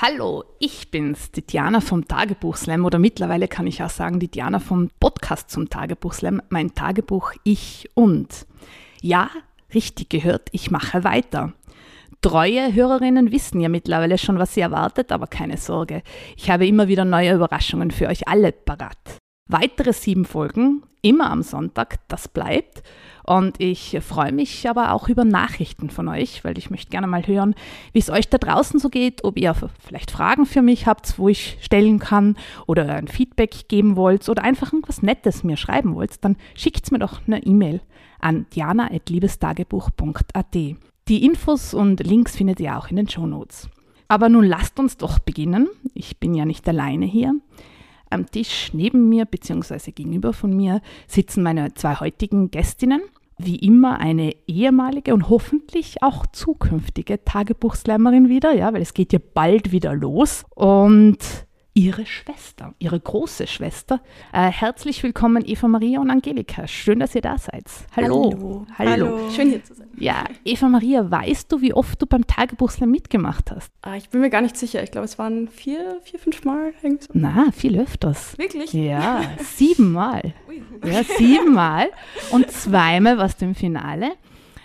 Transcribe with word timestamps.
Hallo, 0.00 0.44
ich 0.60 0.92
bin's, 0.92 1.32
die 1.32 1.44
Diana 1.44 1.80
vom 1.80 2.06
Tagebuchslam 2.06 2.84
oder 2.84 3.00
mittlerweile 3.00 3.48
kann 3.48 3.66
ich 3.66 3.82
auch 3.82 3.90
sagen, 3.90 4.20
die 4.20 4.30
Diana 4.30 4.60
vom 4.60 4.90
Podcast 5.00 5.50
zum 5.50 5.68
Tagebuchslam, 5.68 6.40
mein 6.50 6.72
Tagebuch 6.72 7.32
Ich 7.42 7.90
und. 7.94 8.46
Ja, 9.02 9.28
richtig 9.74 10.08
gehört, 10.08 10.50
ich 10.52 10.70
mache 10.70 11.02
weiter. 11.02 11.52
Treue 12.20 12.72
Hörerinnen 12.72 13.32
wissen 13.32 13.60
ja 13.60 13.68
mittlerweile 13.68 14.18
schon, 14.18 14.38
was 14.38 14.54
sie 14.54 14.60
erwartet, 14.60 15.10
aber 15.10 15.26
keine 15.26 15.56
Sorge. 15.56 16.04
Ich 16.36 16.48
habe 16.48 16.68
immer 16.68 16.86
wieder 16.86 17.04
neue 17.04 17.34
Überraschungen 17.34 17.90
für 17.90 18.06
euch 18.06 18.28
alle 18.28 18.52
parat. 18.52 19.18
Weitere 19.48 19.92
sieben 19.92 20.26
Folgen, 20.26 20.84
immer 21.02 21.28
am 21.28 21.42
Sonntag, 21.42 21.98
das 22.06 22.28
bleibt. 22.28 22.84
Und 23.28 23.60
ich 23.60 23.98
freue 24.00 24.32
mich 24.32 24.66
aber 24.70 24.94
auch 24.94 25.10
über 25.10 25.26
Nachrichten 25.26 25.90
von 25.90 26.08
euch, 26.08 26.44
weil 26.44 26.56
ich 26.56 26.70
möchte 26.70 26.88
gerne 26.88 27.06
mal 27.06 27.26
hören, 27.26 27.54
wie 27.92 27.98
es 27.98 28.08
euch 28.08 28.30
da 28.30 28.38
draußen 28.38 28.80
so 28.80 28.88
geht, 28.88 29.22
ob 29.22 29.36
ihr 29.36 29.54
vielleicht 29.86 30.10
Fragen 30.10 30.46
für 30.46 30.62
mich 30.62 30.86
habt, 30.86 31.18
wo 31.18 31.28
ich 31.28 31.58
stellen 31.60 31.98
kann 31.98 32.38
oder 32.66 32.94
ein 32.94 33.06
Feedback 33.06 33.68
geben 33.68 33.96
wollt 33.96 34.26
oder 34.30 34.44
einfach 34.44 34.72
irgendwas 34.72 35.02
Nettes 35.02 35.44
mir 35.44 35.58
schreiben 35.58 35.94
wollt, 35.94 36.24
dann 36.24 36.38
schickt 36.54 36.90
mir 36.90 37.00
doch 37.00 37.20
eine 37.26 37.44
E-Mail 37.44 37.82
an 38.18 38.46
diana.liebestagebuch.at. 38.54 40.54
Die 40.54 41.26
Infos 41.26 41.74
und 41.74 42.00
Links 42.00 42.34
findet 42.34 42.60
ihr 42.60 42.78
auch 42.78 42.88
in 42.88 42.96
den 42.96 43.10
Show 43.10 43.26
Notes. 43.26 43.68
Aber 44.08 44.30
nun 44.30 44.44
lasst 44.44 44.80
uns 44.80 44.96
doch 44.96 45.18
beginnen. 45.18 45.68
Ich 45.92 46.18
bin 46.18 46.32
ja 46.32 46.46
nicht 46.46 46.66
alleine 46.66 47.04
hier. 47.04 47.34
Am 48.08 48.30
Tisch 48.30 48.70
neben 48.72 49.10
mir 49.10 49.26
bzw. 49.26 49.90
gegenüber 49.90 50.32
von 50.32 50.56
mir 50.56 50.80
sitzen 51.06 51.42
meine 51.42 51.74
zwei 51.74 51.96
heutigen 51.96 52.50
Gästinnen 52.50 53.02
wie 53.38 53.56
immer 53.56 54.00
eine 54.00 54.34
ehemalige 54.46 55.14
und 55.14 55.28
hoffentlich 55.28 56.02
auch 56.02 56.26
zukünftige 56.26 57.24
Tagebuchslammerin 57.24 58.28
wieder, 58.28 58.52
ja, 58.54 58.72
weil 58.72 58.82
es 58.82 58.94
geht 58.94 59.12
ja 59.12 59.20
bald 59.34 59.72
wieder 59.72 59.94
los. 59.94 60.44
Und 60.54 61.18
ihre 61.78 62.06
Schwester, 62.06 62.74
ihre 62.80 62.98
große 62.98 63.46
Schwester. 63.46 64.00
Äh, 64.32 64.50
herzlich 64.50 65.04
willkommen, 65.04 65.44
Eva 65.46 65.68
Maria 65.68 66.00
und 66.00 66.10
Angelika. 66.10 66.66
Schön, 66.66 66.98
dass 66.98 67.14
ihr 67.14 67.20
da 67.20 67.38
seid. 67.38 67.66
Hallo. 67.94 68.32
Hallo. 68.32 68.66
Hallo. 68.76 68.90
Hallo. 68.90 69.30
Schön 69.30 69.50
hier 69.50 69.62
zu 69.62 69.74
sein. 69.74 69.86
Ja, 69.96 70.24
Eva 70.44 70.68
Maria, 70.68 71.08
weißt 71.08 71.52
du, 71.52 71.60
wie 71.60 71.72
oft 71.72 72.02
du 72.02 72.06
beim 72.06 72.26
Tagebuchslam 72.26 72.90
mitgemacht 72.90 73.52
hast? 73.52 73.70
Ah, 73.82 73.94
ich 73.94 74.08
bin 74.08 74.20
mir 74.22 74.30
gar 74.30 74.40
nicht 74.40 74.56
sicher. 74.56 74.82
Ich 74.82 74.90
glaube, 74.90 75.04
es 75.04 75.20
waren 75.20 75.46
vier, 75.46 76.00
vier, 76.02 76.18
fünf 76.18 76.44
Mal. 76.44 76.72
Irgendwie 76.82 77.04
so. 77.04 77.10
Na, 77.12 77.52
viel 77.52 77.78
öfters. 77.78 78.36
Wirklich? 78.38 78.72
Ja, 78.72 79.20
sieben 79.38 79.92
Mal. 79.92 80.34
ja, 80.84 81.04
sieben 81.16 81.54
Mal. 81.54 81.90
Und 82.32 82.50
zweimal 82.50 83.18
warst 83.18 83.40
du 83.40 83.44
im 83.44 83.54
Finale. 83.54 84.10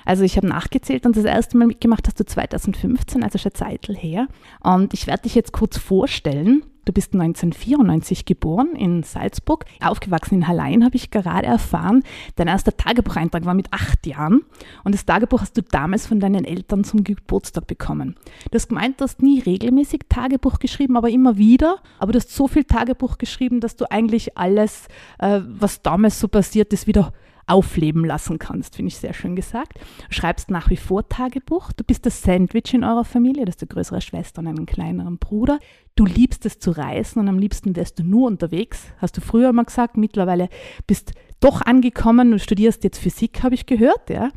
Also 0.03 0.23
ich 0.23 0.35
habe 0.35 0.47
nachgezählt 0.47 1.05
und 1.05 1.15
das 1.15 1.25
erste 1.25 1.57
Mal 1.57 1.67
mitgemacht 1.67 2.07
hast 2.07 2.19
du 2.19 2.25
2015, 2.25 3.23
also 3.23 3.37
schon 3.37 3.53
Zeitl 3.53 3.95
her. 3.95 4.27
Und 4.63 4.95
ich 4.95 5.05
werde 5.05 5.21
dich 5.21 5.35
jetzt 5.35 5.53
kurz 5.53 5.77
vorstellen. 5.77 6.63
Du 6.85 6.91
bist 6.91 7.13
1994 7.13 8.25
geboren 8.25 8.75
in 8.75 9.03
Salzburg, 9.03 9.65
aufgewachsen 9.81 10.35
in 10.35 10.47
Hallein, 10.47 10.83
habe 10.83 10.97
ich 10.97 11.11
gerade 11.11 11.47
erfahren. 11.47 12.03
Dein 12.35 12.47
erster 12.47 12.75
Tagebucheintrag 12.75 13.45
war 13.45 13.53
mit 13.53 13.71
acht 13.71 14.05
Jahren 14.05 14.41
und 14.83 14.93
das 14.93 15.05
Tagebuch 15.05 15.41
hast 15.41 15.55
du 15.55 15.61
damals 15.61 16.07
von 16.07 16.19
deinen 16.19 16.43
Eltern 16.43 16.83
zum 16.83 17.03
Geburtstag 17.03 17.67
bekommen. 17.67 18.15
Du 18.51 18.55
hast 18.55 18.67
gemeint, 18.67 18.99
du 18.99 19.05
hast 19.05 19.21
nie 19.21 19.39
regelmäßig 19.39 20.01
Tagebuch 20.09 20.59
geschrieben, 20.59 20.97
aber 20.97 21.09
immer 21.09 21.37
wieder. 21.37 21.77
Aber 21.99 22.11
du 22.11 22.19
hast 22.19 22.35
so 22.35 22.47
viel 22.47 22.65
Tagebuch 22.65 23.17
geschrieben, 23.17 23.61
dass 23.61 23.75
du 23.75 23.89
eigentlich 23.89 24.37
alles, 24.37 24.87
äh, 25.19 25.39
was 25.45 25.81
damals 25.81 26.19
so 26.19 26.27
passiert 26.27 26.73
ist, 26.73 26.87
wieder 26.87 27.13
aufleben 27.47 28.05
lassen 28.05 28.39
kannst, 28.39 28.75
finde 28.75 28.89
ich 28.89 28.97
sehr 28.97 29.13
schön 29.13 29.35
gesagt. 29.35 29.79
Schreibst 30.09 30.49
nach 30.49 30.69
wie 30.69 30.77
vor 30.77 31.07
Tagebuch. 31.07 31.71
Du 31.73 31.83
bist 31.83 32.05
das 32.05 32.21
Sandwich 32.21 32.73
in 32.73 32.83
eurer 32.83 33.05
Familie, 33.05 33.45
du 33.45 33.51
hast 33.51 33.61
eine 33.61 33.67
größere 33.67 34.01
Schwester 34.01 34.39
und 34.39 34.47
einen 34.47 34.65
kleineren 34.65 35.17
Bruder. 35.17 35.59
Du 35.95 36.05
liebst 36.05 36.45
es 36.45 36.57
zu 36.57 36.71
reisen 36.71 37.19
und 37.19 37.27
am 37.27 37.37
liebsten 37.37 37.75
wärst 37.75 37.99
du 37.99 38.03
nur 38.03 38.27
unterwegs, 38.27 38.87
hast 38.97 39.17
du 39.17 39.21
früher 39.21 39.53
mal 39.53 39.65
gesagt. 39.65 39.95
Mittlerweile 39.95 40.49
bist 40.87 41.13
doch 41.43 41.61
angekommen 41.61 42.31
und 42.31 42.39
studierst 42.39 42.83
jetzt 42.85 42.99
Physik, 42.99 43.43
habe 43.43 43.53
ich 43.53 43.65
gehört, 43.65 44.09
ja. 44.09 44.29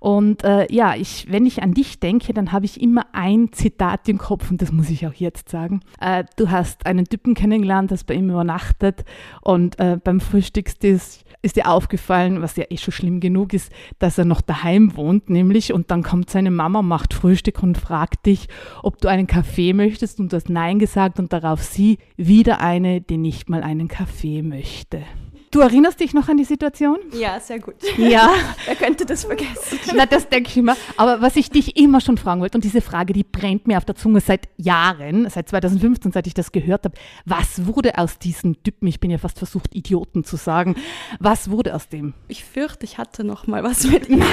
Und 0.00 0.42
äh, 0.42 0.66
ja, 0.72 0.96
ich, 0.96 1.30
wenn 1.30 1.46
ich 1.46 1.62
an 1.62 1.72
dich 1.72 2.00
denke, 2.00 2.34
dann 2.34 2.50
habe 2.50 2.64
ich 2.64 2.80
immer 2.80 3.06
ein 3.12 3.52
Zitat 3.52 4.08
im 4.08 4.18
Kopf 4.18 4.50
und 4.50 4.60
das 4.60 4.72
muss 4.72 4.90
ich 4.90 5.06
auch 5.06 5.14
jetzt 5.14 5.48
sagen. 5.48 5.80
Äh, 6.00 6.24
du 6.36 6.50
hast 6.50 6.84
einen 6.84 7.04
Typen 7.04 7.34
kennengelernt, 7.34 7.92
hast 7.92 8.04
bei 8.04 8.14
ihm 8.14 8.28
übernachtet 8.28 9.04
und 9.40 9.78
äh, 9.78 9.98
beim 10.02 10.20
Frühstückstisch 10.20 11.20
ist 11.42 11.56
dir 11.56 11.68
aufgefallen, 11.68 12.42
was 12.42 12.56
ja 12.56 12.64
eh 12.68 12.76
schon 12.76 12.92
schlimm 12.92 13.20
genug 13.20 13.52
ist, 13.52 13.72
dass 13.98 14.18
er 14.18 14.24
noch 14.24 14.40
daheim 14.40 14.96
wohnt, 14.96 15.30
nämlich, 15.30 15.72
und 15.72 15.90
dann 15.90 16.02
kommt 16.02 16.30
seine 16.30 16.50
Mama, 16.50 16.82
macht 16.82 17.14
Frühstück 17.14 17.62
und 17.62 17.78
fragt 17.78 18.26
dich, 18.26 18.48
ob 18.82 18.98
du 18.98 19.08
einen 19.08 19.26
Kaffee 19.26 19.72
möchtest, 19.72 20.20
und 20.20 20.32
du 20.32 20.36
hast 20.36 20.48
Nein 20.48 20.78
gesagt, 20.78 21.18
und 21.18 21.32
darauf 21.32 21.62
sie, 21.62 21.98
wieder 22.16 22.60
eine, 22.60 23.00
die 23.00 23.18
nicht 23.18 23.48
mal 23.48 23.62
einen 23.62 23.88
Kaffee 23.88 24.42
möchte. 24.42 25.02
Du 25.50 25.60
erinnerst 25.60 26.00
dich 26.00 26.12
noch 26.12 26.28
an 26.28 26.36
die 26.36 26.44
Situation? 26.44 26.98
Ja, 27.12 27.40
sehr 27.40 27.58
gut. 27.58 27.76
Ja. 27.96 28.30
Wer 28.66 28.74
könnte 28.76 29.06
das 29.06 29.24
vergessen? 29.24 29.78
Na, 29.94 30.04
das 30.04 30.28
denke 30.28 30.50
ich 30.50 30.56
immer. 30.58 30.76
Aber 30.96 31.22
was 31.22 31.36
ich 31.36 31.50
dich 31.50 31.76
immer 31.76 32.00
schon 32.00 32.18
fragen 32.18 32.40
wollte, 32.40 32.58
und 32.58 32.64
diese 32.64 32.80
Frage, 32.82 33.12
die 33.14 33.24
brennt 33.24 33.66
mir 33.66 33.78
auf 33.78 33.84
der 33.84 33.94
Zunge 33.94 34.20
seit 34.20 34.48
Jahren, 34.58 35.28
seit 35.30 35.48
2015, 35.48 36.12
seit 36.12 36.26
ich 36.26 36.34
das 36.34 36.52
gehört 36.52 36.84
habe. 36.84 36.96
Was 37.24 37.66
wurde 37.66 37.96
aus 37.96 38.18
diesem 38.18 38.62
Typen? 38.62 38.86
Ich 38.88 39.00
bin 39.00 39.10
ja 39.10 39.18
fast 39.18 39.38
versucht, 39.38 39.74
Idioten 39.74 40.22
zu 40.22 40.36
sagen. 40.36 40.76
Was 41.18 41.50
wurde 41.50 41.74
aus 41.74 41.88
dem? 41.88 42.14
Ich 42.28 42.44
fürchte, 42.44 42.84
ich 42.84 42.98
hatte 42.98 43.24
noch 43.24 43.46
mal 43.46 43.64
was 43.64 43.84
mit 43.84 44.08
ihm. 44.08 44.18
Nein! 44.18 44.28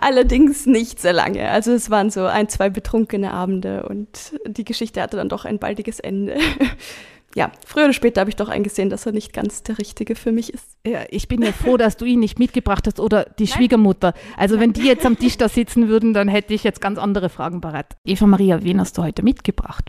Allerdings 0.00 0.66
nicht 0.66 1.00
sehr 1.00 1.12
lange. 1.12 1.48
Also 1.48 1.72
es 1.72 1.90
waren 1.90 2.10
so 2.10 2.24
ein, 2.24 2.48
zwei 2.48 2.70
betrunkene 2.70 3.32
Abende 3.32 3.88
und 3.88 4.32
die 4.46 4.64
Geschichte 4.64 5.02
hatte 5.02 5.16
dann 5.16 5.28
doch 5.28 5.44
ein 5.44 5.58
baldiges 5.58 5.98
Ende 5.98 6.38
ja, 7.34 7.52
früher 7.66 7.84
oder 7.84 7.92
später 7.92 8.20
habe 8.20 8.30
ich 8.30 8.36
doch 8.36 8.48
eingesehen, 8.48 8.88
dass 8.88 9.04
er 9.04 9.12
nicht 9.12 9.32
ganz 9.32 9.62
der 9.62 9.78
Richtige 9.78 10.14
für 10.14 10.32
mich 10.32 10.52
ist. 10.52 10.64
Ja, 10.86 11.00
ich 11.10 11.28
bin 11.28 11.42
ja 11.42 11.52
froh, 11.52 11.76
dass 11.76 11.96
du 11.96 12.04
ihn 12.06 12.20
nicht 12.20 12.38
mitgebracht 12.38 12.86
hast 12.86 13.00
oder 13.00 13.24
die 13.38 13.44
Nein. 13.44 13.52
Schwiegermutter. 13.52 14.14
Also 14.36 14.54
Nein. 14.54 14.64
wenn 14.64 14.72
die 14.72 14.88
jetzt 14.88 15.04
am 15.04 15.18
Tisch 15.18 15.36
da 15.36 15.48
sitzen 15.48 15.88
würden, 15.88 16.14
dann 16.14 16.28
hätte 16.28 16.54
ich 16.54 16.64
jetzt 16.64 16.80
ganz 16.80 16.98
andere 16.98 17.28
Fragen 17.28 17.60
parat. 17.60 17.96
Eva 18.04 18.26
Maria, 18.26 18.64
wen 18.64 18.80
hast 18.80 18.96
du 18.96 19.02
heute 19.02 19.22
mitgebracht? 19.22 19.84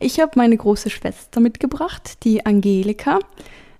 Ich 0.00 0.20
habe 0.20 0.32
meine 0.36 0.56
große 0.56 0.90
Schwester 0.90 1.40
mitgebracht, 1.40 2.24
die 2.24 2.44
Angelika. 2.44 3.20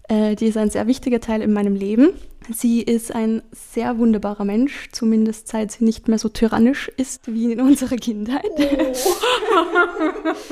Äh, 0.08 0.34
die 0.34 0.46
ist 0.46 0.56
ein 0.56 0.70
sehr 0.70 0.86
wichtiger 0.86 1.20
Teil 1.20 1.42
in 1.42 1.52
meinem 1.52 1.74
Leben. 1.74 2.10
Sie 2.50 2.82
ist 2.82 3.14
ein 3.14 3.42
sehr 3.52 3.98
wunderbarer 3.98 4.44
Mensch, 4.44 4.88
zumindest 4.92 5.48
seit 5.48 5.72
sie 5.72 5.84
nicht 5.84 6.08
mehr 6.08 6.18
so 6.18 6.28
tyrannisch 6.28 6.88
ist 6.96 7.32
wie 7.32 7.52
in 7.52 7.60
unserer 7.60 7.96
Kindheit. 7.96 8.50
Oh. 8.58 10.44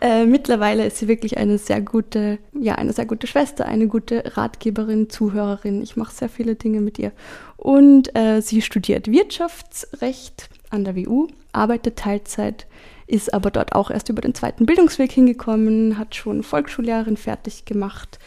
äh, 0.00 0.24
mittlerweile 0.24 0.86
ist 0.86 0.98
sie 0.98 1.08
wirklich 1.08 1.38
eine 1.38 1.58
sehr 1.58 1.80
gute, 1.80 2.38
ja, 2.58 2.76
eine 2.76 2.92
sehr 2.92 3.06
gute 3.06 3.26
Schwester, 3.26 3.66
eine 3.66 3.88
gute 3.88 4.36
Ratgeberin, 4.36 5.10
Zuhörerin. 5.10 5.82
Ich 5.82 5.96
mache 5.96 6.14
sehr 6.14 6.28
viele 6.28 6.54
Dinge 6.54 6.80
mit 6.80 6.98
ihr. 6.98 7.12
Und 7.56 8.14
äh, 8.16 8.40
sie 8.40 8.62
studiert 8.62 9.10
Wirtschaftsrecht 9.10 10.48
an 10.70 10.84
der 10.84 10.96
WU, 10.96 11.28
arbeitet 11.52 11.96
Teilzeit, 11.96 12.66
ist 13.06 13.34
aber 13.34 13.50
dort 13.50 13.74
auch 13.74 13.90
erst 13.90 14.08
über 14.08 14.22
den 14.22 14.34
zweiten 14.34 14.66
Bildungsweg 14.66 15.12
hingekommen, 15.12 15.98
hat 15.98 16.14
schon 16.14 16.42
Volksschullehrerin 16.42 17.16
fertig 17.16 17.64
gemacht 17.64 18.18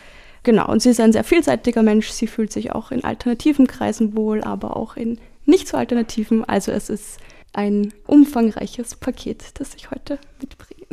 Genau, 0.45 0.67
und 0.71 0.79
sie 0.79 0.91
ist 0.91 0.99
ein 0.99 1.11
sehr 1.11 1.23
vielseitiger 1.23 1.81
Mensch. 1.81 2.09
Sie 2.09 2.27
fühlt 2.27 2.53
sich 2.53 2.71
auch 2.71 2.91
in 2.91 3.03
alternativen 3.03 3.65
Kreisen 3.65 4.15
wohl, 4.15 4.43
aber 4.43 4.77
auch 4.77 4.95
in 4.95 5.17
nicht 5.45 5.67
so 5.67 5.75
alternativen. 5.75 6.45
Also 6.45 6.71
es 6.71 6.91
ist 6.91 7.17
ein 7.53 7.91
umfangreiches 8.05 8.93
Paket, 8.95 9.59
das 9.59 9.73
ich 9.73 9.89
heute 9.89 10.19
mitbringe. 10.39 10.85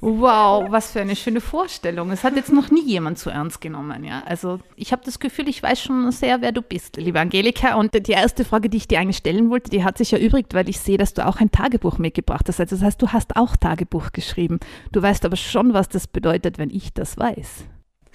Wow, 0.00 0.64
was 0.68 0.90
für 0.90 1.00
eine 1.00 1.14
schöne 1.14 1.40
Vorstellung. 1.40 2.10
Es 2.10 2.24
hat 2.24 2.34
jetzt 2.34 2.52
noch 2.52 2.72
nie 2.72 2.84
jemand 2.84 3.20
so 3.20 3.30
ernst 3.30 3.60
genommen, 3.60 4.02
ja. 4.02 4.24
Also 4.26 4.58
ich 4.74 4.90
habe 4.90 5.02
das 5.04 5.20
Gefühl, 5.20 5.48
ich 5.48 5.62
weiß 5.62 5.80
schon 5.80 6.10
sehr, 6.10 6.40
wer 6.40 6.50
du 6.50 6.60
bist, 6.60 6.96
liebe 6.96 7.20
Angelika. 7.20 7.76
Und 7.76 7.94
die 8.08 8.10
erste 8.10 8.44
Frage, 8.44 8.68
die 8.68 8.78
ich 8.78 8.88
dir 8.88 8.98
eigentlich 8.98 9.18
stellen 9.18 9.48
wollte, 9.48 9.70
die 9.70 9.84
hat 9.84 9.96
sich 9.96 10.12
erübrigt, 10.12 10.54
weil 10.54 10.68
ich 10.68 10.80
sehe, 10.80 10.98
dass 10.98 11.14
du 11.14 11.24
auch 11.24 11.36
ein 11.36 11.52
Tagebuch 11.52 11.98
mitgebracht 11.98 12.48
hast. 12.48 12.58
Also 12.58 12.74
das 12.74 12.84
heißt, 12.84 13.00
du 13.00 13.10
hast 13.10 13.36
auch 13.36 13.54
Tagebuch 13.54 14.10
geschrieben. 14.10 14.58
Du 14.90 15.00
weißt 15.00 15.24
aber 15.24 15.36
schon, 15.36 15.72
was 15.72 15.88
das 15.88 16.08
bedeutet, 16.08 16.58
wenn 16.58 16.70
ich 16.70 16.92
das 16.92 17.16
weiß. 17.16 17.66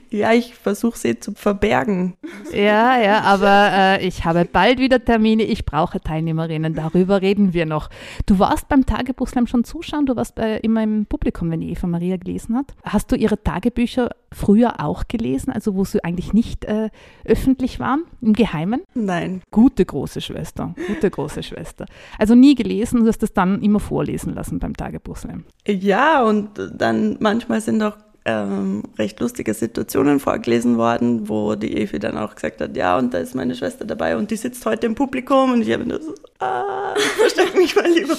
Ja, 0.10 0.34
ich 0.34 0.56
versuche 0.56 0.98
sie 0.98 1.20
zu 1.20 1.34
verbergen. 1.34 2.16
Ja, 2.54 2.98
ja, 3.00 3.22
aber 3.22 3.72
äh, 3.74 4.08
ich 4.08 4.26
habe 4.26 4.46
bald 4.46 4.80
wieder 4.80 5.04
Termine. 5.04 5.44
Ich 5.44 5.66
brauche 5.66 6.00
Teilnehmerinnen. 6.00 6.74
Darüber 6.74 7.22
reden 7.22 7.54
wir 7.54 7.66
noch. 7.66 7.90
Du 8.26 8.40
warst 8.40 8.70
beim 8.70 8.86
Tagebuchslam 8.86 9.48
schon 9.48 9.64
zuschauen. 9.64 10.06
Du 10.06 10.16
warst 10.16 10.36
bei, 10.36 10.58
immer 10.58 10.84
im 10.84 11.06
Publikum, 11.06 11.52
wenn 11.52 11.62
die 11.62 11.72
Eva 11.72 11.88
Maria 11.88 12.18
gelesen 12.18 12.56
hat. 12.56 12.74
Hast 12.84 13.12
du 13.12 13.16
ihre 13.16 13.42
Tagebücher 13.42 14.10
früher 14.32 14.80
auch 14.80 15.08
gelesen, 15.08 15.52
also 15.52 15.76
wo 15.76 15.84
sie 15.84 16.04
eigentlich 16.04 16.34
nicht 16.34 16.66
äh, 16.66 16.90
öffentlich 17.26 17.80
waren, 17.80 18.04
im 18.22 18.34
Geheimen? 18.34 18.82
Nein. 18.94 19.42
Gute 19.52 19.86
große 19.86 20.22
Schwester, 20.22 20.76
gute 20.88 21.10
große 21.10 21.44
Schwester. 21.44 21.86
Also 22.18 22.36
nie 22.36 22.56
gelesen, 22.56 23.02
du 23.02 23.08
hast 23.08 23.24
das 23.24 23.34
dann 23.34 23.62
immer 23.62 23.80
vorlesen 23.80 24.34
lassen 24.34 24.60
beim 24.60 24.76
Tagebuchslam. 24.76 25.46
Ja, 25.68 26.24
und 26.24 26.50
dann 26.74 27.18
manchmal 27.20 27.62
sind 27.62 27.82
auch 27.82 27.98
ähm, 28.28 28.84
recht 29.00 29.22
lustige 29.22 29.54
Situationen 29.54 30.20
vorgelesen 30.20 30.78
worden, 30.78 31.30
wo 31.30 31.56
die 31.56 31.78
Evi 31.78 31.98
dann 31.98 32.18
auch 32.18 32.36
gesagt 32.36 32.60
hat, 32.60 32.76
ja, 32.76 32.98
und 32.98 33.14
da 33.14 33.20
ist 33.20 33.36
meine 33.36 33.56
Schwester 33.56 33.86
dabei 33.86 34.18
und 34.18 34.30
die 34.30 34.36
sitzt 34.36 34.66
heute 34.66 34.86
im 34.86 34.96
Publikum 34.96 35.54
und 35.54 35.62
ich 35.62 35.72
habe 35.72 35.86
nur 35.86 36.02
so, 36.02 36.14
ah, 36.40 36.94
versteck 37.18 37.56
mich 37.56 37.74
mal 37.76 37.90
lieber. 37.90 38.18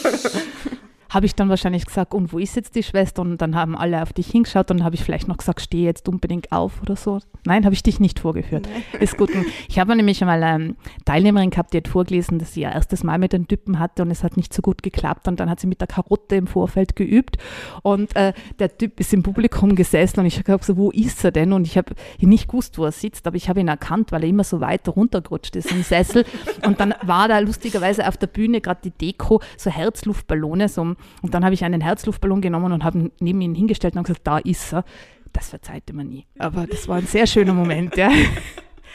Habe 1.10 1.26
ich 1.26 1.34
dann 1.34 1.48
wahrscheinlich 1.48 1.86
gesagt, 1.86 2.12
und 2.12 2.32
wo 2.32 2.38
ist 2.38 2.56
jetzt 2.56 2.74
die 2.74 2.82
Schwester? 2.82 3.22
Und 3.22 3.38
dann 3.38 3.54
haben 3.54 3.76
alle 3.76 4.02
auf 4.02 4.12
dich 4.12 4.28
hingeschaut 4.28 4.70
und 4.70 4.80
dann 4.80 4.84
habe 4.84 4.94
ich 4.94 5.04
vielleicht 5.04 5.26
noch 5.26 5.38
gesagt, 5.38 5.60
steh 5.60 5.84
jetzt 5.84 6.08
unbedingt 6.08 6.52
auf 6.52 6.82
oder 6.82 6.96
so. 6.96 7.20
Nein, 7.46 7.64
habe 7.64 7.74
ich 7.74 7.82
dich 7.82 7.98
nicht 7.98 8.20
vorgeführt. 8.20 8.68
Nein. 8.70 9.00
Ist 9.00 9.16
gut. 9.16 9.30
Ich 9.68 9.78
habe 9.78 9.96
nämlich 9.96 10.20
einmal 10.22 10.42
eine 10.42 10.64
ähm, 10.64 10.76
Teilnehmerin 11.04 11.50
gehabt, 11.50 11.72
die 11.72 11.78
hat 11.78 11.88
vorgelesen, 11.88 12.38
dass 12.38 12.54
sie 12.54 12.62
ihr 12.62 12.72
erstes 12.72 13.04
Mal 13.04 13.18
mit 13.18 13.32
den 13.32 13.48
Typen 13.48 13.78
hatte 13.78 14.02
und 14.02 14.10
es 14.10 14.22
hat 14.22 14.36
nicht 14.36 14.52
so 14.52 14.60
gut 14.60 14.82
geklappt 14.82 15.28
und 15.28 15.40
dann 15.40 15.48
hat 15.48 15.60
sie 15.60 15.66
mit 15.66 15.80
der 15.80 15.88
Karotte 15.88 16.36
im 16.36 16.46
Vorfeld 16.46 16.94
geübt 16.94 17.38
und 17.82 18.14
äh, 18.16 18.34
der 18.58 18.76
Typ 18.76 19.00
ist 19.00 19.14
im 19.14 19.22
Publikum 19.22 19.76
gesessen 19.76 20.20
und 20.20 20.26
ich 20.26 20.34
habe 20.34 20.44
gesagt, 20.44 20.64
so, 20.64 20.76
wo 20.76 20.90
ist 20.90 21.24
er 21.24 21.30
denn? 21.30 21.52
Und 21.52 21.66
ich 21.66 21.78
habe 21.78 21.94
nicht 22.20 22.48
gewusst, 22.48 22.78
wo 22.78 22.84
er 22.84 22.92
sitzt, 22.92 23.26
aber 23.26 23.36
ich 23.36 23.48
habe 23.48 23.60
ihn 23.60 23.68
erkannt, 23.68 24.12
weil 24.12 24.24
er 24.24 24.28
immer 24.28 24.44
so 24.44 24.60
weiter 24.60 24.92
runtergerutscht 24.92 25.56
ist 25.56 25.72
im 25.72 25.82
Sessel 25.82 26.24
und 26.66 26.80
dann 26.80 26.94
war 27.02 27.28
da 27.28 27.38
lustigerweise 27.38 28.06
auf 28.06 28.16
der 28.16 28.26
Bühne 28.26 28.60
gerade 28.60 28.80
die 28.84 28.90
Deko, 28.90 29.40
so 29.56 29.70
Herzluftballone, 29.70 30.68
so 30.68 30.94
und 31.22 31.34
dann 31.34 31.44
habe 31.44 31.54
ich 31.54 31.64
einen 31.64 31.80
Herzluftballon 31.80 32.40
genommen 32.40 32.72
und 32.72 32.84
habe 32.84 33.10
neben 33.20 33.40
ihn 33.40 33.54
hingestellt 33.54 33.96
und 33.96 34.04
gesagt, 34.04 34.26
da 34.26 34.38
ist 34.38 34.72
er. 34.72 34.84
Das 35.32 35.50
verzeiht 35.50 35.92
man 35.92 36.08
nie. 36.08 36.26
Aber 36.38 36.66
das 36.66 36.88
war 36.88 36.96
ein 36.96 37.06
sehr 37.06 37.26
schöner 37.26 37.52
Moment, 37.54 37.96
ja. 37.96 38.10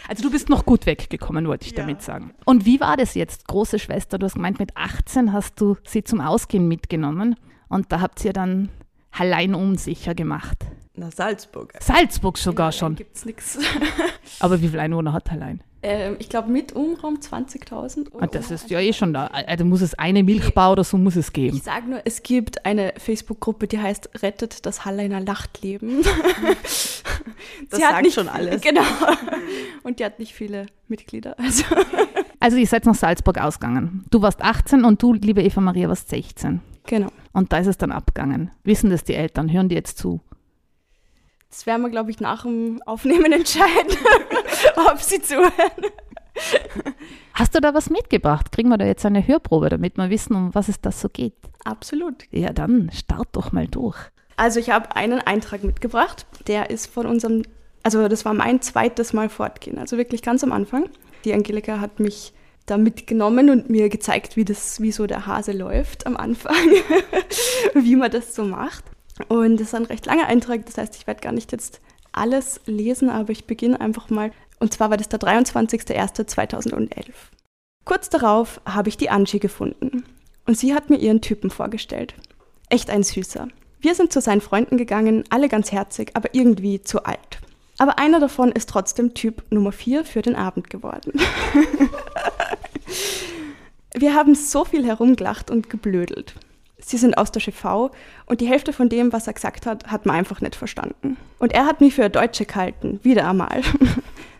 Also 0.07 0.23
du 0.23 0.31
bist 0.31 0.49
noch 0.49 0.65
gut 0.65 0.85
weggekommen, 0.85 1.47
wollte 1.47 1.65
ich 1.65 1.71
ja. 1.71 1.77
damit 1.77 2.01
sagen. 2.01 2.33
Und 2.45 2.65
wie 2.65 2.81
war 2.81 2.97
das 2.97 3.15
jetzt, 3.15 3.47
große 3.47 3.79
Schwester? 3.79 4.17
Du 4.17 4.25
hast 4.25 4.33
gemeint, 4.33 4.59
mit 4.59 4.75
18 4.75 5.31
hast 5.31 5.61
du 5.61 5.77
sie 5.87 6.03
zum 6.03 6.19
Ausgehen 6.19 6.67
mitgenommen 6.67 7.37
und 7.69 7.91
da 7.91 8.01
habt 8.01 8.23
ihr 8.25 8.33
dann 8.33 8.69
allein 9.11 9.55
unsicher 9.55 10.13
gemacht. 10.13 10.65
Nach 10.95 11.11
Salzburg. 11.11 11.73
Salzburg 11.79 12.37
sogar 12.37 12.71
schon. 12.71 12.95
Gibt's 12.95 13.25
nichts. 13.25 13.59
Aber 14.39 14.61
wie 14.61 14.67
viele 14.67 14.81
Einwohner 14.81 15.13
hat 15.13 15.31
allein? 15.31 15.63
Ähm, 15.85 16.15
ich 16.17 16.29
glaube 16.29 16.49
mit 16.49 16.71
Umraum 16.71 17.15
20.000. 17.15 18.07
Ah, 18.17 18.27
das 18.27 18.51
ist 18.51 18.69
ja 18.69 18.79
eh 18.79 18.93
schon 18.93 19.13
da. 19.13 19.27
Also 19.27 19.65
muss 19.65 19.81
es 19.81 19.93
eine 19.95 20.23
Milchbau 20.23 20.71
oder 20.71 20.85
so 20.85 20.97
muss 20.97 21.17
es 21.17 21.33
geben. 21.33 21.57
Ich 21.57 21.63
sage 21.63 21.89
nur, 21.89 22.01
es 22.05 22.23
gibt 22.23 22.65
eine 22.65 22.93
Facebook-Gruppe, 22.97 23.67
die 23.67 23.79
heißt 23.79 24.23
Rettet 24.23 24.65
das 24.65 24.85
Halleiner 24.85 25.19
Lachtleben. 25.19 26.01
das 26.63 27.03
Sie 27.69 27.81
sagt 27.81 28.01
nicht, 28.01 28.13
schon 28.13 28.29
alles. 28.29 28.61
Genau. 28.61 28.81
Und 29.83 29.99
die 29.99 30.05
hat 30.05 30.19
nicht 30.19 30.33
viele 30.33 30.67
Mitglieder. 30.87 31.37
Also. 31.37 31.65
also 32.39 32.55
ihr 32.55 32.67
seid 32.67 32.85
nach 32.85 32.95
Salzburg 32.95 33.37
ausgegangen. 33.37 34.05
Du 34.09 34.21
warst 34.21 34.41
18 34.41 34.85
und 34.85 35.03
du, 35.03 35.13
liebe 35.13 35.43
Eva 35.43 35.59
Maria, 35.59 35.89
warst 35.89 36.07
16. 36.07 36.61
Genau. 36.85 37.09
Und 37.33 37.51
da 37.51 37.57
ist 37.57 37.67
es 37.67 37.77
dann 37.77 37.91
abgegangen. 37.91 38.51
Wissen 38.63 38.89
das 38.89 39.03
die 39.03 39.15
Eltern? 39.15 39.51
Hören 39.51 39.67
die 39.67 39.75
jetzt 39.75 39.97
zu? 39.97 40.21
Das 41.53 41.67
werden 41.67 41.83
wir, 41.83 41.91
glaube 41.91 42.09
ich, 42.09 42.19
nach 42.19 42.43
dem 42.43 42.81
Aufnehmen 42.87 43.31
entscheiden, 43.31 43.95
ob 44.91 45.01
sie 45.01 45.21
zuhören. 45.21 45.51
Hast 47.33 47.55
du 47.55 47.61
da 47.61 47.73
was 47.73 47.89
mitgebracht? 47.89 48.51
Kriegen 48.51 48.69
wir 48.69 48.77
da 48.77 48.85
jetzt 48.85 49.05
eine 49.05 49.25
Hörprobe, 49.25 49.69
damit 49.69 49.97
wir 49.97 50.09
wissen, 50.09 50.35
um 50.35 50.55
was 50.55 50.67
es 50.67 50.81
da 50.81 50.91
so 50.91 51.09
geht? 51.09 51.33
Absolut. 51.63 52.25
Ja, 52.31 52.53
dann 52.53 52.91
start 52.93 53.29
doch 53.33 53.51
mal 53.51 53.67
durch. 53.67 53.97
Also 54.35 54.59
ich 54.59 54.69
habe 54.69 54.95
einen 54.95 55.19
Eintrag 55.19 55.63
mitgebracht, 55.63 56.25
der 56.47 56.69
ist 56.69 56.87
von 56.87 57.05
unserem, 57.05 57.43
also 57.83 58.07
das 58.07 58.25
war 58.25 58.33
mein 58.33 58.61
zweites 58.61 59.13
Mal 59.13 59.29
fortgehen, 59.29 59.77
also 59.77 59.97
wirklich 59.97 60.21
ganz 60.21 60.43
am 60.43 60.51
Anfang. 60.51 60.89
Die 61.23 61.33
Angelika 61.33 61.79
hat 61.79 61.99
mich 61.99 62.33
da 62.65 62.77
mitgenommen 62.77 63.49
und 63.49 63.69
mir 63.69 63.89
gezeigt, 63.89 64.35
wie 64.35 64.45
das, 64.45 64.81
wie 64.81 64.91
so 64.91 65.05
der 65.05 65.27
Hase 65.27 65.51
läuft 65.51 66.07
am 66.07 66.17
Anfang, 66.17 66.55
wie 67.73 67.95
man 67.95 68.09
das 68.09 68.35
so 68.35 68.43
macht. 68.43 68.85
Und 69.27 69.59
das 69.59 69.67
ist 69.67 69.75
ein 69.75 69.85
recht 69.85 70.05
langer 70.05 70.27
Eintrag, 70.27 70.65
das 70.65 70.77
heißt, 70.77 70.95
ich 70.95 71.05
werde 71.05 71.21
gar 71.21 71.33
nicht 71.33 71.51
jetzt 71.51 71.81
alles 72.11 72.61
lesen, 72.65 73.09
aber 73.09 73.31
ich 73.31 73.45
beginne 73.45 73.79
einfach 73.79 74.09
mal. 74.09 74.31
Und 74.63 74.71
zwar 74.71 74.89
war 74.89 74.95
das 74.95 75.09
der 75.09 75.19
23.01.2011. 75.19 76.87
Kurz 77.83 78.07
darauf 78.07 78.61
habe 78.65 78.87
ich 78.87 78.95
die 78.95 79.09
Angie 79.09 79.39
gefunden. 79.39 80.05
Und 80.47 80.57
sie 80.57 80.73
hat 80.73 80.89
mir 80.89 80.95
ihren 80.95 81.19
Typen 81.19 81.49
vorgestellt. 81.49 82.13
Echt 82.69 82.89
ein 82.89 83.03
Süßer. 83.03 83.49
Wir 83.81 83.93
sind 83.93 84.13
zu 84.13 84.21
seinen 84.21 84.39
Freunden 84.39 84.77
gegangen, 84.77 85.25
alle 85.29 85.49
ganz 85.49 85.73
herzig, 85.73 86.11
aber 86.13 86.29
irgendwie 86.31 86.81
zu 86.81 87.03
alt. 87.03 87.39
Aber 87.77 87.99
einer 87.99 88.21
davon 88.21 88.53
ist 88.53 88.69
trotzdem 88.69 89.13
Typ 89.13 89.43
Nummer 89.49 89.73
4 89.73 90.05
für 90.05 90.21
den 90.21 90.37
Abend 90.37 90.69
geworden. 90.69 91.11
Wir 93.93 94.15
haben 94.15 94.33
so 94.33 94.63
viel 94.63 94.85
herumgelacht 94.85 95.51
und 95.51 95.69
geblödelt. 95.69 96.35
Sie 96.77 96.97
sind 96.97 97.17
aus 97.17 97.33
der 97.33 97.41
GV 97.41 97.91
und 98.27 98.39
die 98.39 98.47
Hälfte 98.47 98.71
von 98.71 98.87
dem, 98.87 99.11
was 99.11 99.27
er 99.27 99.33
gesagt 99.33 99.65
hat, 99.65 99.87
hat 99.87 100.05
man 100.05 100.15
einfach 100.15 100.39
nicht 100.39 100.55
verstanden. 100.55 101.17
Und 101.37 101.51
er 101.51 101.65
hat 101.65 101.81
mich 101.81 101.95
für 101.95 102.09
Deutsche 102.09 102.45
gehalten, 102.45 103.01
wieder 103.03 103.29
einmal. 103.29 103.61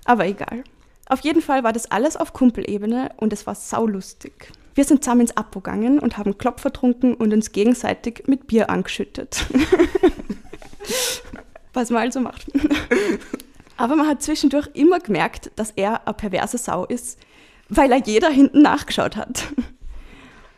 Aber 0.06 0.26
egal. 0.26 0.64
Auf 1.08 1.22
jeden 1.22 1.42
Fall 1.42 1.64
war 1.64 1.74
das 1.74 1.92
alles 1.92 2.18
auf 2.18 2.34
Kumpelebene 2.34 3.12
und 3.18 3.34
es 3.34 3.46
war 3.46 3.56
saulustig. 3.56 4.52
Wir 4.76 4.86
sind 4.86 5.04
zusammen 5.04 5.22
ins 5.22 5.38
Apo 5.38 5.60
gegangen 5.60 6.00
und 6.00 6.18
haben 6.18 6.38
Klopfer 6.38 6.74
trunken 6.74 7.14
und 7.14 7.34
uns 7.34 7.52
gegenseitig 7.52 8.24
mit 8.28 8.48
Bier 8.48 8.70
angeschüttet. 8.70 9.46
was 11.74 11.90
man 11.90 12.04
also 12.04 12.20
macht. 12.20 12.46
Aber 13.78 13.96
man 13.96 14.08
hat 14.08 14.22
zwischendurch 14.22 14.70
immer 14.74 15.00
gemerkt, 15.00 15.52
dass 15.56 15.72
er 15.72 16.08
eine 16.08 16.14
perverse 16.14 16.58
Sau 16.58 16.86
ist, 16.86 17.20
weil 17.70 17.92
er 17.92 18.00
jeder 18.00 18.30
hinten 18.30 18.62
nachgeschaut 18.62 19.16
hat. 19.16 19.46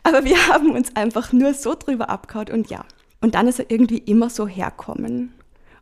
Aber 0.02 0.24
wir 0.24 0.48
haben 0.48 0.70
uns 0.70 0.94
einfach 0.94 1.32
nur 1.32 1.54
so 1.54 1.74
drüber 1.74 2.10
abgehauen 2.10 2.50
und 2.50 2.70
ja. 2.70 2.84
Und 3.20 3.34
dann 3.34 3.48
ist 3.48 3.58
er 3.58 3.70
irgendwie 3.70 3.98
immer 3.98 4.30
so 4.30 4.46
herkommen. 4.46 5.34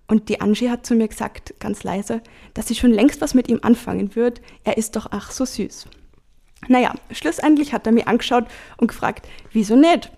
Und 0.07 0.29
die 0.29 0.41
Angie 0.41 0.71
hat 0.71 0.85
zu 0.85 0.95
mir 0.95 1.09
gesagt, 1.09 1.55
ganz 1.61 1.83
leise, 1.83 2.21
dass 2.53 2.69
sie 2.69 2.75
schon 2.75 2.93
längst 2.93 3.21
was 3.21 3.35
mit 3.35 3.49
ihm 3.49 3.61
anfangen 3.63 4.15
wird. 4.15 4.41
Er 4.65 4.77
ist 4.77 4.97
doch 4.97 5.09
ach 5.11 5.31
so 5.31 5.45
süß. 5.45 5.87
Naja, 6.69 6.95
schlussendlich 7.11 7.73
hat 7.73 7.87
er 7.87 7.93
mir 7.93 8.07
angeschaut 8.07 8.47
und 8.77 8.89
gefragt, 8.89 9.27
wieso 9.53 9.77
nicht? 9.77 10.11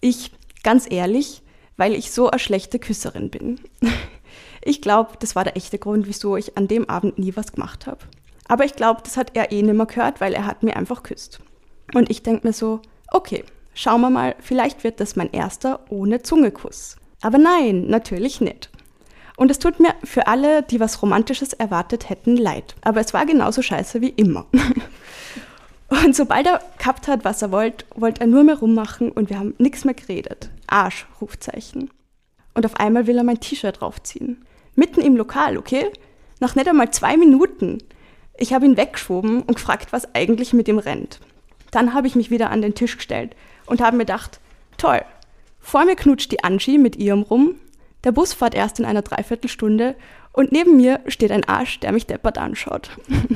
Ich, 0.00 0.32
ganz 0.62 0.90
ehrlich, 0.90 1.42
weil 1.76 1.94
ich 1.94 2.10
so 2.10 2.30
eine 2.30 2.38
schlechte 2.38 2.78
Küsserin 2.78 3.30
bin. 3.30 3.60
Ich 4.64 4.80
glaube, 4.80 5.14
das 5.18 5.34
war 5.34 5.42
der 5.42 5.56
echte 5.56 5.76
Grund, 5.76 6.06
wieso 6.06 6.36
ich 6.36 6.56
an 6.56 6.68
dem 6.68 6.88
Abend 6.88 7.18
nie 7.18 7.34
was 7.34 7.50
gemacht 7.50 7.88
habe. 7.88 7.98
Aber 8.46 8.64
ich 8.64 8.76
glaube, 8.76 9.00
das 9.02 9.16
hat 9.16 9.36
er 9.36 9.50
eh 9.50 9.60
nicht 9.60 9.74
mehr 9.74 9.86
gehört, 9.86 10.20
weil 10.20 10.34
er 10.34 10.46
hat 10.46 10.62
mir 10.62 10.76
einfach 10.76 11.02
küsst. 11.02 11.40
Und 11.94 12.10
ich 12.10 12.22
denke 12.22 12.46
mir 12.46 12.52
so, 12.52 12.80
Okay, 13.14 13.44
schauen 13.74 14.00
wir 14.00 14.08
mal, 14.08 14.34
vielleicht 14.40 14.84
wird 14.84 14.98
das 14.98 15.16
mein 15.16 15.30
erster 15.32 15.80
ohne 15.90 16.22
Zungekuss. 16.22 16.96
Aber 17.20 17.36
nein, 17.36 17.86
natürlich 17.88 18.40
nicht. 18.40 18.70
Und 19.36 19.50
es 19.50 19.58
tut 19.58 19.80
mir 19.80 19.94
für 20.04 20.26
alle, 20.26 20.62
die 20.62 20.80
was 20.80 21.02
Romantisches 21.02 21.52
erwartet 21.52 22.08
hätten, 22.10 22.36
leid. 22.36 22.74
Aber 22.82 23.00
es 23.00 23.14
war 23.14 23.26
genauso 23.26 23.62
scheiße 23.62 24.00
wie 24.00 24.10
immer. 24.10 24.46
Und 25.88 26.16
sobald 26.16 26.46
er 26.46 26.60
gehabt 26.78 27.06
hat, 27.06 27.24
was 27.24 27.42
er 27.42 27.52
wollte, 27.52 27.84
wollte 27.94 28.22
er 28.22 28.26
nur 28.26 28.44
mehr 28.44 28.58
rummachen 28.58 29.12
und 29.12 29.28
wir 29.28 29.38
haben 29.38 29.54
nichts 29.58 29.84
mehr 29.84 29.92
geredet. 29.92 30.48
Arsch, 30.66 31.06
Rufzeichen. 31.20 31.90
Und 32.54 32.64
auf 32.64 32.76
einmal 32.76 33.06
will 33.06 33.18
er 33.18 33.24
mein 33.24 33.40
T-Shirt 33.40 33.78
draufziehen. 33.80 34.42
Mitten 34.74 35.02
im 35.02 35.16
Lokal, 35.16 35.58
okay? 35.58 35.90
Nach 36.40 36.54
nicht 36.54 36.66
einmal 36.66 36.90
zwei 36.92 37.18
Minuten. 37.18 37.78
Ich 38.38 38.54
habe 38.54 38.64
ihn 38.64 38.78
weggeschoben 38.78 39.42
und 39.42 39.56
gefragt, 39.56 39.92
was 39.92 40.14
eigentlich 40.14 40.54
mit 40.54 40.66
ihm 40.66 40.78
rennt. 40.78 41.20
Dann 41.70 41.92
habe 41.92 42.06
ich 42.06 42.16
mich 42.16 42.30
wieder 42.30 42.50
an 42.50 42.62
den 42.62 42.74
Tisch 42.74 42.96
gestellt 42.96 43.36
und 43.66 43.82
habe 43.82 43.98
mir 43.98 44.04
gedacht, 44.06 44.40
toll, 44.78 45.02
vor 45.60 45.84
mir 45.84 45.96
knutscht 45.96 46.32
die 46.32 46.42
Angie 46.42 46.78
mit 46.78 46.96
ihrem 46.96 47.22
rum, 47.22 47.56
der 48.04 48.12
Bus 48.12 48.32
fährt 48.34 48.54
erst 48.54 48.78
in 48.78 48.84
einer 48.84 49.02
Dreiviertelstunde 49.02 49.94
und 50.32 50.52
neben 50.52 50.76
mir 50.76 51.00
steht 51.06 51.30
ein 51.30 51.44
Arsch, 51.44 51.80
der 51.80 51.92
mich 51.92 52.06
deppert 52.06 52.38
anschaut. 52.38 52.90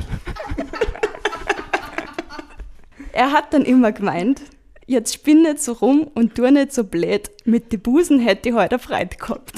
er 3.13 3.33
hat 3.33 3.53
dann 3.53 3.65
immer 3.65 3.93
gemeint, 3.93 4.43
jetzt 4.87 5.15
spinn 5.15 5.43
nicht 5.43 5.61
so 5.61 5.73
rum 5.73 6.11
und 6.15 6.35
tu 6.35 6.51
nicht 6.51 6.73
so 6.73 6.85
blöd, 6.85 7.31
mit 7.45 7.73
die 7.73 7.77
Busen 7.77 8.19
hätte 8.19 8.49
ich 8.49 8.55
heute 8.55 8.79
Freude 8.79 9.17
gehabt. 9.17 9.53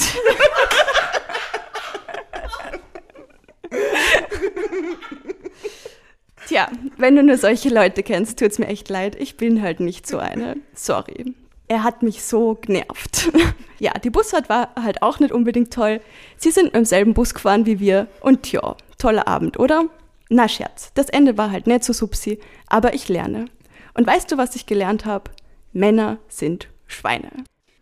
Tja, 6.47 6.69
wenn 6.97 7.15
du 7.15 7.23
nur 7.23 7.37
solche 7.37 7.69
Leute 7.69 8.03
kennst, 8.03 8.38
tut's 8.38 8.59
mir 8.59 8.69
echt 8.69 8.88
leid. 8.88 9.17
Ich 9.17 9.37
bin 9.37 9.61
halt 9.61 9.81
nicht 9.81 10.07
so 10.07 10.17
eine. 10.17 10.57
Sorry. 10.73 11.35
Er 11.69 11.85
hat 11.85 12.03
mich 12.03 12.23
so 12.25 12.59
genervt. 12.61 13.31
ja, 13.79 13.93
die 13.93 14.11
Busfahrt 14.11 14.49
war 14.49 14.71
halt 14.83 15.03
auch 15.03 15.21
nicht 15.21 15.33
unbedingt 15.33 15.73
toll. 15.73 16.01
Sie 16.37 16.51
sind 16.51 16.75
im 16.75 16.85
selben 16.85 17.15
Bus 17.15 17.35
gefahren 17.35 17.67
wie 17.67 17.79
wir 17.79 18.09
und 18.21 18.51
ja, 18.51 18.77
toller 18.97 19.29
Abend, 19.29 19.59
oder? 19.59 19.85
Na 20.31 20.49
Scherz, 20.49 20.93
das 20.95 21.09
Ende 21.09 21.39
war 21.39 21.51
halt 21.51 21.67
nicht 21.67 21.85
so 21.85 21.93
subsi, 21.93 22.39
aber 22.67 22.95
ich 22.95 23.09
lerne. 23.09 23.47
Und 23.95 24.07
weißt 24.07 24.31
du, 24.31 24.37
was 24.37 24.57
ich 24.57 24.67
gelernt 24.67 25.05
habe? 25.07 25.31
Männer 25.73 26.19
sind 26.29 26.69
Schweine. 26.87 27.31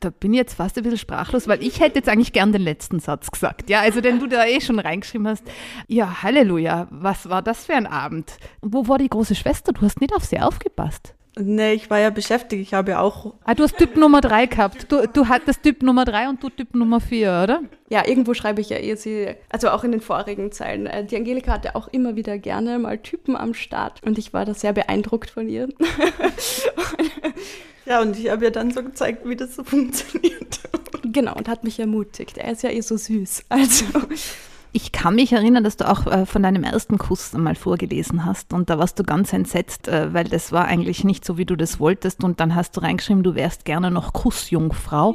Da 0.00 0.10
bin 0.10 0.34
ich 0.34 0.38
jetzt 0.38 0.54
fast 0.54 0.76
ein 0.76 0.82
bisschen 0.82 0.98
sprachlos, 0.98 1.48
weil 1.48 1.62
ich 1.62 1.80
hätte 1.80 1.98
jetzt 1.98 2.08
eigentlich 2.08 2.32
gern 2.32 2.52
den 2.52 2.62
letzten 2.62 3.00
Satz 3.00 3.30
gesagt. 3.30 3.70
Ja, 3.70 3.80
also 3.80 4.00
den 4.00 4.20
du 4.20 4.26
da 4.26 4.44
eh 4.44 4.60
schon 4.60 4.78
reingeschrieben 4.78 5.26
hast. 5.26 5.44
Ja, 5.88 6.22
Halleluja, 6.22 6.86
was 6.90 7.28
war 7.28 7.42
das 7.42 7.64
für 7.64 7.74
ein 7.74 7.86
Abend? 7.86 8.36
Wo 8.60 8.86
war 8.88 8.98
die 8.98 9.08
große 9.08 9.34
Schwester? 9.34 9.72
Du 9.72 9.80
hast 9.82 10.00
nicht 10.00 10.14
auf 10.14 10.24
sie 10.24 10.38
aufgepasst. 10.38 11.14
Nee, 11.38 11.74
ich 11.74 11.90
war 11.90 11.98
ja 12.00 12.08
beschäftigt. 12.08 12.62
Ich 12.62 12.72
habe 12.72 12.92
ja 12.92 13.00
auch. 13.00 13.34
Ah, 13.44 13.54
du 13.54 13.62
hast 13.62 13.76
Typ 13.76 13.96
Nummer 13.96 14.22
3 14.22 14.46
gehabt. 14.46 14.90
Du, 14.90 15.06
du 15.06 15.28
hattest 15.28 15.62
Typ 15.62 15.82
Nummer 15.82 16.06
3 16.06 16.30
und 16.30 16.42
du 16.42 16.48
Typ 16.48 16.74
Nummer 16.74 16.98
4, 16.98 17.40
oder? 17.44 17.60
Ja, 17.90 18.06
irgendwo 18.08 18.32
schreibe 18.32 18.62
ich 18.62 18.70
ja 18.70 18.78
eh 18.78 18.94
sie, 18.94 19.34
also 19.50 19.68
auch 19.68 19.84
in 19.84 19.92
den 19.92 20.00
vorigen 20.00 20.50
Zeilen. 20.50 20.86
Äh, 20.86 21.04
Die 21.04 21.14
Angelika 21.16 21.52
hatte 21.52 21.76
auch 21.76 21.88
immer 21.88 22.16
wieder 22.16 22.38
gerne 22.38 22.78
mal 22.78 22.96
Typen 22.98 23.36
am 23.36 23.52
Start 23.52 24.00
und 24.04 24.16
ich 24.16 24.32
war 24.32 24.46
da 24.46 24.54
sehr 24.54 24.72
beeindruckt 24.72 25.30
von 25.30 25.48
ihr. 25.48 25.68
Ja, 27.88 28.00
und 28.02 28.18
ich 28.18 28.28
habe 28.28 28.44
ja 28.46 28.50
dann 28.50 28.72
so 28.72 28.82
gezeigt, 28.82 29.28
wie 29.28 29.36
das 29.36 29.54
so 29.54 29.62
funktioniert. 29.64 30.58
genau, 31.04 31.34
und 31.36 31.48
hat 31.48 31.62
mich 31.62 31.78
ermutigt. 31.78 32.36
Er 32.36 32.50
ist 32.50 32.64
ja 32.64 32.70
eh 32.70 32.80
so 32.80 32.96
süß. 32.96 33.44
Also. 33.48 33.84
Ich 34.76 34.92
kann 34.92 35.14
mich 35.14 35.32
erinnern, 35.32 35.64
dass 35.64 35.78
du 35.78 35.90
auch 35.90 36.06
äh, 36.06 36.26
von 36.26 36.42
deinem 36.42 36.62
ersten 36.62 36.98
Kuss 36.98 37.34
einmal 37.34 37.54
vorgelesen 37.54 38.26
hast 38.26 38.52
und 38.52 38.68
da 38.68 38.78
warst 38.78 38.98
du 38.98 39.04
ganz 39.04 39.32
entsetzt, 39.32 39.88
äh, 39.88 40.12
weil 40.12 40.24
das 40.24 40.52
war 40.52 40.66
eigentlich 40.66 41.02
nicht 41.02 41.24
so, 41.24 41.38
wie 41.38 41.46
du 41.46 41.56
das 41.56 41.80
wolltest 41.80 42.22
und 42.22 42.40
dann 42.40 42.54
hast 42.54 42.76
du 42.76 42.82
reingeschrieben, 42.82 43.22
du 43.22 43.34
wärst 43.34 43.64
gerne 43.64 43.90
noch 43.90 44.12
Kussjungfrau. 44.12 45.14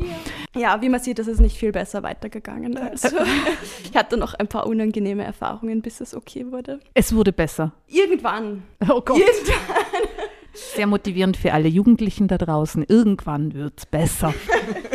Ja, 0.55 0.81
wie 0.81 0.89
man 0.89 0.99
sieht, 0.99 1.19
ist 1.19 1.27
es 1.27 1.39
nicht 1.39 1.57
viel 1.57 1.71
besser 1.71 2.01
weitergegangen. 2.01 2.75
Also, 2.75 3.09
ich 3.83 3.95
hatte 3.95 4.17
noch 4.17 4.33
ein 4.33 4.47
paar 4.47 4.65
unangenehme 4.65 5.23
Erfahrungen, 5.23 5.83
bis 5.83 6.01
es 6.01 6.15
okay 6.15 6.51
wurde. 6.51 6.79
Es 6.95 7.13
wurde 7.13 7.31
besser. 7.31 7.71
Irgendwann. 7.85 8.63
Oh 8.89 9.01
Gott. 9.01 9.19
Irgendwann. 9.19 10.09
Sehr 10.53 10.87
motivierend 10.87 11.37
für 11.37 11.53
alle 11.53 11.69
Jugendlichen 11.69 12.27
da 12.27 12.39
draußen. 12.39 12.83
Irgendwann 12.87 13.53
wird 13.53 13.73
es 13.77 13.85
besser. 13.85 14.33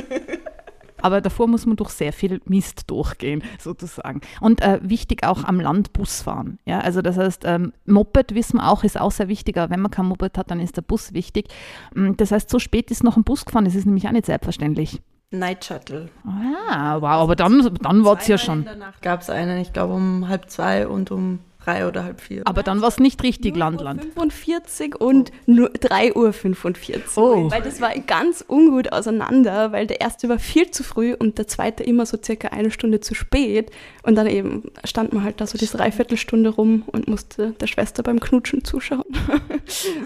Aber 1.03 1.21
davor 1.21 1.47
muss 1.47 1.67
man 1.67 1.77
durch 1.77 1.91
sehr 1.91 2.13
viel 2.13 2.41
Mist 2.47 2.91
durchgehen, 2.91 3.43
sozusagen. 3.59 4.21
Und 4.41 4.63
äh, 4.63 4.79
wichtig 4.83 5.25
auch 5.25 5.45
am 5.45 5.61
Land 5.61 5.93
Bus 5.93 6.23
fahren. 6.23 6.59
Ja, 6.65 6.81
also 6.81 7.03
das 7.03 7.17
heißt, 7.17 7.43
ähm, 7.45 7.73
Moped 7.85 8.35
wissen 8.35 8.59
wir 8.59 8.69
auch, 8.71 8.85
ist 8.85 9.01
auch 9.01 9.13
sehr 9.13 9.29
wichtig. 9.29 9.57
Aber 9.59 9.71
wenn 9.71 9.81
man 9.81 9.91
kein 9.91 10.07
Moped 10.07 10.39
hat, 10.39 10.51
dann 10.51 10.61
ist 10.61 10.77
der 10.77 10.83
Bus 10.83 11.13
wichtig. 11.13 11.49
Mm, 11.95 12.13
Das 12.17 12.33
heißt, 12.33 12.49
so 12.51 12.59
spät 12.59 12.91
ist 12.91 13.05
noch 13.05 13.17
ein 13.17 13.25
Bus 13.25 13.45
gefahren. 13.45 13.65
Das 13.65 13.75
ist 13.75 13.87
nämlich 13.87 14.07
auch 14.07 14.13
nicht 14.13 14.27
selbstverständlich. 14.27 15.01
Night 15.31 15.65
Shuttle. 15.65 16.09
Ah, 16.25 16.97
wow, 17.01 17.05
aber 17.05 17.35
dann, 17.37 17.77
dann 17.83 18.05
war 18.05 18.19
es 18.19 18.29
ja 18.29 18.39
schon. 18.39 18.67
Gab 19.03 19.21
es 19.23 19.31
einen, 19.31 19.59
ich 19.59 19.73
glaube, 19.73 19.95
um 19.95 20.29
halb 20.29 20.49
zwei 20.51 20.87
und 20.87 21.11
um 21.11 21.41
drei 21.67 21.87
oder 21.87 22.05
halb 22.05 22.21
vier. 22.21 22.43
Aber 22.45 22.63
dann 22.63 22.81
war 22.81 22.89
es 22.89 22.99
nicht 22.99 23.23
richtig 23.23 23.57
Landland. 23.57 24.03
45 24.15 25.01
und 25.01 25.33
nur 25.47 25.71
3.45 25.71 27.17
Uhr. 27.17 27.47
Oh. 27.47 27.51
Weil 27.51 27.63
das 27.63 27.81
war 27.81 27.93
ganz 27.99 28.45
ungut 28.47 28.93
auseinander, 28.93 29.73
weil 29.73 29.87
der 29.87 30.01
erste 30.01 30.29
war 30.29 30.39
viel 30.39 30.71
zu 30.71 30.83
früh 30.83 31.15
und 31.15 31.39
der 31.39 31.49
zweite 31.49 31.83
immer 31.83 32.07
so 32.07 32.19
circa 32.23 32.49
eine 32.49 32.71
Stunde 32.71 33.01
zu 33.01 33.15
spät. 33.15 33.71
Und 34.03 34.15
dann 34.15 34.27
eben 34.27 34.65
stand 34.85 35.13
man 35.13 35.25
halt 35.25 35.41
da 35.41 35.47
so 35.47 35.59
die 35.59 35.67
Dreiviertelstunde 35.67 36.51
rum 36.51 36.85
und 36.87 37.09
musste 37.09 37.53
der 37.53 37.67
Schwester 37.67 38.03
beim 38.03 38.21
Knutschen 38.21 38.65
zuschauen. 38.65 39.05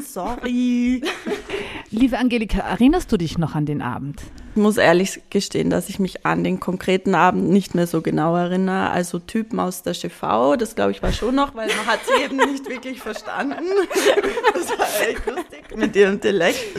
Sorry. 0.03 1.03
Liebe 1.91 2.19
Angelika, 2.19 2.61
erinnerst 2.61 3.13
du 3.13 3.17
dich 3.17 3.37
noch 3.39 3.55
an 3.55 3.67
den 3.67 3.83
Abend? 3.83 4.23
Ich 4.53 4.57
muss 4.57 4.79
ehrlich 4.79 5.23
gestehen, 5.31 5.71
dass 5.71 5.89
ich 5.89 6.01
mich 6.01 6.27
an 6.27 6.43
den 6.43 6.59
konkreten 6.59 7.15
Abend 7.15 7.51
nicht 7.51 7.77
mehr 7.77 7.87
so 7.87 8.03
genau 8.03 8.35
erinnere. 8.35 8.91
Also 8.91 9.21
Typen 9.21 9.61
aus 9.61 9.83
der 9.83 9.93
GV, 9.93 10.57
das 10.57 10.75
glaube 10.75 10.91
ich 10.91 11.03
war 11.03 11.13
schon 11.13 11.37
noch, 11.37 11.55
weil 11.55 11.69
man 11.69 11.87
hat 11.87 12.01
sie 12.05 12.25
eben 12.25 12.37
nicht 12.37 12.69
wirklich 12.69 13.01
verstanden. 13.01 13.65
Das 14.53 14.79
war 14.79 15.09
echt 15.09 15.27
lustig 15.27 15.77
mit 15.77 15.95
ihrem 15.97 16.21
Dialekt. 16.21 16.77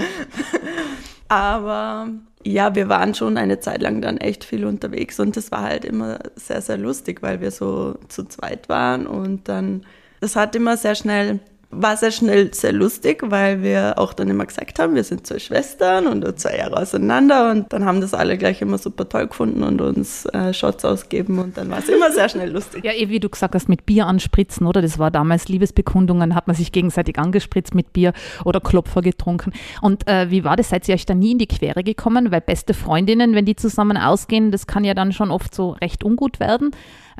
Aber 1.29 2.09
ja, 2.43 2.75
wir 2.75 2.89
waren 2.89 3.13
schon 3.15 3.37
eine 3.37 3.59
Zeit 3.59 3.81
lang 3.81 4.01
dann 4.01 4.17
echt 4.17 4.43
viel 4.43 4.65
unterwegs 4.65 5.19
und 5.19 5.37
das 5.37 5.51
war 5.51 5.61
halt 5.61 5.85
immer 5.85 6.19
sehr, 6.35 6.61
sehr 6.61 6.77
lustig, 6.77 7.21
weil 7.21 7.39
wir 7.39 7.51
so 7.51 7.95
zu 8.09 8.25
zweit 8.25 8.67
waren 8.67 9.07
und 9.07 9.47
dann, 9.47 9.85
das 10.19 10.35
hat 10.35 10.55
immer 10.55 10.75
sehr 10.75 10.95
schnell 10.95 11.39
war 11.71 11.97
sehr 11.97 12.11
schnell 12.11 12.53
sehr 12.53 12.73
lustig, 12.73 13.23
weil 13.23 13.63
wir 13.63 13.97
auch 13.97 14.13
dann 14.13 14.29
immer 14.29 14.45
gesagt 14.45 14.77
haben, 14.79 14.95
wir 14.95 15.03
sind 15.03 15.25
zwei 15.25 15.39
Schwestern 15.39 16.07
und 16.07 16.39
zwei 16.39 16.57
Jahre 16.57 16.77
auseinander 16.77 17.51
und 17.51 17.71
dann 17.71 17.85
haben 17.85 18.01
das 18.01 18.13
alle 18.13 18.37
gleich 18.37 18.61
immer 18.61 18.77
super 18.77 19.07
toll 19.07 19.27
gefunden 19.27 19.63
und 19.63 19.81
uns 19.81 20.25
äh, 20.25 20.53
Shots 20.53 20.83
ausgeben 20.85 21.39
und 21.39 21.57
dann 21.57 21.69
war 21.69 21.79
es 21.79 21.89
immer 21.89 22.11
sehr 22.11 22.29
schnell 22.29 22.51
lustig. 22.51 22.83
Ja, 22.91 22.93
eh, 22.93 23.09
wie 23.09 23.19
du 23.19 23.29
gesagt 23.29 23.53
hast, 23.53 23.69
mit 23.69 23.85
Bier 23.85 24.07
anspritzen, 24.07 24.65
oder? 24.65 24.81
Das 24.81 24.97
war 24.97 25.11
damals 25.11 25.47
Liebesbekundungen, 25.47 26.33
hat 26.33 26.47
man 26.47 26.55
sich 26.55 26.71
gegenseitig 26.71 27.19
angespritzt 27.19 27.75
mit 27.75 27.93
Bier 27.93 28.13
oder 28.43 28.59
Klopfer 28.59 29.01
getrunken. 29.01 29.53
Und 29.81 30.07
äh, 30.07 30.31
wie 30.31 30.43
war 30.43 30.57
das? 30.57 30.69
Seid 30.69 30.87
ihr 30.87 30.95
euch 30.95 31.05
da 31.05 31.13
nie 31.13 31.33
in 31.33 31.37
die 31.37 31.47
Quere 31.47 31.83
gekommen? 31.83 32.31
Weil 32.31 32.41
beste 32.41 32.73
Freundinnen, 32.73 33.35
wenn 33.35 33.45
die 33.45 33.55
zusammen 33.55 33.97
ausgehen, 33.97 34.51
das 34.51 34.65
kann 34.65 34.83
ja 34.83 34.95
dann 34.95 35.11
schon 35.13 35.29
oft 35.29 35.53
so 35.53 35.71
recht 35.71 36.03
ungut 36.03 36.39
werden. 36.39 36.71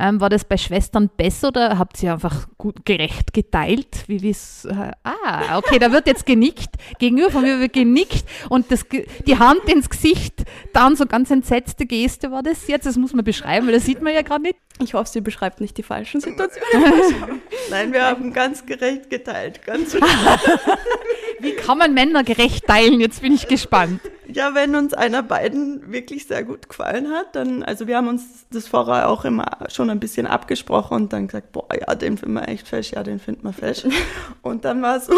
Ähm, 0.02 0.20
war 0.20 0.30
das 0.30 0.46
bei 0.46 0.58
Schwestern 0.58 1.10
besser 1.16 1.50
oder 1.50 1.78
habt 1.78 2.02
ihr 2.02 2.14
einfach 2.14 2.48
gut 2.58 2.86
gerecht 2.86 3.34
geteilt? 3.34 4.06
Wie 4.08 4.30
äh, 4.30 4.92
ah, 5.04 5.60
okay, 5.60 5.78
da 5.78 5.92
wird 5.92 6.08
jetzt 6.08 6.26
genickt. 6.26 6.70
Gegenüber 6.98 7.30
von 7.30 7.44
mir 7.44 7.60
wird 7.60 7.74
genickt 7.74 8.26
und 8.50 8.72
das, 8.72 8.84
die 9.28 9.38
Hand 9.38 9.64
ins 9.72 9.92
Gesicht, 9.92 10.44
dann 10.74 10.96
so 10.96 11.06
ganz 11.06 11.30
entsetzte 11.30 11.86
Geste 11.86 12.32
war 12.32 12.42
das 12.42 12.68
jetzt. 12.68 12.88
Das 12.88 12.98
muss 12.98 13.14
man 13.14 13.24
beschreiben, 13.24 13.68
weil 13.68 13.76
das 13.76 13.86
sieht 13.86 14.02
man 14.02 14.12
ja 14.16 14.24
gerade 14.24 14.42
nicht. 14.42 14.56
Ich 14.80 14.94
hoffe, 14.94 15.10
sie 15.10 15.22
beschreibt 15.22 15.62
nicht 15.62 15.78
die 15.78 15.84
falschen 15.84 16.22
Situationen. 16.22 17.42
Nein, 17.70 17.94
wir 17.94 18.06
haben 18.06 18.34
ganz 18.34 18.66
gerecht 18.66 19.10
geteilt. 19.10 19.64
Ganz 19.66 19.96
Wie 21.40 21.54
kann 21.54 21.78
man 21.78 21.94
Männer 21.94 22.24
gerecht 22.24 22.68
teilen? 22.68 23.00
Jetzt 23.00 23.22
bin 23.22 23.34
ich 23.34 23.48
gespannt. 23.48 24.00
ja, 24.28 24.54
wenn 24.54 24.76
uns 24.76 24.94
einer 24.94 25.24
beiden 25.24 25.92
wirklich 25.92 26.28
sehr 26.28 26.44
gut 26.44 26.70
gefallen 26.70 27.10
hat, 27.10 27.36
dann, 27.36 27.64
also 27.64 27.88
wir 27.88 27.98
haben 27.98 28.08
uns 28.08 28.46
das 28.52 28.68
vorher 28.68 29.10
auch 29.10 29.26
immer 29.26 29.46
schon 29.70 29.90
ein 29.90 30.00
bisschen 30.00 30.28
abgesprochen 30.28 30.96
und 30.96 31.14
dann 31.14 31.28
gesagt, 31.28 31.52
boah, 31.52 31.68
ja, 31.74 31.96
den 31.96 32.18
finden 32.18 32.36
wir 32.36 32.48
echt 32.48 32.68
fesch, 32.68 32.92
ja, 32.92 33.04
den 33.04 33.20
finden 33.20 33.44
wir 33.44 33.54
fesch. 33.54 33.86
Und 34.42 34.66
dann 34.66 34.82
war 34.82 35.00
so, 35.00 35.14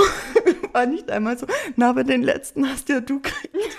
war 0.72 0.86
nicht 0.86 1.10
einmal 1.10 1.38
so, 1.38 1.46
na, 1.76 1.90
aber 1.90 2.04
den 2.04 2.24
letzten 2.24 2.68
hast 2.70 2.90
ja 2.90 3.00
du 3.00 3.22
gekriegt. 3.22 3.78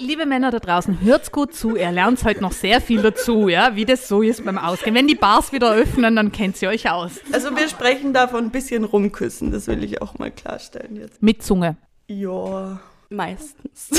Liebe 0.00 0.24
Männer 0.24 0.50
da 0.50 0.60
draußen, 0.60 1.02
hört's 1.02 1.30
gut 1.30 1.54
zu. 1.54 1.76
Ihr 1.76 1.92
lernt 1.92 2.24
heute 2.24 2.40
noch 2.40 2.52
sehr 2.52 2.80
viel 2.80 3.02
dazu, 3.02 3.48
ja, 3.48 3.76
wie 3.76 3.84
das 3.84 4.08
so 4.08 4.22
ist 4.22 4.42
beim 4.44 4.56
Ausgehen. 4.56 4.94
Wenn 4.94 5.06
die 5.06 5.14
Bars 5.14 5.52
wieder 5.52 5.74
öffnen, 5.74 6.16
dann 6.16 6.32
kennt 6.32 6.60
ihr 6.62 6.70
euch 6.70 6.90
aus. 6.90 7.20
Also 7.32 7.54
wir 7.54 7.68
sprechen 7.68 8.14
davon 8.14 8.44
ein 8.44 8.50
bisschen 8.50 8.84
rumküssen, 8.84 9.52
das 9.52 9.66
will 9.66 9.84
ich 9.84 10.00
auch 10.00 10.18
mal 10.18 10.30
klarstellen 10.30 10.96
jetzt. 10.96 11.22
Mit 11.22 11.42
Zunge. 11.42 11.76
Ja. 12.08 12.80
Meistens. 13.12 13.90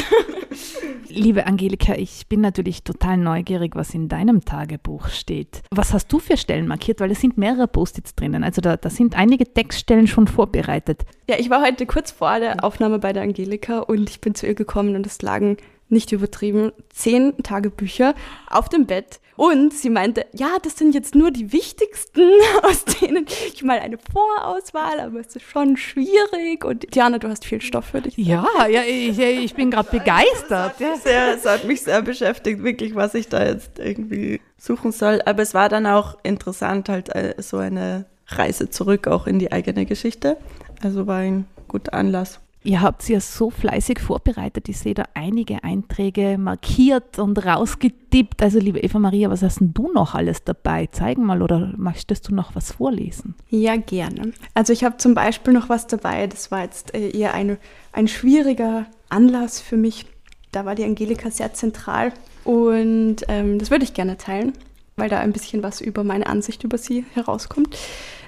Liebe 1.10 1.46
Angelika, 1.46 1.96
ich 1.96 2.28
bin 2.28 2.40
natürlich 2.40 2.86
total 2.86 3.18
neugierig, 3.18 3.76
was 3.76 3.94
in 3.94 4.08
deinem 4.08 4.46
Tagebuch 4.46 5.10
steht. 5.10 5.64
Was 5.70 5.94
hast 5.94 6.08
du 6.14 6.20
für 6.20 6.38
Stellen 6.38 6.66
markiert? 6.66 7.02
Weil 7.02 7.12
es 7.12 7.20
sind 7.20 7.38
mehrere 7.38 7.68
Post-its 7.68 8.16
drinnen. 8.16 8.46
Also 8.46 8.62
da, 8.62 8.78
da 8.78 8.90
sind 8.90 9.18
einige 9.18 9.54
Textstellen 9.54 10.08
schon 10.08 10.28
vorbereitet. 10.28 11.04
Ja, 11.28 11.36
ich 11.38 11.50
war 11.50 11.62
heute 11.62 11.86
kurz 11.86 12.12
vor 12.12 12.40
der 12.40 12.64
Aufnahme 12.64 13.00
bei 13.00 13.12
der 13.12 13.24
Angelika 13.24 13.80
und 13.80 14.10
ich 14.10 14.22
bin 14.22 14.34
zu 14.34 14.48
ihr 14.48 14.56
gekommen 14.56 14.96
und 14.96 15.06
es 15.06 15.22
lagen 15.22 15.58
nicht 15.92 16.12
übertrieben 16.12 16.72
zehn 16.90 17.38
Tagebücher 17.44 18.16
auf 18.50 18.70
dem 18.70 18.86
Bett 18.86 19.20
und 19.42 19.74
sie 19.74 19.90
meinte, 19.90 20.26
ja, 20.34 20.58
das 20.62 20.78
sind 20.78 20.94
jetzt 20.94 21.16
nur 21.16 21.32
die 21.32 21.52
wichtigsten, 21.52 22.30
aus 22.62 22.86
denen 22.86 23.26
ich 23.48 23.64
mal 23.64 23.80
eine 23.80 23.98
Vorauswahl, 23.98 25.00
aber 25.00 25.20
es 25.20 25.36
ist 25.36 25.50
schon 25.50 25.78
schwierig 25.78 26.64
und 26.64 26.94
Diana, 26.94 27.18
du 27.18 27.28
hast 27.28 27.46
viel 27.46 27.60
Stoff 27.60 27.86
für 27.86 28.02
dich. 28.02 28.16
Ja, 28.18 28.46
ja 28.70 28.84
ich, 28.84 29.18
ich 29.18 29.56
bin 29.56 29.72
gerade 29.72 29.90
begeistert. 29.90 30.80
Ja. 30.80 30.96
Sehr, 30.96 31.34
es 31.36 31.46
hat 31.46 31.66
mich 31.66 31.82
sehr 31.82 32.04
beschäftigt, 32.04 32.64
wirklich, 32.64 32.94
was 32.94 33.16
ich 33.16 33.30
da 33.30 33.44
jetzt 33.44 33.80
irgendwie 33.80 34.42
suchen 34.60 34.92
soll. 34.92 35.22
Aber 35.26 35.42
es 35.42 35.56
war 35.56 35.70
dann 35.70 35.88
auch 35.88 36.18
interessant, 36.22 36.88
halt 36.88 37.10
äh, 37.16 37.34
so 37.40 37.58
eine 37.58 38.06
Reise 38.28 38.70
zurück 38.70 39.08
auch 39.08 39.26
in 39.26 39.40
die 39.40 39.52
eigene 39.52 39.88
Geschichte. 39.88 40.38
Also 40.84 41.08
war 41.08 41.18
ein 41.18 41.48
guter 41.68 41.96
Anlass. 41.96 42.40
Ihr 42.64 42.82
habt 42.82 43.02
sie 43.02 43.14
ja 43.14 43.20
so 43.20 43.50
fleißig 43.50 44.00
vorbereitet. 44.00 44.70
Ich 44.70 44.78
sehe 44.78 44.94
da 44.94 45.06
einige 45.16 45.64
Einträge 45.64 46.38
markiert 46.38 47.18
und 47.18 47.44
rausgetippt. 47.44 48.44
Also 48.44 48.60
liebe 48.60 48.80
Eva 48.80 49.00
Maria, 49.00 49.32
was 49.32 49.42
hast 49.42 49.62
denn 49.62 49.74
du 49.74 49.92
noch 49.92 50.14
alles 50.14 50.44
dabei? 50.44 50.88
Zeigen 50.92 51.26
mal 51.26 51.42
oder 51.42 51.74
möchtest 51.76 52.30
du 52.30 52.36
noch 52.36 52.54
was 52.54 52.74
vorlesen? 52.74 53.34
Ja, 53.50 53.78
gerne. 53.78 54.34
Also 54.54 54.74
ich 54.74 54.84
habe 54.84 54.98
zum 54.98 55.16
Beispiel 55.16 55.54
noch 55.54 55.70
was 55.70 55.88
dabei, 55.88 56.28
das 56.28 56.52
war 56.52 56.62
jetzt 56.62 56.94
äh, 56.94 57.10
eher 57.10 57.34
eine, 57.34 57.58
ein 57.94 58.08
schwieriger 58.08 58.86
Anlass 59.10 59.60
für 59.60 59.78
mich. 59.78 60.06
Da 60.52 60.66
war 60.66 60.76
die 60.76 60.84
Angelika 60.84 61.32
sehr 61.32 61.54
zentral 61.54 62.14
und 62.44 63.24
ähm, 63.28 63.58
das 63.58 63.72
würde 63.72 63.86
ich 63.86 63.96
gerne 63.96 64.18
teilen, 64.18 64.54
weil 64.98 65.10
da 65.10 65.20
ein 65.20 65.34
bisschen 65.34 65.64
was 65.64 65.82
über 65.82 66.04
meine 66.04 66.28
Ansicht 66.28 66.64
über 66.64 66.78
sie 66.78 67.06
herauskommt. 67.14 67.76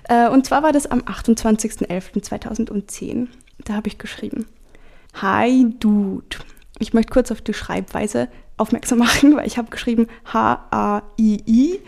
Äh, 0.09 0.27
und 0.29 0.47
zwar 0.47 0.63
war 0.63 0.71
das 0.71 0.87
am 0.87 1.01
28.11.2010. 1.01 3.27
Da 3.65 3.74
habe 3.74 3.88
ich 3.88 3.98
geschrieben. 3.98 4.46
Hi 5.22 5.67
Dude. 5.79 6.38
Ich 6.79 6.93
möchte 6.93 7.13
kurz 7.13 7.32
auf 7.32 7.41
die 7.41 7.53
Schreibweise 7.53 8.27
aufmerksam 8.58 8.98
machen, 9.00 9.36
weil 9.36 9.48
ich 9.48 9.58
habe 9.58 9.70
geschrieben 9.70 10.08
H-A-I-I 10.25 11.79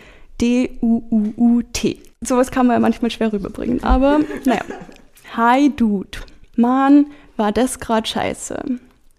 D-U-U-U-T. 0.41 2.00
Sowas 2.22 2.51
kann 2.51 2.67
man 2.67 2.75
ja 2.75 2.79
manchmal 2.79 3.12
schwer 3.12 3.32
rüberbringen, 3.32 3.84
aber 3.84 4.20
naja. 4.46 4.63
Hi 5.38 5.70
Dude. 5.75 6.20
Mann, 6.55 7.08
war 7.38 7.51
das 7.51 7.79
gerade 7.79 8.08
scheiße. 8.08 8.63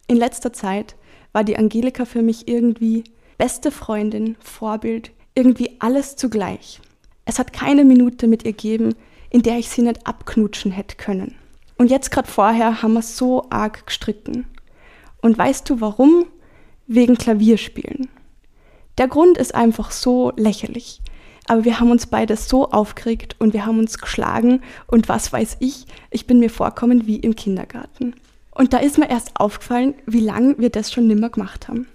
In 0.08 0.16
letzter 0.16 0.52
Zeit 0.52 0.94
war 1.32 1.44
die 1.44 1.56
Angelika 1.56 2.04
für 2.04 2.22
mich 2.22 2.48
irgendwie 2.48 3.04
beste 3.38 3.70
Freundin, 3.70 4.36
Vorbild, 4.40 5.10
irgendwie 5.34 5.76
alles 5.80 6.16
zugleich. 6.16 6.80
Es 7.26 7.38
hat 7.38 7.52
keine 7.52 7.84
Minute 7.84 8.26
mit 8.26 8.44
ihr 8.44 8.52
gegeben, 8.52 8.94
in 9.30 9.42
der 9.42 9.58
ich 9.58 9.68
sie 9.68 9.82
nicht 9.82 10.06
abknutschen 10.06 10.70
hätte 10.70 10.96
können. 10.96 11.34
Und 11.78 11.90
jetzt 11.90 12.10
gerade 12.10 12.28
vorher 12.28 12.82
haben 12.82 12.94
wir 12.94 13.02
so 13.02 13.46
arg 13.50 13.86
gestritten. 13.86 14.46
Und 15.20 15.36
weißt 15.36 15.68
du 15.68 15.80
warum? 15.80 16.26
Wegen 16.86 17.18
Klavierspielen. 17.18 18.08
Der 18.98 19.08
Grund 19.08 19.38
ist 19.38 19.54
einfach 19.54 19.90
so 19.90 20.32
lächerlich. 20.36 21.00
Aber 21.48 21.64
wir 21.64 21.78
haben 21.78 21.90
uns 21.90 22.06
beide 22.06 22.36
so 22.36 22.70
aufgeregt 22.70 23.36
und 23.38 23.52
wir 23.52 23.66
haben 23.66 23.78
uns 23.78 23.98
geschlagen 23.98 24.62
und 24.86 25.08
was 25.08 25.32
weiß 25.32 25.58
ich, 25.60 25.86
ich 26.10 26.26
bin 26.26 26.40
mir 26.40 26.50
vorkommen 26.50 27.06
wie 27.06 27.16
im 27.16 27.36
Kindergarten. 27.36 28.14
Und 28.50 28.72
da 28.72 28.78
ist 28.78 28.98
mir 28.98 29.08
erst 29.08 29.38
aufgefallen, 29.38 29.94
wie 30.06 30.20
lange 30.20 30.58
wir 30.58 30.70
das 30.70 30.92
schon 30.92 31.06
nimmer 31.06 31.28
gemacht 31.28 31.68
haben. 31.68 31.86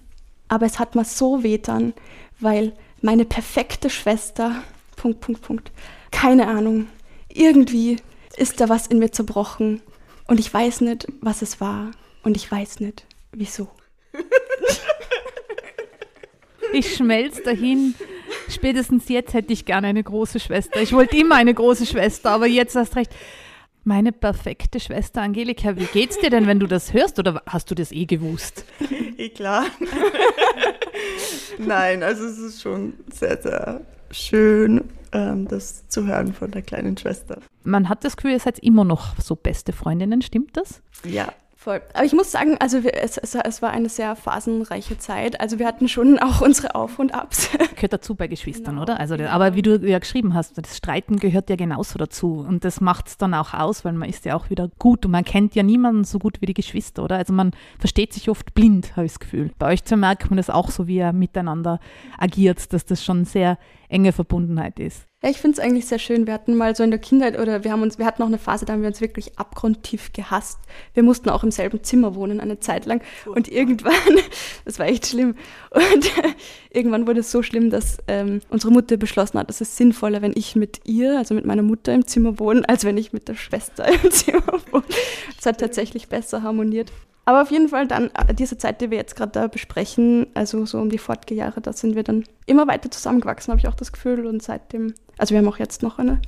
Aber 0.48 0.66
es 0.66 0.80
hat 0.80 0.96
mir 0.96 1.06
so 1.06 1.44
wehtan, 1.44 1.94
weil 2.40 2.74
meine 3.02 3.26
perfekte 3.26 3.90
Schwester, 3.90 4.56
Punkt, 4.96 5.22
Punkt, 5.22 5.42
Punkt, 5.42 5.72
keine 6.12 6.48
Ahnung, 6.48 6.88
irgendwie 7.30 7.98
ist 8.42 8.60
da 8.60 8.70
was 8.70 8.88
in 8.88 8.98
mir 8.98 9.12
zerbrochen 9.12 9.82
und 10.28 10.40
ich 10.40 10.52
weiß 10.52 10.82
nicht, 10.82 11.08
was 11.22 11.44
es 11.44 11.62
war 11.62 11.92
und 12.24 12.36
ich 12.36 12.52
weiß 12.52 12.80
nicht, 12.80 13.06
wieso. 13.32 13.70
Ich 16.74 16.96
schmelze 16.96 17.44
dahin. 17.44 17.96
Spätestens 18.50 19.10
jetzt 19.10 19.34
hätte 19.34 19.52
ich 19.52 19.66
gerne 19.66 19.88
eine 19.88 20.02
große 20.02 20.40
Schwester. 20.40 20.82
Ich 20.82 20.94
wollte 20.94 21.18
immer 21.18 21.36
eine 21.36 21.54
große 21.54 21.86
Schwester, 21.86 22.32
aber 22.32 22.48
jetzt 22.48 22.76
hast 22.76 22.96
recht. 22.96 23.12
Meine 23.84 24.12
perfekte 24.12 24.80
Schwester 24.80 25.22
Angelika, 25.22 25.76
wie 25.76 25.86
geht's 25.86 26.18
dir 26.18 26.30
denn, 26.30 26.48
wenn 26.48 26.60
du 26.60 26.68
das 26.68 26.94
hörst 26.94 27.20
oder 27.20 27.42
hast 27.46 27.70
du 27.72 27.76
das 27.76 27.92
eh 27.92 28.06
gewusst? 28.06 28.64
Eh 29.18 29.30
klar. 29.30 29.66
Nein, 31.58 32.04
also 32.04 32.26
es 32.26 32.38
ist 32.38 32.62
schon 32.62 32.94
sehr, 33.12 33.42
sehr 33.42 33.82
schön, 34.12 34.84
ähm, 35.12 35.48
das 35.48 35.88
zu 35.88 36.06
hören 36.06 36.34
von 36.34 36.52
der 36.52 36.62
kleinen 36.62 36.98
Schwester. 36.98 37.40
Man 37.64 37.90
hat 37.90 38.04
das 38.04 38.16
Gefühl, 38.18 38.32
ihr 38.32 38.40
seid 38.40 38.60
immer 38.60 38.84
noch 38.84 39.20
so 39.20 39.36
beste 39.36 39.74
Freundinnen, 39.74 40.22
stimmt 40.22 40.58
das? 40.58 40.82
Ja, 41.04 41.34
Voll. 41.62 41.80
Aber 41.94 42.06
ich 42.06 42.14
muss 42.14 42.32
sagen, 42.32 42.58
also 42.60 42.84
wir, 42.84 42.96
es, 42.96 43.20
es, 43.20 43.36
es, 43.36 43.62
war 43.62 43.70
eine 43.70 43.88
sehr 43.88 44.16
phasenreiche 44.16 44.98
Zeit. 44.98 45.40
Also 45.40 45.60
wir 45.60 45.68
hatten 45.68 45.88
schon 45.88 46.18
auch 46.18 46.42
unsere 46.42 46.74
Auf- 46.74 46.98
und 46.98 47.14
Abs. 47.14 47.52
Gehört 47.76 47.94
dazu 47.94 48.16
bei 48.16 48.26
Geschwistern, 48.26 48.74
genau. 48.74 48.82
oder? 48.82 49.00
Also, 49.00 49.14
aber 49.14 49.54
wie 49.54 49.62
du 49.62 49.76
ja 49.76 50.00
geschrieben 50.00 50.34
hast, 50.34 50.58
das 50.58 50.76
Streiten 50.76 51.18
gehört 51.18 51.52
ja 51.52 51.56
genauso 51.56 52.00
dazu. 52.00 52.40
Und 52.40 52.66
das 52.66 52.82
macht 52.82 53.10
es 53.10 53.18
dann 53.18 53.36
auch 53.36 53.54
aus, 53.54 53.86
weil 53.86 53.94
man 53.94 54.10
ist 54.10 54.26
ja 54.26 54.36
auch 54.36 54.50
wieder 54.50 54.72
gut 54.80 55.06
und 55.06 55.12
man 55.12 55.24
kennt 55.24 55.54
ja 55.54 55.62
niemanden 55.62 56.04
so 56.04 56.18
gut 56.18 56.42
wie 56.42 56.48
die 56.48 56.56
Geschwister, 56.56 57.04
oder? 57.04 57.18
Also 57.18 57.32
man 57.32 57.52
versteht 57.78 58.12
sich 58.12 58.28
oft 58.28 58.56
blind, 58.56 58.96
habe 58.96 59.06
ich 59.06 59.12
das 59.12 59.20
Gefühl. 59.20 59.52
Bei 59.60 59.68
euch 59.68 59.84
zu 59.84 59.98
merkt 59.98 60.32
man 60.32 60.38
das 60.38 60.50
auch 60.50 60.72
so, 60.72 60.88
wie 60.88 60.98
ihr 60.98 61.14
miteinander 61.14 61.80
agiert, 62.18 62.74
dass 62.74 62.88
das 62.88 63.04
schon 63.04 63.24
sehr 63.24 63.60
enge 63.88 64.14
Verbundenheit 64.14 64.80
ist. 64.80 65.11
Ja, 65.24 65.30
ich 65.30 65.38
finde 65.38 65.60
es 65.60 65.64
eigentlich 65.64 65.86
sehr 65.86 66.00
schön. 66.00 66.26
Wir 66.26 66.34
hatten 66.34 66.56
mal 66.56 66.76
so 66.76 66.82
in 66.82 66.90
der 66.90 67.00
Kindheit 67.00 67.38
oder 67.38 67.64
wir 67.64 67.72
haben 67.72 67.84
uns, 67.84 68.00
wir 68.00 68.08
hatten 68.08 68.24
auch 68.24 68.28
eine 68.28 68.40
Phase, 68.40 68.66
da 68.66 68.74
haben 68.74 68.82
wir 68.82 68.88
uns 68.88 69.02
wirklich 69.02 69.38
abgrundtief 69.38 70.14
gehasst. 70.14 70.58
Wir 70.96 71.04
mussten 71.04 71.30
auch 71.30 71.44
im 71.44 71.52
selben 71.52 71.84
Zimmer 71.84 72.16
wohnen 72.16 72.40
eine 72.40 72.60
Zeit 72.60 72.88
lang 72.88 73.04
und 73.28 73.48
irgendwann, 73.48 73.94
das 74.66 74.80
war 74.80 74.88
echt 74.88 75.06
schlimm. 75.06 75.36
Und 75.72 76.12
irgendwann 76.70 77.08
wurde 77.08 77.22
es 77.22 77.32
so 77.32 77.44
schlimm, 77.44 77.70
dass 77.70 78.00
ähm, 78.08 78.42
unsere 78.50 78.74
Mutter 78.74 78.98
beschlossen 78.98 79.40
hat, 79.40 79.50
es 79.50 79.62
ist 79.62 79.78
sinnvoller, 79.78 80.22
wenn 80.22 80.34
ich 80.36 80.56
mit 80.56 80.82
ihr, 80.86 81.18
also 81.18 81.34
mit 81.34 81.46
meiner 81.46 81.62
Mutter 81.62 81.94
im 81.94 82.06
Zimmer 82.06 82.40
wohne, 82.40 82.68
als 82.68 82.84
wenn 82.84 82.98
ich 82.98 83.14
mit 83.14 83.28
der 83.28 83.36
Schwester 83.36 83.86
im 84.04 84.12
Zimmer 84.12 84.60
wohne. 84.72 84.84
Es 85.40 85.46
hat 85.46 85.60
tatsächlich 85.60 86.10
besser 86.10 86.44
harmoniert. 86.44 86.92
Aber 87.26 87.44
auf 87.44 87.52
jeden 87.52 87.70
Fall 87.70 87.88
dann 87.88 88.08
äh, 88.08 88.34
diese 88.34 88.58
Zeit, 88.58 88.82
die 88.82 88.90
wir 88.90 88.98
jetzt 88.98 89.16
gerade 89.16 89.32
da 89.32 89.48
besprechen, 89.48 90.28
also 90.34 90.66
so 90.66 90.80
um 90.80 90.90
die 90.90 90.98
Fortgejahre, 90.98 91.62
da 91.62 91.72
sind 91.72 91.96
wir 91.96 92.04
dann 92.04 92.26
immer 92.46 92.68
weiter 92.68 92.90
zusammengewachsen, 92.90 93.52
habe 93.52 93.60
ich 93.60 93.68
auch 93.68 93.76
das 93.76 93.92
Gefühl. 93.92 94.26
Und 94.26 94.42
seitdem, 94.42 94.96
also 95.22 95.34
wir 95.34 95.40
haben 95.40 95.48
auch 95.48 95.60
jetzt 95.60 95.84
noch 95.84 96.00
eine 96.00 96.20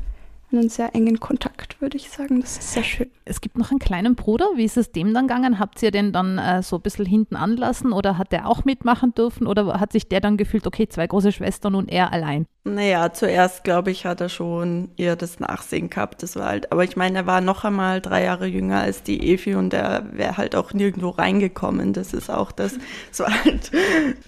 einen 0.57 0.69
sehr 0.69 0.93
engen 0.95 1.19
Kontakt, 1.19 1.81
würde 1.81 1.97
ich 1.97 2.09
sagen. 2.09 2.41
Das 2.41 2.57
ist 2.57 2.73
sehr 2.73 2.83
schön. 2.83 3.09
Es 3.25 3.41
gibt 3.41 3.57
noch 3.57 3.71
einen 3.71 3.79
kleinen 3.79 4.15
Bruder. 4.15 4.45
Wie 4.55 4.65
ist 4.65 4.77
es 4.77 4.91
dem 4.91 5.13
dann 5.13 5.27
gegangen? 5.27 5.59
Habt 5.59 5.81
ihr 5.81 5.91
den 5.91 6.11
dann 6.11 6.37
äh, 6.37 6.61
so 6.61 6.77
ein 6.77 6.81
bisschen 6.81 7.05
hinten 7.05 7.35
anlassen 7.35 7.91
oder 7.93 8.17
hat 8.17 8.31
der 8.31 8.47
auch 8.47 8.65
mitmachen 8.65 9.13
dürfen 9.13 9.47
oder 9.47 9.79
hat 9.79 9.91
sich 9.91 10.07
der 10.07 10.21
dann 10.21 10.37
gefühlt, 10.37 10.67
okay, 10.67 10.87
zwei 10.87 11.07
große 11.07 11.31
Schwestern 11.31 11.75
und 11.75 11.91
er 11.91 12.11
allein? 12.11 12.45
Naja, 12.65 13.11
zuerst, 13.11 13.63
glaube 13.63 13.91
ich, 13.91 14.05
hat 14.05 14.21
er 14.21 14.29
schon 14.29 14.91
eher 14.95 15.15
das 15.15 15.39
Nachsehen 15.39 15.89
gehabt. 15.89 16.23
Das 16.23 16.35
war 16.35 16.45
halt, 16.45 16.71
aber 16.71 16.83
ich 16.83 16.95
meine, 16.95 17.19
er 17.19 17.25
war 17.25 17.41
noch 17.41 17.63
einmal 17.63 17.99
drei 17.99 18.23
Jahre 18.23 18.45
jünger 18.45 18.79
als 18.81 19.03
die 19.03 19.33
Evi 19.33 19.55
und 19.55 19.73
er 19.73 20.05
wäre 20.13 20.37
halt 20.37 20.55
auch 20.55 20.73
nirgendwo 20.73 21.09
reingekommen. 21.09 21.93
Das 21.93 22.13
ist 22.13 22.29
auch 22.29 22.51
das, 22.51 22.75
so 23.11 23.25
halt, 23.45 23.71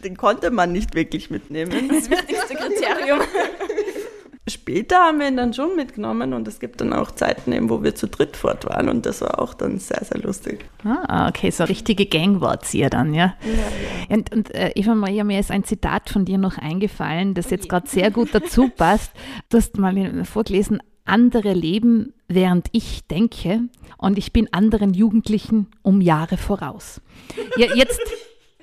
den 0.03 0.17
konnte 0.17 0.51
man 0.51 0.71
nicht 0.71 0.95
wirklich 0.95 1.29
mitnehmen. 1.29 1.89
Das 1.89 2.09
wichtigste 2.09 2.55
Kriterium. 2.55 3.19
Später 4.55 4.95
haben 4.99 5.19
wir 5.19 5.27
ihn 5.27 5.35
dann 5.35 5.53
schon 5.53 5.75
mitgenommen 5.75 6.33
und 6.33 6.47
es 6.47 6.61
gibt 6.61 6.79
dann 6.79 6.93
auch 6.93 7.11
Zeiten, 7.11 7.51
eben, 7.51 7.69
wo 7.69 7.83
wir 7.83 7.93
zu 7.93 8.07
dritt 8.07 8.37
fort 8.37 8.65
waren 8.65 8.87
und 8.87 9.05
das 9.05 9.19
war 9.19 9.39
auch 9.39 9.53
dann 9.53 9.79
sehr, 9.79 10.01
sehr 10.05 10.21
lustig. 10.21 10.63
Ah, 10.85 11.27
okay, 11.27 11.49
so 11.49 11.65
richtige 11.65 12.05
Gang 12.05 12.39
wart 12.39 12.73
ihr 12.73 12.89
dann, 12.89 13.13
ja. 13.13 13.35
ja, 13.43 13.51
ja. 14.09 14.15
Und, 14.15 14.33
und 14.33 14.55
äh, 14.55 14.71
Eva 14.75 14.95
Maria, 14.95 15.25
mir 15.25 15.41
ist 15.41 15.51
ein 15.51 15.65
Zitat 15.65 16.09
von 16.09 16.23
dir 16.23 16.37
noch 16.37 16.57
eingefallen, 16.57 17.33
das 17.33 17.49
jetzt 17.49 17.67
gerade 17.67 17.89
sehr 17.89 18.11
gut 18.11 18.29
dazu 18.31 18.69
passt. 18.77 19.11
Du 19.49 19.57
hast 19.57 19.77
mal 19.77 20.23
vorgelesen, 20.23 20.81
andere 21.03 21.51
leben, 21.51 22.13
während 22.29 22.69
ich 22.71 23.05
denke 23.07 23.63
und 23.97 24.17
ich 24.17 24.31
bin 24.31 24.47
anderen 24.53 24.93
Jugendlichen 24.93 25.67
um 25.81 25.99
Jahre 25.99 26.37
voraus. 26.37 27.01
Ja, 27.57 27.67
jetzt... 27.75 27.99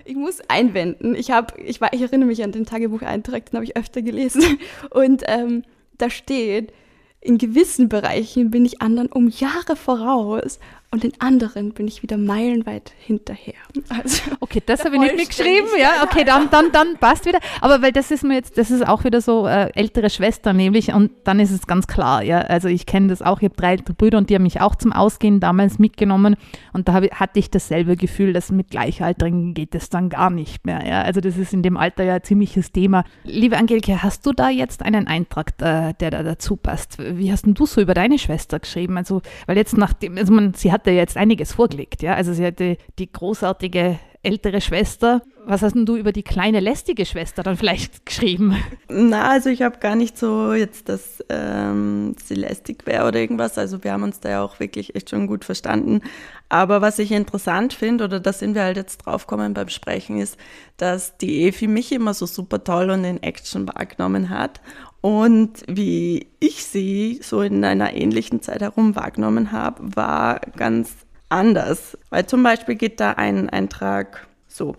Ich 0.04 0.16
muss 0.16 0.40
einwenden. 0.48 1.14
Ich, 1.14 1.30
hab, 1.30 1.56
ich, 1.60 1.80
war, 1.80 1.92
ich 1.92 2.02
erinnere 2.02 2.26
mich 2.26 2.42
an 2.42 2.50
den 2.50 2.66
Tagebucheintrag, 2.66 3.46
den 3.48 3.54
habe 3.54 3.64
ich 3.64 3.76
öfter 3.76 4.02
gelesen. 4.02 4.42
Und 4.90 5.22
ähm, 5.28 5.62
da 6.02 6.10
steht, 6.10 6.72
in 7.20 7.38
gewissen 7.38 7.88
Bereichen 7.88 8.50
bin 8.50 8.64
ich 8.64 8.82
anderen 8.82 9.10
um 9.10 9.28
Jahre 9.28 9.76
voraus 9.76 10.58
und 10.92 11.04
in 11.04 11.12
anderen 11.20 11.72
bin 11.72 11.88
ich 11.88 12.02
wieder 12.02 12.18
meilenweit 12.18 12.92
hinterher. 12.98 13.54
Also, 13.88 14.22
okay, 14.40 14.62
das 14.64 14.84
habe 14.84 14.96
ich 14.96 15.00
nicht 15.00 15.16
mitgeschrieben. 15.16 15.70
Ja, 15.80 16.04
okay, 16.04 16.22
dann, 16.22 16.50
dann, 16.50 16.70
dann 16.70 16.98
passt 16.98 17.24
wieder. 17.24 17.38
Aber 17.62 17.80
weil 17.80 17.92
das 17.92 18.10
ist 18.10 18.24
mir 18.24 18.34
jetzt, 18.34 18.58
das 18.58 18.70
ist 18.70 18.86
auch 18.86 19.02
wieder 19.04 19.22
so 19.22 19.46
äh, 19.46 19.70
ältere 19.74 20.10
Schwester 20.10 20.52
nämlich 20.52 20.92
und 20.92 21.10
dann 21.24 21.40
ist 21.40 21.50
es 21.50 21.66
ganz 21.66 21.86
klar, 21.86 22.22
ja. 22.22 22.40
Also 22.40 22.68
ich 22.68 22.84
kenne 22.84 23.08
das 23.08 23.22
auch, 23.22 23.38
ich 23.38 23.44
habe 23.44 23.56
drei 23.56 23.72
ältere 23.72 23.94
Brüder 23.94 24.18
und 24.18 24.28
die 24.28 24.34
haben 24.34 24.42
mich 24.42 24.60
auch 24.60 24.74
zum 24.74 24.92
Ausgehen 24.92 25.40
damals 25.40 25.78
mitgenommen 25.78 26.36
und 26.74 26.88
da 26.88 27.00
ich, 27.00 27.12
hatte 27.12 27.38
ich 27.38 27.50
dasselbe 27.50 27.96
Gefühl, 27.96 28.34
dass 28.34 28.50
mit 28.50 28.70
Gleichaltrigen 28.70 29.54
geht 29.54 29.74
es 29.74 29.88
dann 29.88 30.10
gar 30.10 30.28
nicht 30.28 30.66
mehr. 30.66 30.86
Ja. 30.86 31.02
Also 31.02 31.22
das 31.22 31.38
ist 31.38 31.54
in 31.54 31.62
dem 31.62 31.78
Alter 31.78 32.04
ja 32.04 32.16
ein 32.16 32.22
ziemliches 32.22 32.70
Thema. 32.70 33.04
Liebe 33.24 33.56
Angelike, 33.56 34.02
hast 34.02 34.26
du 34.26 34.32
da 34.32 34.50
jetzt 34.50 34.82
einen 34.82 35.06
Eintrag, 35.06 35.52
äh, 35.62 35.94
der 35.94 36.10
da 36.10 36.22
dazu 36.22 36.56
passt? 36.56 36.98
Wie 36.98 37.32
hast 37.32 37.46
denn 37.46 37.54
du 37.54 37.64
so 37.64 37.80
über 37.80 37.94
deine 37.94 38.18
Schwester 38.18 38.60
geschrieben? 38.60 38.98
Also, 38.98 39.22
weil 39.46 39.56
jetzt 39.56 39.78
nachdem, 39.78 40.18
also 40.18 40.34
man, 40.34 40.52
sie 40.52 40.70
hat 40.70 40.81
hatte 40.82 40.90
jetzt 40.90 41.16
einiges 41.16 41.52
vorgelegt. 41.52 42.02
Ja? 42.02 42.14
Also 42.14 42.32
sie 42.32 42.44
hatte 42.44 42.76
die 42.98 43.10
großartige 43.10 43.98
ältere 44.24 44.60
Schwester. 44.60 45.22
Was 45.44 45.62
hast 45.62 45.74
denn 45.74 45.86
du 45.86 45.96
über 45.96 46.12
die 46.12 46.22
kleine 46.22 46.60
lästige 46.60 47.06
Schwester 47.06 47.42
dann 47.42 47.56
vielleicht 47.56 48.06
geschrieben? 48.06 48.56
Na, 48.88 49.30
also 49.30 49.48
ich 49.48 49.62
habe 49.62 49.78
gar 49.78 49.96
nicht 49.96 50.16
so 50.16 50.52
jetzt, 50.52 50.88
dass 50.88 51.24
ähm, 51.28 52.14
sie 52.22 52.34
lästig 52.34 52.86
wäre 52.86 53.08
oder 53.08 53.18
irgendwas. 53.18 53.58
Also 53.58 53.82
wir 53.82 53.92
haben 53.92 54.04
uns 54.04 54.20
da 54.20 54.30
ja 54.30 54.42
auch 54.42 54.60
wirklich 54.60 54.94
echt 54.94 55.10
schon 55.10 55.26
gut 55.26 55.44
verstanden. 55.44 56.00
Aber 56.48 56.80
was 56.80 56.98
ich 56.98 57.10
interessant 57.12 57.72
finde, 57.72 58.04
oder 58.04 58.20
da 58.20 58.32
sind 58.32 58.54
wir 58.54 58.62
halt 58.62 58.76
jetzt 58.76 58.98
draufgekommen 58.98 59.54
beim 59.54 59.68
Sprechen, 59.68 60.18
ist, 60.18 60.36
dass 60.76 61.16
die 61.18 61.44
Evi 61.44 61.66
mich 61.66 61.92
immer 61.92 62.14
so 62.14 62.26
super 62.26 62.62
toll 62.62 62.90
und 62.90 63.04
in 63.04 63.22
Action 63.22 63.66
wahrgenommen 63.66 64.30
hat. 64.30 64.60
Und 65.02 65.64
wie 65.66 66.28
ich 66.40 66.64
sie 66.64 67.20
so 67.22 67.42
in 67.42 67.62
einer 67.64 67.92
ähnlichen 67.92 68.40
Zeit 68.40 68.62
herum 68.62 68.96
wahrgenommen 68.96 69.52
habe, 69.52 69.96
war 69.96 70.40
ganz 70.56 70.94
anders. 71.28 71.98
Weil 72.08 72.26
zum 72.26 72.42
Beispiel 72.42 72.76
geht 72.76 73.00
da 73.00 73.12
ein 73.12 73.50
Eintrag 73.50 74.26
so. 74.46 74.76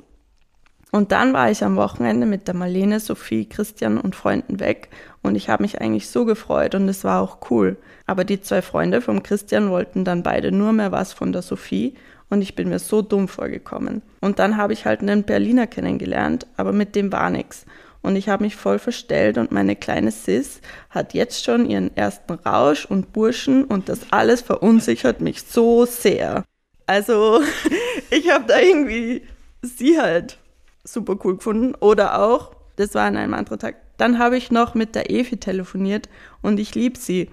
Und 0.91 1.11
dann 1.11 1.33
war 1.33 1.51
ich 1.51 1.63
am 1.63 1.75
Wochenende 1.75 2.25
mit 2.25 2.47
der 2.47 2.53
Marlene, 2.53 2.99
Sophie, 2.99 3.49
Christian 3.49 3.97
und 3.97 4.15
Freunden 4.15 4.59
weg 4.59 4.89
und 5.23 5.33
ich 5.33 5.49
habe 5.49 5.63
mich 5.63 5.81
eigentlich 5.81 6.07
so 6.07 6.23
gefreut 6.23 6.75
und 6.75 6.87
es 6.87 7.03
war 7.03 7.19
auch 7.19 7.49
cool. 7.49 7.77
Aber 8.05 8.23
die 8.23 8.41
zwei 8.41 8.61
Freunde 8.61 9.01
vom 9.01 9.23
Christian 9.23 9.71
wollten 9.71 10.05
dann 10.05 10.21
beide 10.21 10.51
nur 10.51 10.71
mehr 10.71 10.91
was 10.91 11.11
von 11.11 11.31
der 11.31 11.41
Sophie 11.41 11.95
und 12.29 12.43
ich 12.43 12.53
bin 12.53 12.69
mir 12.69 12.77
so 12.77 13.01
dumm 13.01 13.27
vorgekommen. 13.27 14.03
Und 14.21 14.37
dann 14.37 14.55
habe 14.55 14.73
ich 14.73 14.85
halt 14.85 15.01
einen 15.01 15.23
Berliner 15.23 15.65
kennengelernt, 15.65 16.45
aber 16.57 16.73
mit 16.73 16.95
dem 16.95 17.11
war 17.11 17.31
nichts. 17.31 17.65
Und 18.03 18.15
ich 18.17 18.29
habe 18.29 18.43
mich 18.43 18.55
voll 18.55 18.79
verstellt 18.79 19.37
und 19.37 19.51
meine 19.51 19.75
kleine 19.75 20.11
Sis 20.11 20.59
hat 20.89 21.13
jetzt 21.13 21.43
schon 21.43 21.65
ihren 21.65 21.95
ersten 21.95 22.33
Rausch 22.33 22.85
und 22.85 23.13
Burschen 23.13 23.63
und 23.63 23.89
das 23.89 24.11
alles 24.11 24.41
verunsichert 24.41 25.21
mich 25.21 25.43
so 25.43 25.85
sehr. 25.85 26.43
Also 26.85 27.41
ich 28.11 28.29
habe 28.29 28.45
da 28.45 28.59
irgendwie 28.59 29.23
sie 29.61 29.99
halt 29.99 30.37
super 30.83 31.17
cool 31.23 31.37
gefunden. 31.37 31.75
Oder 31.79 32.21
auch, 32.21 32.51
das 32.75 32.93
war 32.93 33.05
an 33.05 33.17
einem 33.17 33.33
anderen 33.33 33.59
Tag, 33.59 33.75
dann 33.97 34.19
habe 34.19 34.37
ich 34.37 34.51
noch 34.51 34.75
mit 34.75 34.95
der 34.95 35.09
Evi 35.09 35.37
telefoniert 35.37 36.09
und 36.41 36.59
ich 36.59 36.75
liebe 36.75 36.99
sie. 36.99 37.29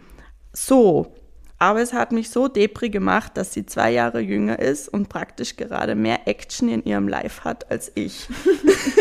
So. 0.53 1.15
Aber 1.61 1.83
es 1.83 1.93
hat 1.93 2.11
mich 2.11 2.31
so 2.31 2.49
depri 2.49 2.89
gemacht, 2.89 3.37
dass 3.37 3.53
sie 3.53 3.67
zwei 3.67 3.93
Jahre 3.93 4.21
jünger 4.21 4.59
ist 4.59 4.89
und 4.89 5.11
praktisch 5.11 5.57
gerade 5.57 5.95
mehr 5.95 6.27
Action 6.27 6.71
in 6.71 6.83
ihrem 6.85 7.07
Life 7.07 7.45
hat 7.45 7.71
als 7.71 7.93
ich. 7.95 8.29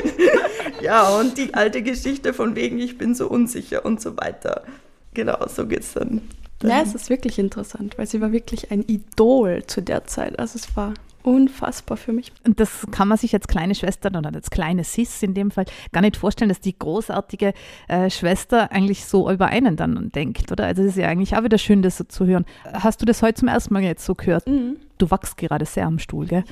ja, 0.82 1.08
und 1.08 1.38
die 1.38 1.54
alte 1.54 1.82
Geschichte 1.82 2.34
von 2.34 2.58
wegen, 2.58 2.78
ich 2.78 2.98
bin 2.98 3.15
so 3.15 3.30
unsicher 3.30 3.86
und 3.86 4.02
so 4.02 4.17
weiter. 4.17 4.63
Genau, 5.13 5.38
so 5.48 5.67
geht's 5.67 5.93
dann. 5.93 6.22
Ja, 6.62 6.82
es 6.82 6.93
ist 6.93 7.10
wirklich 7.10 7.39
interessant, 7.39 7.98
weil 7.98 8.08
sie 8.08 8.19
war 8.19 8.34
wirklich 8.34 8.72
ein 8.72 8.84
Idol 8.84 9.63
zu 9.65 9.82
der 9.82 10.04
Zeit. 10.04 10.38
Also 10.38 10.60
es 10.60 10.76
war 10.76 10.95
unfassbar 11.23 11.97
für 11.97 12.13
mich. 12.13 12.32
Und 12.45 12.60
das 12.60 12.88
kann 12.91 13.08
man 13.08 13.17
sich 13.17 13.34
als 13.34 13.47
kleine 13.47 13.75
Schwester 13.75 14.10
oder 14.10 14.34
als 14.34 14.49
kleine 14.49 14.84
Sis 14.84 15.21
in 15.23 15.34
dem 15.34 15.51
Fall 15.51 15.65
gar 15.91 16.01
nicht 16.01 16.17
vorstellen, 16.17 16.49
dass 16.49 16.60
die 16.60 16.77
großartige 16.77 17.53
äh, 17.88 18.10
Schwester 18.10 18.71
eigentlich 18.71 19.05
so 19.05 19.29
über 19.29 19.47
einen 19.47 19.75
dann 19.75 20.10
denkt, 20.12 20.51
oder? 20.51 20.65
Also 20.65 20.82
es 20.84 20.89
ist 20.89 20.97
ja 20.97 21.08
eigentlich 21.08 21.36
auch 21.36 21.43
wieder 21.43 21.58
schön, 21.58 21.82
das 21.82 21.97
so 21.97 22.03
zu 22.03 22.25
hören. 22.25 22.45
Hast 22.73 23.01
du 23.01 23.05
das 23.05 23.21
heute 23.21 23.39
zum 23.39 23.47
ersten 23.47 23.73
Mal 23.73 23.84
jetzt 23.84 24.05
so 24.05 24.15
gehört? 24.15 24.47
Mhm. 24.47 24.77
Du 24.97 25.10
wachst 25.12 25.38
gerade 25.38 25.65
sehr 25.65 25.86
am 25.86 25.99
Stuhl, 25.99 26.27
gell? 26.27 26.43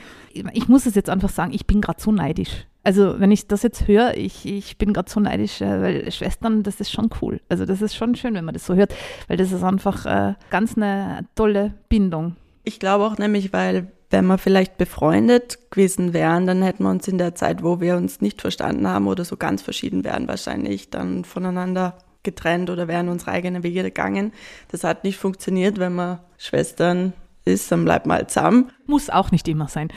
Ich 0.53 0.67
muss 0.67 0.85
es 0.85 0.95
jetzt 0.95 1.09
einfach 1.09 1.29
sagen, 1.29 1.53
ich 1.53 1.67
bin 1.67 1.81
gerade 1.81 2.01
so 2.01 2.11
neidisch. 2.11 2.65
Also 2.87 3.19
wenn 3.19 3.31
ich 3.31 3.47
das 3.47 3.63
jetzt 3.63 3.85
höre, 3.89 4.15
ich, 4.15 4.45
ich 4.45 4.77
bin 4.77 4.93
gerade 4.93 5.11
so 5.11 5.19
neidisch, 5.19 5.59
äh, 5.59 5.81
weil 5.81 6.11
Schwestern, 6.11 6.63
das 6.63 6.79
ist 6.79 6.89
schon 6.89 7.09
cool. 7.21 7.41
Also 7.49 7.65
das 7.65 7.81
ist 7.81 7.95
schon 7.95 8.15
schön, 8.15 8.33
wenn 8.33 8.45
man 8.45 8.53
das 8.53 8.65
so 8.65 8.75
hört, 8.75 8.95
weil 9.27 9.35
das 9.35 9.51
ist 9.51 9.63
einfach 9.63 10.05
äh, 10.05 10.35
ganz 10.49 10.77
eine 10.77 11.25
tolle 11.35 11.73
Bindung. 11.89 12.37
Ich 12.67 12.79
glaube 12.79 13.05
auch 13.05 13.17
nämlich, 13.17 13.53
weil 13.53 13.87
wenn 14.09 14.25
wir 14.25 14.37
vielleicht 14.37 14.77
befreundet 14.77 15.71
gewesen 15.71 16.11
wären, 16.11 16.45
dann 16.45 16.61
hätten 16.61 16.83
wir 16.83 16.89
uns 16.89 17.07
in 17.07 17.17
der 17.17 17.33
Zeit, 17.33 17.63
wo 17.63 17.79
wir 17.79 17.95
uns 17.95 18.19
nicht 18.19 18.41
verstanden 18.41 18.89
haben 18.89 19.07
oder 19.07 19.23
so 19.23 19.37
ganz 19.37 19.61
verschieden 19.61 20.03
wären, 20.03 20.27
wahrscheinlich 20.27 20.89
dann 20.89 21.23
voneinander 21.23 21.97
getrennt 22.23 22.69
oder 22.69 22.89
wären 22.89 23.07
unsere 23.07 23.31
eigenen 23.31 23.63
Wege 23.63 23.83
gegangen. 23.83 24.33
Das 24.69 24.83
hat 24.83 25.05
nicht 25.05 25.17
funktioniert, 25.17 25.79
wenn 25.79 25.95
man 25.95 26.19
Schwestern 26.37 27.13
ist, 27.45 27.71
dann 27.71 27.85
bleibt 27.85 28.05
man 28.05 28.17
halt 28.17 28.31
zusammen. 28.31 28.69
Muss 28.85 29.09
auch 29.09 29.31
nicht 29.31 29.47
immer 29.47 29.69
sein. 29.69 29.87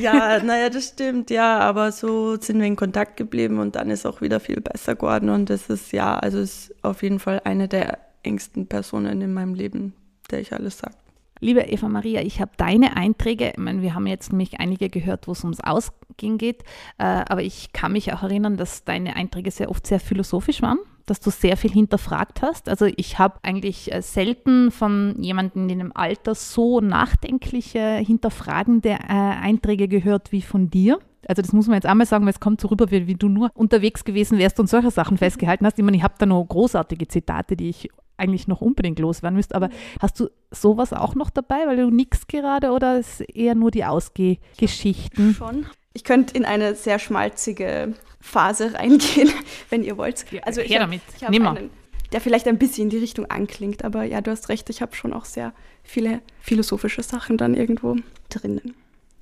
Ja, 0.00 0.38
naja, 0.42 0.70
das 0.70 0.88
stimmt, 0.88 1.28
ja, 1.28 1.58
aber 1.58 1.92
so 1.92 2.36
sind 2.40 2.60
wir 2.60 2.66
in 2.66 2.76
Kontakt 2.76 3.18
geblieben 3.18 3.58
und 3.58 3.76
dann 3.76 3.90
ist 3.90 4.06
auch 4.06 4.22
wieder 4.22 4.40
viel 4.40 4.62
besser 4.62 4.94
geworden 4.94 5.28
und 5.28 5.50
das 5.50 5.68
ist 5.68 5.92
ja, 5.92 6.18
also 6.18 6.38
ist 6.38 6.74
auf 6.80 7.02
jeden 7.02 7.18
Fall 7.18 7.42
eine 7.44 7.68
der 7.68 7.98
engsten 8.22 8.68
Personen 8.68 9.20
in 9.20 9.34
meinem 9.34 9.52
Leben, 9.52 9.92
der 10.30 10.40
ich 10.40 10.54
alles 10.54 10.78
sage. 10.78 10.94
Liebe 11.42 11.62
Eva 11.62 11.88
Maria, 11.88 12.20
ich 12.20 12.40
habe 12.40 12.52
deine 12.58 12.96
Einträge, 12.96 13.52
ich 13.52 13.58
meine, 13.58 13.80
wir 13.80 13.94
haben 13.94 14.06
jetzt 14.06 14.30
nämlich 14.30 14.60
einige 14.60 14.90
gehört, 14.90 15.26
wo 15.26 15.32
es 15.32 15.42
ums 15.42 15.60
Ausgehen 15.60 16.36
geht, 16.36 16.64
äh, 16.98 17.04
aber 17.04 17.42
ich 17.42 17.72
kann 17.72 17.92
mich 17.92 18.12
auch 18.12 18.22
erinnern, 18.22 18.58
dass 18.58 18.84
deine 18.84 19.16
Einträge 19.16 19.50
sehr 19.50 19.70
oft 19.70 19.86
sehr 19.86 20.00
philosophisch 20.00 20.60
waren, 20.60 20.78
dass 21.06 21.18
du 21.18 21.30
sehr 21.30 21.56
viel 21.56 21.70
hinterfragt 21.70 22.42
hast. 22.42 22.68
Also 22.68 22.86
ich 22.94 23.18
habe 23.18 23.38
eigentlich 23.42 23.90
äh, 23.90 24.02
selten 24.02 24.70
von 24.70 25.16
jemandem 25.18 25.66
in 25.70 25.78
dem 25.78 25.96
Alter 25.96 26.34
so 26.34 26.82
nachdenkliche, 26.82 27.96
hinterfragende 27.96 28.90
äh, 28.90 28.98
Einträge 29.08 29.88
gehört 29.88 30.32
wie 30.32 30.42
von 30.42 30.68
dir. 30.68 30.98
Also 31.26 31.40
das 31.40 31.52
muss 31.54 31.68
man 31.68 31.76
jetzt 31.76 31.86
einmal 31.86 32.06
sagen, 32.06 32.24
weil 32.24 32.32
es 32.32 32.40
kommt 32.40 32.60
so 32.60 32.68
rüber, 32.68 32.90
wie, 32.90 33.06
wie, 33.06 33.14
du 33.14 33.28
nur 33.28 33.50
unterwegs 33.54 34.04
gewesen 34.04 34.38
wärst 34.38 34.60
und 34.60 34.68
solche 34.68 34.90
Sachen 34.90 35.16
festgehalten 35.16 35.64
hast. 35.64 35.78
Ich 35.78 35.84
meine, 35.84 35.96
ich 35.96 36.02
habe 36.02 36.14
da 36.18 36.26
noch 36.26 36.44
großartige 36.44 37.08
Zitate, 37.08 37.56
die 37.56 37.70
ich 37.70 37.88
eigentlich 38.20 38.46
noch 38.46 38.60
unbedingt 38.60 38.98
loswerden 38.98 39.36
müsst. 39.36 39.54
Aber 39.54 39.70
hast 40.00 40.20
du 40.20 40.28
sowas 40.50 40.92
auch 40.92 41.14
noch 41.14 41.30
dabei, 41.30 41.66
weil 41.66 41.76
du 41.76 41.90
nix 41.90 42.26
gerade 42.26 42.70
oder 42.70 42.98
ist 42.98 43.20
eher 43.20 43.54
nur 43.54 43.70
die 43.70 43.84
Ausgehgeschichten? 43.84 45.34
Schon. 45.34 45.66
Ich 45.92 46.04
könnte 46.04 46.36
in 46.36 46.44
eine 46.44 46.76
sehr 46.76 47.00
schmalzige 47.00 47.94
Phase 48.20 48.74
reingehen, 48.74 49.30
wenn 49.70 49.82
ihr 49.82 49.96
wollt. 49.96 50.24
Also 50.42 50.60
ich 50.60 50.70
her 50.70 50.80
damit. 50.80 51.02
Ich 51.16 51.28
Nimm 51.28 51.46
einen, 51.46 51.70
der 52.12 52.20
vielleicht 52.20 52.46
ein 52.46 52.58
bisschen 52.58 52.84
in 52.84 52.90
die 52.90 52.98
Richtung 52.98 53.26
anklingt, 53.26 53.84
aber 53.84 54.04
ja, 54.04 54.20
du 54.20 54.30
hast 54.30 54.48
recht, 54.48 54.70
ich 54.70 54.82
habe 54.82 54.94
schon 54.94 55.12
auch 55.12 55.24
sehr 55.24 55.52
viele 55.82 56.20
philosophische 56.40 57.02
Sachen 57.02 57.36
dann 57.36 57.54
irgendwo 57.54 57.96
drinnen. 58.28 58.74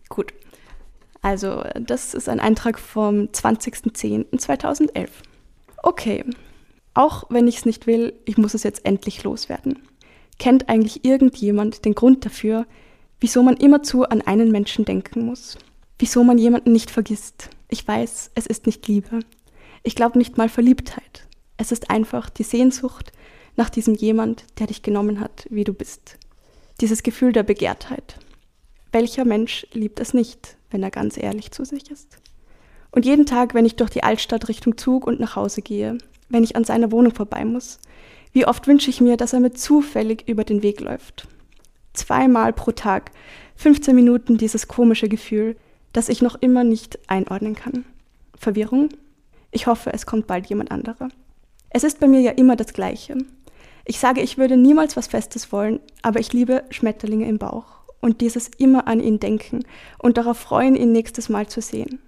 Gut. 0.08 0.32
Also, 1.20 1.64
das 1.74 2.14
ist 2.14 2.28
ein 2.28 2.38
Eintrag 2.40 2.78
vom 2.78 3.24
20.10.2011. 3.26 5.08
Okay, 5.82 6.24
auch 6.98 7.26
wenn 7.28 7.46
ich 7.46 7.58
es 7.58 7.64
nicht 7.64 7.86
will, 7.86 8.12
ich 8.24 8.38
muss 8.38 8.54
es 8.54 8.64
jetzt 8.64 8.84
endlich 8.84 9.22
loswerden. 9.22 9.78
Kennt 10.40 10.68
eigentlich 10.68 11.04
irgendjemand 11.04 11.84
den 11.84 11.94
Grund 11.94 12.26
dafür, 12.26 12.66
wieso 13.20 13.44
man 13.44 13.56
immerzu 13.56 14.02
an 14.02 14.20
einen 14.20 14.50
Menschen 14.50 14.84
denken 14.84 15.24
muss? 15.24 15.56
Wieso 16.00 16.24
man 16.24 16.38
jemanden 16.38 16.72
nicht 16.72 16.90
vergisst? 16.90 17.50
Ich 17.68 17.86
weiß, 17.86 18.32
es 18.34 18.46
ist 18.46 18.66
nicht 18.66 18.88
Liebe. 18.88 19.20
Ich 19.84 19.94
glaube 19.94 20.18
nicht 20.18 20.38
mal 20.38 20.48
Verliebtheit. 20.48 21.28
Es 21.56 21.70
ist 21.70 21.88
einfach 21.88 22.30
die 22.30 22.42
Sehnsucht 22.42 23.12
nach 23.54 23.70
diesem 23.70 23.94
jemand, 23.94 24.44
der 24.58 24.66
dich 24.66 24.82
genommen 24.82 25.20
hat, 25.20 25.46
wie 25.50 25.64
du 25.64 25.74
bist. 25.74 26.18
Dieses 26.80 27.04
Gefühl 27.04 27.30
der 27.30 27.44
Begehrtheit. 27.44 28.18
Welcher 28.90 29.24
Mensch 29.24 29.68
liebt 29.72 30.00
es 30.00 30.14
nicht, 30.14 30.56
wenn 30.70 30.82
er 30.82 30.90
ganz 30.90 31.16
ehrlich 31.16 31.52
zu 31.52 31.64
sich 31.64 31.92
ist? 31.92 32.18
Und 32.90 33.06
jeden 33.06 33.26
Tag, 33.26 33.54
wenn 33.54 33.66
ich 33.66 33.76
durch 33.76 33.90
die 33.90 34.02
Altstadt 34.02 34.48
Richtung 34.48 34.76
Zug 34.76 35.06
und 35.06 35.20
nach 35.20 35.36
Hause 35.36 35.62
gehe, 35.62 35.98
wenn 36.28 36.44
ich 36.44 36.56
an 36.56 36.64
seiner 36.64 36.92
Wohnung 36.92 37.14
vorbei 37.14 37.44
muss. 37.44 37.78
Wie 38.32 38.46
oft 38.46 38.66
wünsche 38.66 38.90
ich 38.90 39.00
mir, 39.00 39.16
dass 39.16 39.32
er 39.32 39.40
mir 39.40 39.52
zufällig 39.52 40.24
über 40.26 40.44
den 40.44 40.62
Weg 40.62 40.80
läuft. 40.80 41.26
Zweimal 41.94 42.52
pro 42.52 42.72
Tag, 42.72 43.10
15 43.56 43.94
Minuten 43.94 44.38
dieses 44.38 44.68
komische 44.68 45.08
Gefühl, 45.08 45.56
das 45.92 46.08
ich 46.08 46.22
noch 46.22 46.36
immer 46.40 46.64
nicht 46.64 46.98
einordnen 47.08 47.54
kann. 47.54 47.84
Verwirrung? 48.36 48.90
Ich 49.50 49.66
hoffe, 49.66 49.92
es 49.92 50.06
kommt 50.06 50.26
bald 50.26 50.46
jemand 50.46 50.70
anderer. 50.70 51.08
Es 51.70 51.84
ist 51.84 52.00
bei 52.00 52.06
mir 52.06 52.20
ja 52.20 52.32
immer 52.32 52.56
das 52.56 52.72
Gleiche. 52.72 53.16
Ich 53.84 53.98
sage, 53.98 54.20
ich 54.20 54.38
würde 54.38 54.56
niemals 54.56 54.96
was 54.96 55.06
Festes 55.06 55.50
wollen, 55.50 55.80
aber 56.02 56.20
ich 56.20 56.32
liebe 56.32 56.64
Schmetterlinge 56.70 57.26
im 57.26 57.38
Bauch 57.38 57.78
und 58.00 58.20
dieses 58.20 58.48
immer 58.58 58.86
an 58.86 59.00
ihn 59.00 59.18
denken 59.18 59.64
und 59.98 60.18
darauf 60.18 60.38
freuen, 60.38 60.76
ihn 60.76 60.92
nächstes 60.92 61.28
Mal 61.28 61.48
zu 61.48 61.60
sehen. 61.60 61.98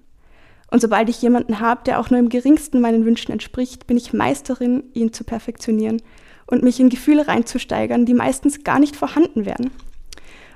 Und 0.71 0.81
sobald 0.81 1.09
ich 1.09 1.21
jemanden 1.21 1.61
habe, 1.61 1.83
der 1.85 1.99
auch 1.99 2.11
nur 2.11 2.21
im 2.21 2.29
geringsten 2.29 2.81
meinen 2.81 3.05
Wünschen 3.05 3.33
entspricht, 3.33 3.87
bin 3.87 3.97
ich 3.97 4.13
Meisterin, 4.13 4.85
ihn 4.95 5.13
zu 5.13 5.25
perfektionieren 5.25 6.01
und 6.47 6.63
mich 6.63 6.79
in 6.79 6.89
Gefühle 6.89 7.27
reinzusteigern, 7.27 8.07
die 8.07 8.15
meistens 8.15 8.63
gar 8.63 8.79
nicht 8.79 8.97
vorhanden 8.97 9.47
wären. 9.47 9.71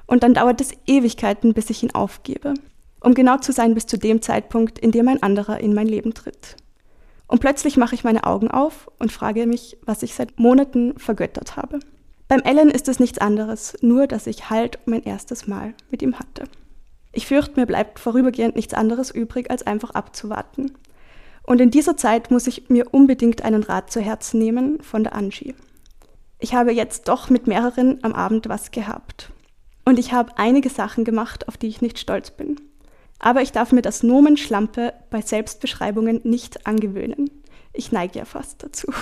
Und 0.07 0.23
dann 0.23 0.35
dauert 0.35 0.61
es 0.61 0.73
Ewigkeiten, 0.87 1.55
bis 1.55 1.71
ich 1.71 1.83
ihn 1.83 1.95
aufgebe, 1.95 2.55
um 3.01 3.15
genau 3.15 3.39
zu 3.39 3.53
sein 3.53 3.75
bis 3.75 3.87
zu 3.87 3.99
dem 3.99 4.23
Zeitpunkt, 4.23 4.79
in 4.79 4.93
dem 4.93 5.09
ein 5.09 5.23
anderer 5.23 5.59
in 5.61 5.75
mein 5.75 5.89
Leben 5.89 6.15
tritt. 6.15 6.57
Und 7.27 7.41
plötzlich 7.41 7.77
mache 7.77 7.95
ich 7.95 8.05
meine 8.05 8.25
Augen 8.25 8.51
auf 8.51 8.91
und 8.99 9.11
frage 9.11 9.47
mich, 9.47 9.79
was 9.85 10.03
ich 10.03 10.15
seit 10.15 10.39
Monaten 10.39 10.99
vergöttert 10.99 11.57
habe. 11.57 11.81
Beim 12.29 12.41
Ellen 12.41 12.71
ist 12.71 12.89
es 12.89 13.01
nichts 13.01 13.19
anderes, 13.19 13.77
nur 13.81 14.07
dass 14.07 14.27
ich 14.27 14.51
halt 14.51 14.79
mein 14.87 15.03
erstes 15.03 15.47
Mal 15.47 15.75
mit 15.91 16.03
ihm 16.03 16.19
hatte. 16.19 16.45
Ich 17.15 17.27
fürchte, 17.27 17.59
mir 17.59 17.67
bleibt 17.67 18.01
vorübergehend 18.01 18.57
nichts 18.57 18.75
anderes 18.75 19.11
übrig, 19.11 19.51
als 19.51 19.67
einfach 19.67 19.91
abzuwarten. 19.91 20.73
Und 21.45 21.61
in 21.61 21.71
dieser 21.71 21.97
Zeit 21.97 22.31
muss 22.31 22.47
ich 22.47 22.69
mir 22.71 22.93
unbedingt 22.93 23.43
einen 23.43 23.63
Rat 23.63 23.91
zu 23.91 24.01
Herzen 24.01 24.39
nehmen 24.39 24.83
von 24.83 25.05
der 25.05 25.15
Angie. 25.15 25.55
Ich 26.41 26.55
habe 26.55 26.73
jetzt 26.73 27.09
doch 27.09 27.31
mit 27.31 27.47
mehreren 27.47 28.03
am 28.03 28.15
Abend 28.15 28.49
was 28.49 28.71
gehabt. 28.71 29.31
Und 29.85 29.99
ich 29.99 30.13
habe 30.13 30.33
einige 30.37 30.71
Sachen 30.71 31.05
gemacht, 31.05 31.47
auf 31.47 31.57
die 31.57 31.69
ich 31.69 31.83
nicht 31.83 31.99
stolz 31.99 32.31
bin. 32.31 32.61
Aber 33.19 33.43
ich 33.43 33.53
darf 33.53 33.73
mir 33.73 33.83
das 33.83 34.03
Nomen 34.03 34.37
Schlampe 34.37 34.93
bei 35.11 35.21
Selbstbeschreibungen 35.21 36.21
nicht 36.25 36.67
angewöhnen. 36.67 37.31
Ich 37.73 37.93
neige 37.93 38.19
ja 38.19 38.25
fast 38.25 38.63
dazu. 38.63 38.93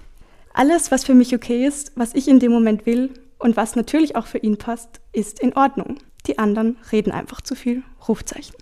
Alles, 0.54 0.90
was 0.90 1.04
für 1.04 1.14
mich 1.14 1.34
okay 1.34 1.66
ist, 1.66 1.92
was 1.96 2.14
ich 2.14 2.28
in 2.28 2.38
dem 2.38 2.52
Moment 2.52 2.86
will 2.86 3.12
und 3.38 3.56
was 3.56 3.76
natürlich 3.76 4.16
auch 4.16 4.26
für 4.26 4.38
ihn 4.38 4.56
passt, 4.56 5.00
ist 5.12 5.40
in 5.40 5.54
Ordnung. 5.54 5.98
Die 6.26 6.38
anderen 6.38 6.76
reden 6.92 7.12
einfach 7.12 7.40
zu 7.40 7.54
viel. 7.54 7.82
Rufzeichen. 8.08 8.54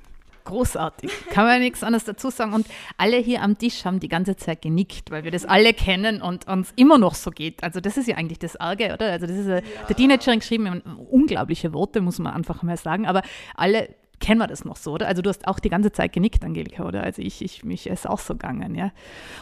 Großartig. 0.44 1.10
Kann 1.30 1.46
man 1.46 1.60
nichts 1.60 1.82
anderes 1.82 2.04
dazu 2.04 2.28
sagen. 2.28 2.52
Und 2.52 2.66
alle 2.98 3.16
hier 3.16 3.40
am 3.40 3.56
Tisch 3.56 3.86
haben 3.86 3.98
die 3.98 4.08
ganze 4.08 4.36
Zeit 4.36 4.60
genickt, 4.60 5.10
weil 5.10 5.24
wir 5.24 5.30
das 5.30 5.46
alle 5.46 5.72
kennen 5.72 6.20
und 6.20 6.46
uns 6.46 6.72
immer 6.76 6.98
noch 6.98 7.14
so 7.14 7.30
geht. 7.30 7.62
Also 7.64 7.80
das 7.80 7.96
ist 7.96 8.08
ja 8.08 8.16
eigentlich 8.16 8.38
das 8.38 8.56
Arge, 8.56 8.92
oder? 8.92 9.10
Also 9.10 9.26
das 9.26 9.36
ist 9.36 9.48
ja. 9.48 9.60
der 9.88 9.96
Teenagerin 9.96 10.40
geschrieben, 10.40 10.82
unglaubliche 11.10 11.72
Worte, 11.72 12.02
muss 12.02 12.18
man 12.18 12.34
einfach 12.34 12.62
mal 12.62 12.76
sagen. 12.76 13.06
Aber 13.06 13.22
alle 13.54 13.88
kennen 14.20 14.38
wir 14.38 14.46
das 14.46 14.64
noch 14.64 14.76
so, 14.76 14.92
oder? 14.92 15.06
Also 15.06 15.22
du 15.22 15.30
hast 15.30 15.46
auch 15.46 15.58
die 15.58 15.68
ganze 15.68 15.92
Zeit 15.92 16.12
genickt, 16.12 16.44
Angelika, 16.44 16.84
oder? 16.84 17.02
Also 17.02 17.22
ich, 17.22 17.42
ich 17.42 17.64
mich 17.64 17.86
ist 17.86 18.08
auch 18.08 18.18
so 18.18 18.34
gegangen, 18.34 18.74
ja. 18.74 18.92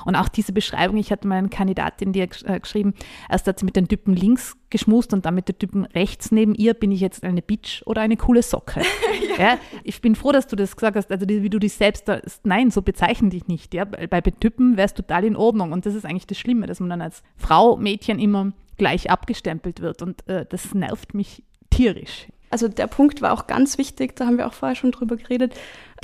Und 0.04 0.16
auch 0.16 0.28
diese 0.28 0.52
Beschreibung, 0.52 0.96
ich 0.96 1.10
hatte 1.12 1.28
mal 1.28 1.36
eine 1.36 1.48
Kandidatin, 1.48 2.12
die 2.12 2.22
hat 2.22 2.42
äh, 2.44 2.60
geschrieben, 2.60 2.94
erst 3.28 3.46
hat 3.46 3.58
sie 3.58 3.64
mit 3.64 3.76
den 3.76 3.88
Typen 3.88 4.14
links 4.14 4.56
geschmust 4.70 5.12
und 5.12 5.26
dann 5.26 5.34
mit 5.34 5.48
den 5.48 5.58
Typen 5.58 5.84
rechts 5.84 6.32
neben 6.32 6.54
ihr, 6.54 6.74
bin 6.74 6.90
ich 6.92 7.00
jetzt 7.00 7.24
eine 7.24 7.42
Bitch 7.42 7.82
oder 7.86 8.00
eine 8.00 8.16
coole 8.16 8.42
Socke? 8.42 8.80
ja. 9.38 9.44
ja. 9.44 9.58
Ich 9.84 10.00
bin 10.00 10.14
froh, 10.14 10.32
dass 10.32 10.46
du 10.46 10.56
das 10.56 10.74
gesagt 10.76 10.96
hast, 10.96 11.10
also 11.10 11.28
wie 11.28 11.50
du 11.50 11.58
dich 11.58 11.74
selbst, 11.74 12.08
da, 12.08 12.20
nein, 12.44 12.70
so 12.70 12.82
bezeichnen 12.82 13.30
dich 13.30 13.46
nicht, 13.48 13.74
ja. 13.74 13.84
Bei, 13.84 14.06
bei 14.06 14.20
Typen 14.20 14.76
wäre 14.76 14.86
es 14.86 14.94
total 14.94 15.24
in 15.24 15.36
Ordnung 15.36 15.72
und 15.72 15.86
das 15.86 15.94
ist 15.94 16.06
eigentlich 16.06 16.26
das 16.26 16.38
Schlimme, 16.38 16.66
dass 16.66 16.80
man 16.80 16.90
dann 16.90 17.02
als 17.02 17.22
Frau, 17.36 17.76
Mädchen 17.76 18.18
immer 18.18 18.52
gleich 18.78 19.10
abgestempelt 19.10 19.80
wird 19.80 20.02
und 20.02 20.26
äh, 20.28 20.46
das 20.48 20.74
nervt 20.74 21.14
mich 21.14 21.44
tierisch. 21.70 22.26
Also 22.52 22.68
der 22.68 22.86
Punkt 22.86 23.22
war 23.22 23.32
auch 23.32 23.46
ganz 23.46 23.78
wichtig, 23.78 24.14
da 24.14 24.26
haben 24.26 24.36
wir 24.36 24.46
auch 24.46 24.52
vorher 24.52 24.76
schon 24.76 24.92
drüber 24.92 25.16
geredet. 25.16 25.54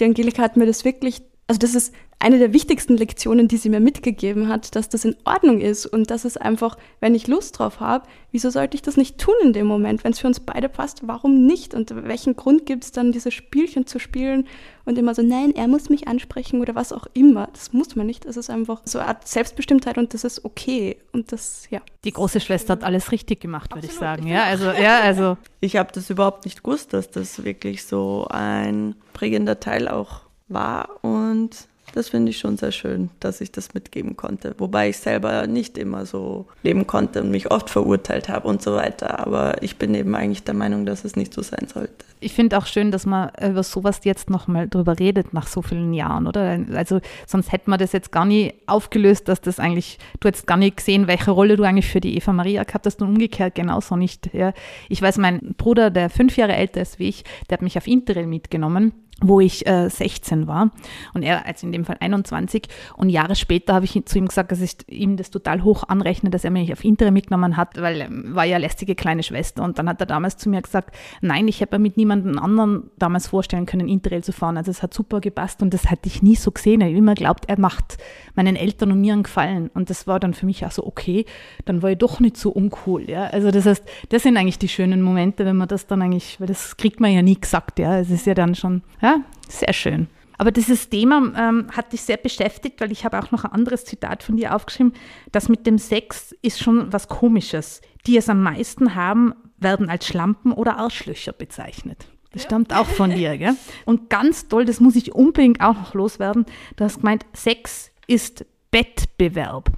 Die 0.01 0.05
Angelika 0.05 0.43
hat 0.43 0.57
mir 0.57 0.65
das 0.65 0.83
wirklich, 0.83 1.21
also 1.47 1.59
das 1.59 1.75
ist 1.75 1.95
eine 2.20 2.38
der 2.38 2.52
wichtigsten 2.52 2.96
Lektionen, 2.96 3.46
die 3.46 3.59
sie 3.59 3.68
mir 3.68 3.78
mitgegeben 3.78 4.48
hat, 4.48 4.74
dass 4.74 4.88
das 4.88 5.04
in 5.04 5.16
Ordnung 5.24 5.61
ist 5.61 5.87
und 5.87 6.11
dass 6.11 6.24
es 6.24 6.37
einfach, 6.37 6.76
wenn 6.98 7.14
ich 7.14 7.28
Lust 7.28 7.59
drauf 7.59 7.78
habe, 7.78 8.09
wieso 8.33 8.50
sollte 8.50 8.74
ich 8.74 8.83
das 8.83 8.96
nicht 8.96 9.18
tun 9.18 9.35
in 9.42 9.52
dem 9.52 9.68
Moment? 9.68 10.02
Wenn 10.02 10.12
es 10.12 10.18
für 10.18 10.26
uns 10.26 10.40
beide 10.40 10.68
passt, 10.68 11.07
warum 11.07 11.46
nicht? 11.46 11.74
Und 11.74 11.94
welchen 11.94 12.35
Grund 12.35 12.66
gibt 12.66 12.85
es 12.85 12.92
dann, 12.92 13.12
diese 13.12 13.31
Spielchen 13.31 13.87
zu 13.87 14.00
spielen 14.00 14.48
und 14.85 14.98
immer 14.98 15.14
so, 15.14 15.22
nein, 15.22 15.54
er 15.54 15.68
muss 15.68 15.90
mich 15.90 16.09
ansprechen 16.09 16.61
oder 16.61 16.74
was 16.74 16.92
auch 16.92 17.07
immer. 17.14 17.48
Das 17.52 17.72
muss 17.72 17.94
man 17.94 18.07
nicht. 18.07 18.24
Es 18.24 18.37
ist 18.37 18.50
einfach 18.50 18.81
so 18.85 18.98
eine 18.98 19.09
Art 19.09 19.28
Selbstbestimmtheit 19.28 19.96
und 19.96 20.12
das 20.12 20.24
ist 20.24 20.44
okay. 20.44 20.96
Und 21.12 21.31
das, 21.31 21.68
ja. 21.70 21.81
Die 22.04 22.12
große 22.12 22.40
Schwester 22.40 22.72
hat 22.72 22.83
alles 22.83 23.12
richtig 23.12 23.40
gemacht, 23.40 23.72
würde 23.76 23.87
ich 23.87 23.94
sagen. 23.94 24.26
Ja, 24.26 24.42
also, 24.44 24.72
ja, 24.72 25.00
also. 25.00 25.37
Ich 25.61 25.76
habe 25.76 25.92
das 25.92 26.11
überhaupt 26.11 26.46
nicht 26.46 26.64
gewusst, 26.64 26.92
dass 26.92 27.11
das 27.11 27.44
wirklich 27.44 27.85
so 27.85 28.26
ein 28.28 28.96
prägender 29.12 29.61
Teil 29.61 29.87
auch 29.87 30.22
war 30.48 30.88
und 31.02 31.68
das 31.94 32.09
finde 32.11 32.31
ich 32.31 32.38
schon 32.38 32.57
sehr 32.57 32.72
schön, 32.72 33.11
dass 33.20 33.40
ich 33.40 33.53
das 33.53 33.74
mitgeben 33.74 34.16
konnte. 34.16 34.55
Wobei 34.59 34.88
ich 34.90 34.98
selber 34.98 35.46
nicht 35.46 35.79
immer 35.79 36.07
so 36.07 36.46
leben 36.62 36.87
konnte 36.87 37.22
und 37.22 37.31
mich 37.31 37.51
oft 37.51 37.70
verurteilt 37.70 38.29
habe 38.29 38.48
und 38.48 38.62
so 38.62 38.74
weiter. 38.74 39.20
Aber 39.20 39.62
ich 39.62 39.77
bin 39.77 39.94
eben 39.94 40.14
eigentlich 40.14 40.44
der 40.44 40.55
Meinung, 40.55 40.87
dass 40.87 41.05
es 41.05 41.16
nicht 41.16 41.35
so 41.35 41.42
sein 41.42 41.68
sollte. 41.72 42.05
Ich 42.20 42.33
finde 42.33 42.59
auch 42.59 42.66
schön, 42.66 42.90
dass 42.90 43.07
man 43.07 43.31
über 43.40 43.62
sowas 43.62 44.00
jetzt 44.04 44.31
nochmal 44.31 44.68
drüber 44.68 44.98
redet 44.98 45.33
nach 45.33 45.46
so 45.46 45.62
vielen 45.62 45.94
Jahren, 45.94 46.26
oder? 46.26 46.59
Also 46.74 47.00
sonst 47.26 47.52
hätten 47.52 47.70
wir 47.70 47.78
das 47.78 47.92
jetzt 47.92 48.12
gar 48.12 48.24
nie 48.24 48.54
aufgelöst, 48.66 49.28
dass 49.28 49.40
das 49.40 49.61
eigentlich, 49.61 49.98
du 50.20 50.28
hättest 50.28 50.46
gar 50.46 50.57
nicht 50.57 50.76
gesehen, 50.76 51.07
welche 51.07 51.31
Rolle 51.31 51.57
du 51.57 51.64
eigentlich 51.64 51.88
für 51.88 52.00
die 52.00 52.16
Eva 52.16 52.33
Maria 52.33 52.64
gehabt 52.64 52.87
hast 52.87 53.00
und 53.02 53.09
umgekehrt 53.09 53.54
genauso 53.54 53.96
nicht. 53.96 54.33
Ja. 54.35 54.52
Ich 54.88 55.00
weiß, 55.00 55.18
mein 55.18 55.54
Bruder, 55.57 55.90
der 55.90 56.11
fünf 56.11 56.37
Jahre 56.37 56.54
älter 56.54 56.81
ist 56.81 56.98
wie 56.98 57.09
ich, 57.09 57.24
der 57.48 57.59
hat 57.59 57.62
mich 57.62 57.76
auf 57.76 57.87
Interrail 57.87 58.26
mitgenommen 58.26 58.92
wo 59.20 59.40
ich 59.40 59.66
äh, 59.66 59.88
16 59.88 60.46
war 60.46 60.70
und 61.12 61.22
er 61.22 61.46
als 61.46 61.62
in 61.62 61.72
dem 61.72 61.85
Fall 61.85 61.96
21 61.98 62.68
und 62.96 63.09
Jahre 63.09 63.35
später 63.35 63.74
habe 63.74 63.85
ich 63.85 64.00
zu 64.04 64.18
ihm 64.18 64.28
gesagt, 64.28 64.52
dass 64.52 64.61
ich 64.61 64.76
ihm 64.87 65.16
das 65.16 65.31
total 65.31 65.64
hoch 65.64 65.85
anrechne, 65.88 66.31
dass 66.31 66.44
er 66.44 66.50
mich 66.50 66.72
auf 66.72 66.85
Interim 66.85 67.14
mitgenommen 67.14 67.57
hat, 67.57 67.81
weil 67.81 68.00
er 68.02 68.09
war 68.11 68.44
ja 68.44 68.59
lästige 68.59 68.94
kleine 68.94 69.22
Schwester 69.22 69.64
und 69.64 69.78
dann 69.78 69.88
hat 69.88 70.00
er 70.00 70.07
damals 70.07 70.37
zu 70.37 70.48
mir 70.48 70.62
gesagt, 70.62 70.94
nein, 71.20 71.48
ich 71.48 71.61
habe 71.62 71.78
mit 71.78 71.96
niemandem 71.96 72.08
anderen 72.11 72.90
damals 72.99 73.29
vorstellen 73.29 73.66
können, 73.66 73.88
Interrail 73.88 74.23
zu 74.23 74.33
fahren, 74.33 74.57
also 74.57 74.71
es 74.71 74.83
hat 74.83 74.94
super 74.94 75.21
gepasst 75.21 75.62
und 75.62 75.75
das 75.75 75.90
hatte 75.90 76.07
ich 76.09 76.23
nie 76.23 76.37
so 76.37 76.51
gesehen, 76.51 76.81
ich 76.81 76.88
habe 76.88 76.97
immer 76.97 77.14
glaubt, 77.14 77.49
er 77.49 77.59
macht 77.59 77.99
meinen 78.35 78.57
Eltern 78.57 78.92
und 78.92 79.01
mir 79.01 79.12
einen 79.12 79.23
Gefallen 79.23 79.71
und 79.75 79.90
das 79.90 80.07
war 80.07 80.21
dann 80.21 80.35
für 80.35 80.47
mich 80.47 80.64
auch 80.66 80.71
so, 80.71 80.87
okay, 80.87 81.25
dann 81.64 81.83
war 81.83 81.90
ich 81.90 81.99
doch 81.99 82.21
nicht 82.21 82.37
so 82.37 82.51
uncool, 82.51 83.09
ja, 83.09 83.25
also 83.25 83.51
das 83.51 83.66
heißt, 83.66 83.85
das 84.09 84.23
sind 84.23 84.37
eigentlich 84.37 84.59
die 84.59 84.68
schönen 84.68 85.03
Momente, 85.03 85.44
wenn 85.44 85.57
man 85.57 85.68
das 85.68 85.87
dann 85.87 86.03
eigentlich, 86.03 86.40
weil 86.40 86.47
das 86.47 86.77
kriegt 86.77 87.01
man 87.01 87.12
ja 87.12 87.23
nie 87.23 87.40
gesagt, 87.40 87.79
ja, 87.79 87.99
es 87.99 88.11
ist 88.11 88.27
ja 88.27 88.35
dann 88.35 88.55
schon, 88.55 88.83
ja, 89.01 89.21
sehr 89.49 89.73
schön. 89.73 90.09
Aber 90.38 90.53
dieses 90.53 90.88
Thema 90.88 91.33
ähm, 91.37 91.66
hat 91.73 91.92
dich 91.92 92.03
sehr 92.03 92.16
beschäftigt, 92.16 92.81
weil 92.81 92.92
ich 92.92 93.05
habe 93.05 93.18
auch 93.18 93.33
noch 93.33 93.44
ein 93.44 93.53
anderes 93.53 93.85
Zitat 93.85 94.23
von 94.23 94.37
dir 94.37 94.55
aufgeschrieben. 94.55 94.92
Das 95.33 95.49
mit 95.49 95.66
dem 95.66 95.79
Sex 95.79 96.35
ist 96.42 96.62
schon 96.62 96.92
was 96.92 97.09
Komisches. 97.09 97.83
Die 98.07 98.16
es 98.16 98.29
am 98.29 98.42
meisten 98.42 98.94
haben, 98.94 99.35
werden 99.59 99.88
als 99.88 100.07
Schlampen 100.07 100.53
oder 100.53 100.79
Arschlöcher 100.79 101.33
bezeichnet. 101.33 102.07
Das 102.33 102.42
stammt 102.42 102.75
auch 102.75 102.87
von 102.87 103.11
dir, 103.11 103.37
gell? 103.38 103.55
Und 103.85 104.11
ganz 104.11 104.49
toll, 104.49 104.64
das 104.64 104.81
muss 104.81 104.97
ich 104.97 105.14
unbedingt 105.14 105.61
auch 105.61 105.75
noch 105.75 105.94
loswerden. 105.94 106.47
Du 106.77 106.85
hast 106.85 106.99
gemeint, 106.99 107.25
Sex 107.33 107.90
ist 108.07 108.44
Bettbewerb. 108.71 109.71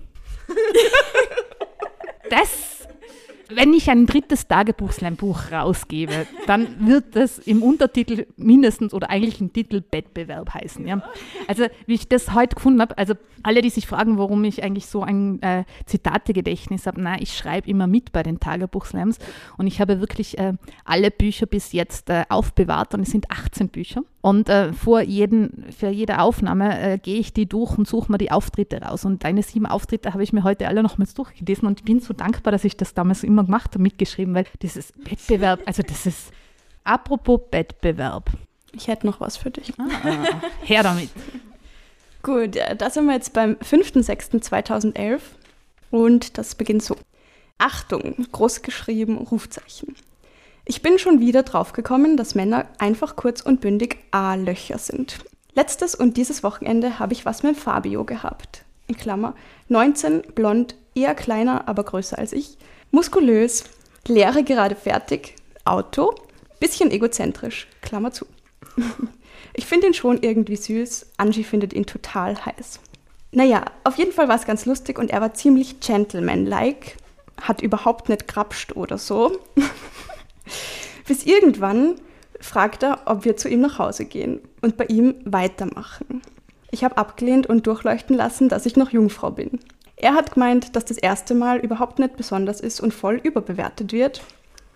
das 2.31 2.80
wenn 3.55 3.73
ich 3.73 3.91
ein 3.91 4.07
drittes 4.07 4.49
Tagebuchslam-Buch 4.49 5.53
rausgebe, 5.53 6.27
dann 6.47 6.87
wird 6.87 7.17
das 7.17 7.39
im 7.39 7.63
Untertitel 7.63 8.27
mindestens 8.37 8.95
oder 8.95 9.11
eigentlich 9.11 9.41
im 9.41 9.53
Titel 9.53 9.83
Wettbewerb 9.91 10.55
heißen. 10.55 10.87
Ja? 10.87 11.03
Also 11.49 11.65
wie 11.87 11.95
ich 11.95 12.09
das 12.09 12.35
heute 12.35 12.57
gefunden 12.57 12.81
habe, 12.81 12.97
also 12.99 13.15
alle, 13.43 13.63
die 13.63 13.71
sich 13.71 13.87
fragen, 13.87 14.19
warum 14.19 14.45
ich 14.45 14.63
eigentlich 14.63 14.87
so 14.87 15.03
ein 15.03 15.41
äh, 15.43 15.65
Zitategedächtnis 15.87 16.87
habe, 16.87 17.01
na, 17.01 17.21
ich 17.21 17.37
schreibe 17.37 17.69
immer 17.69 17.87
mit 17.87 18.13
bei 18.13 18.23
den 18.23 18.41
Tagebuchslams 18.41 19.19
und 19.57 19.67
ich 19.67 19.81
habe 19.81 20.01
wirklich 20.01 20.39
äh, 20.39 20.55
alle 20.85 21.11
Bücher 21.11 21.47
bis 21.47 21.73
jetzt 21.73 22.11
äh, 22.11 22.25
aufbewahrt 22.29 22.95
und 22.95 23.01
es 23.01 23.11
sind 23.11 23.31
18 23.31 23.69
Bücher. 23.69 24.03
Und 24.23 24.51
äh, 24.51 24.75
vor 24.75 25.01
jeden, 25.01 25.65
für 25.73 25.89
jede 25.89 26.21
Aufnahme 26.21 26.79
äh, 26.79 26.99
gehe 26.99 27.19
ich 27.19 27.33
die 27.33 27.47
durch 27.47 27.79
und 27.79 27.89
suche 27.89 28.13
mir 28.13 28.19
die 28.19 28.31
Auftritte 28.31 28.83
raus. 28.83 29.07
Und 29.07 29.25
deine 29.25 29.43
sieben 29.43 29.65
Auftritte 29.65 30.13
habe 30.13 30.23
ich 30.23 30.35
mir 30.35 30.45
heute 30.45 30.69
alle 30.69 30.83
nochmals 30.83 31.15
durchgelesen 31.15 31.67
und 31.67 31.81
ich 31.81 31.85
bin 31.85 32.01
so 32.01 32.13
dankbar, 32.13 32.53
dass 32.53 32.65
ich 32.65 32.77
das 32.77 32.93
damals 32.93 33.25
immer 33.25 33.39
gemacht 33.44 33.70
habe, 33.72 33.83
mitgeschrieben, 33.83 34.35
weil 34.35 34.46
dieses 34.62 34.92
Wettbewerb, 34.96 35.61
also 35.66 35.83
das 35.83 36.07
ist 36.07 36.33
apropos 36.85 37.40
Wettbewerb. 37.50 38.31
Ich 38.72 38.88
hätte 38.88 39.07
noch 39.07 39.20
was 39.20 39.37
für 39.37 39.50
dich. 39.50 39.72
Ah, 39.79 40.40
her 40.62 40.83
damit. 40.83 41.11
Gut, 42.22 42.57
da 42.76 42.90
sind 42.90 43.07
wir 43.07 43.14
jetzt 43.14 43.33
beim 43.33 43.55
5.6.2011 43.55 45.20
und 45.90 46.38
das 46.38 46.55
beginnt 46.55 46.83
so. 46.83 46.96
Achtung, 47.59 48.14
groß 48.33 48.62
geschrieben, 48.62 49.18
Rufzeichen. 49.18 49.94
Ich 50.64 50.83
bin 50.83 50.98
schon 50.98 51.20
wieder 51.20 51.42
draufgekommen, 51.42 52.16
dass 52.16 52.35
Männer 52.35 52.66
einfach 52.79 53.16
kurz 53.16 53.40
und 53.40 53.61
bündig 53.61 53.98
A-Löcher 54.12 54.79
sind. 54.79 55.18
Letztes 55.55 55.94
und 55.94 56.16
dieses 56.16 56.42
Wochenende 56.42 56.98
habe 56.98 57.12
ich 57.12 57.24
was 57.24 57.42
mit 57.42 57.57
Fabio 57.57 58.05
gehabt. 58.05 58.64
In 58.87 58.96
Klammer, 58.96 59.35
19, 59.68 60.22
blond, 60.35 60.76
eher 60.94 61.14
kleiner, 61.14 61.68
aber 61.68 61.85
größer 61.85 62.18
als 62.18 62.33
ich, 62.33 62.59
muskulös, 62.90 63.64
Lehre 64.07 64.44
gerade 64.44 64.76
fertig, 64.76 65.37
Auto, 65.64 66.14
bisschen 66.59 66.90
egozentrisch, 66.90 67.68
Klammer 67.83 68.12
zu. 68.12 68.26
Ich 69.53 69.66
finde 69.66 69.88
ihn 69.88 69.94
schon 69.94 70.22
irgendwie 70.22 70.57
süß. 70.57 71.07
Angie 71.16 71.44
findet 71.44 71.72
ihn 71.72 71.87
total 71.87 72.44
heiß. 72.44 72.81
Naja, 73.33 73.64
auf 73.85 73.96
jeden 73.96 74.12
Fall 74.12 74.29
war 74.29 74.37
es 74.37 74.46
ganz 74.46 74.66
lustig 74.66 74.98
und 74.98 75.11
er 75.11 75.20
war 75.20 75.35
ziemlich 75.35 75.81
gentleman-like. 75.81 76.96
Hat 77.40 77.61
überhaupt 77.61 78.09
nicht 78.09 78.29
grapscht 78.29 78.76
oder 78.76 78.98
so. 78.98 79.38
Bis 81.07 81.24
irgendwann 81.24 81.96
fragt 82.40 82.83
er, 82.83 83.03
ob 83.07 83.24
wir 83.24 83.37
zu 83.37 83.48
ihm 83.48 83.61
nach 83.61 83.79
Hause 83.79 84.05
gehen 84.05 84.40
und 84.62 84.76
bei 84.76 84.87
ihm 84.87 85.14
weitermachen. 85.24 86.22
Ich 86.70 86.85
habe 86.85 86.96
abgelehnt 86.96 87.46
und 87.46 87.66
durchleuchten 87.66 88.16
lassen, 88.16 88.48
dass 88.48 88.66
ich 88.66 88.76
noch 88.76 88.90
Jungfrau 88.90 89.31
bin. 89.31 89.59
Er 90.01 90.15
hat 90.15 90.33
gemeint, 90.33 90.77
dass 90.77 90.85
das 90.85 90.99
erste 90.99 91.35
Mal 91.35 91.59
überhaupt 91.59 91.99
nicht 91.99 92.17
besonders 92.17 92.61
ist 92.61 92.81
und 92.81 92.93
voll 92.93 93.17
überbewertet 93.23 93.93
wird. 93.93 94.23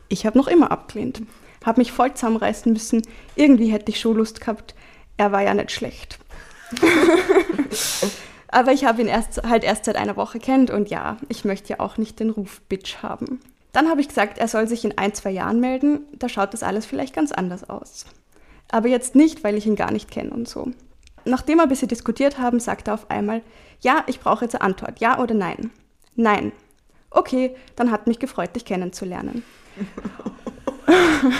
Ich 0.08 0.26
habe 0.26 0.38
noch 0.38 0.48
immer 0.48 0.70
abgelehnt 0.70 1.22
habe 1.64 1.80
mich 1.80 1.92
voll 1.92 2.14
zusammenreißen 2.14 2.72
müssen. 2.72 3.02
Irgendwie 3.34 3.68
hätte 3.68 3.90
ich 3.90 4.00
schon 4.00 4.16
Lust 4.16 4.40
gehabt. 4.40 4.74
Er 5.16 5.32
war 5.32 5.42
ja 5.42 5.54
nicht 5.54 5.72
schlecht. 5.72 6.18
Aber 8.48 8.72
ich 8.72 8.84
habe 8.84 9.02
ihn 9.02 9.08
erst, 9.08 9.42
halt 9.42 9.64
erst 9.64 9.86
seit 9.86 9.96
einer 9.96 10.16
Woche 10.16 10.38
kennt 10.38 10.70
und 10.70 10.88
ja, 10.88 11.16
ich 11.28 11.44
möchte 11.44 11.70
ja 11.70 11.80
auch 11.80 11.98
nicht 11.98 12.20
den 12.20 12.30
Ruf 12.30 12.60
Bitch 12.68 13.02
haben. 13.02 13.40
Dann 13.72 13.88
habe 13.88 14.00
ich 14.00 14.08
gesagt, 14.08 14.38
er 14.38 14.46
soll 14.46 14.68
sich 14.68 14.84
in 14.84 14.96
ein, 14.96 15.12
zwei 15.12 15.30
Jahren 15.30 15.58
melden, 15.58 16.00
da 16.12 16.28
schaut 16.28 16.54
das 16.54 16.62
alles 16.62 16.86
vielleicht 16.86 17.14
ganz 17.14 17.32
anders 17.32 17.68
aus. 17.68 18.06
Aber 18.70 18.88
jetzt 18.88 19.16
nicht, 19.16 19.42
weil 19.42 19.56
ich 19.56 19.66
ihn 19.66 19.74
gar 19.74 19.90
nicht 19.90 20.10
kenne 20.10 20.30
und 20.30 20.48
so. 20.48 20.70
Nachdem 21.24 21.58
wir 21.58 21.62
ein 21.62 21.68
bisschen 21.68 21.88
diskutiert 21.88 22.38
haben, 22.38 22.60
sagt 22.60 22.88
er 22.88 22.94
auf 22.94 23.10
einmal, 23.10 23.42
ja, 23.80 24.04
ich 24.06 24.20
brauche 24.20 24.44
jetzt 24.44 24.54
eine 24.54 24.62
Antwort, 24.62 25.00
ja 25.00 25.18
oder 25.18 25.34
nein. 25.34 25.70
Nein. 26.16 26.52
Okay, 27.10 27.54
dann 27.76 27.90
hat 27.90 28.06
mich 28.06 28.18
gefreut, 28.18 28.54
dich 28.56 28.64
kennenzulernen. 28.64 29.44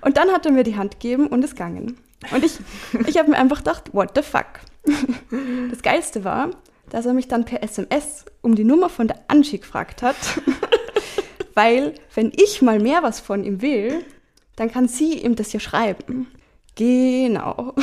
und 0.00 0.16
dann 0.16 0.30
hat 0.30 0.46
er 0.46 0.52
mir 0.52 0.64
die 0.64 0.76
Hand 0.76 1.00
gegeben 1.00 1.26
und 1.28 1.44
ist 1.44 1.56
gegangen. 1.56 1.98
Und 2.30 2.44
ich, 2.44 2.58
ich 3.06 3.18
habe 3.18 3.30
mir 3.30 3.36
einfach 3.36 3.58
gedacht, 3.58 3.92
what 3.92 4.10
the 4.14 4.22
fuck? 4.22 4.60
Das 5.70 5.82
Geilste 5.82 6.24
war, 6.24 6.50
dass 6.90 7.06
er 7.06 7.14
mich 7.14 7.26
dann 7.26 7.44
per 7.44 7.62
SMS 7.62 8.24
um 8.42 8.54
die 8.54 8.64
Nummer 8.64 8.88
von 8.88 9.08
der 9.08 9.18
Angie 9.28 9.58
gefragt 9.58 10.02
hat, 10.02 10.16
weil 11.54 11.94
wenn 12.14 12.32
ich 12.36 12.62
mal 12.62 12.78
mehr 12.78 13.02
was 13.02 13.18
von 13.20 13.44
ihm 13.44 13.62
will, 13.62 14.04
dann 14.56 14.70
kann 14.70 14.86
sie 14.86 15.18
ihm 15.18 15.34
das 15.34 15.52
ja 15.52 15.60
schreiben. 15.60 16.28
Genau. 16.76 17.74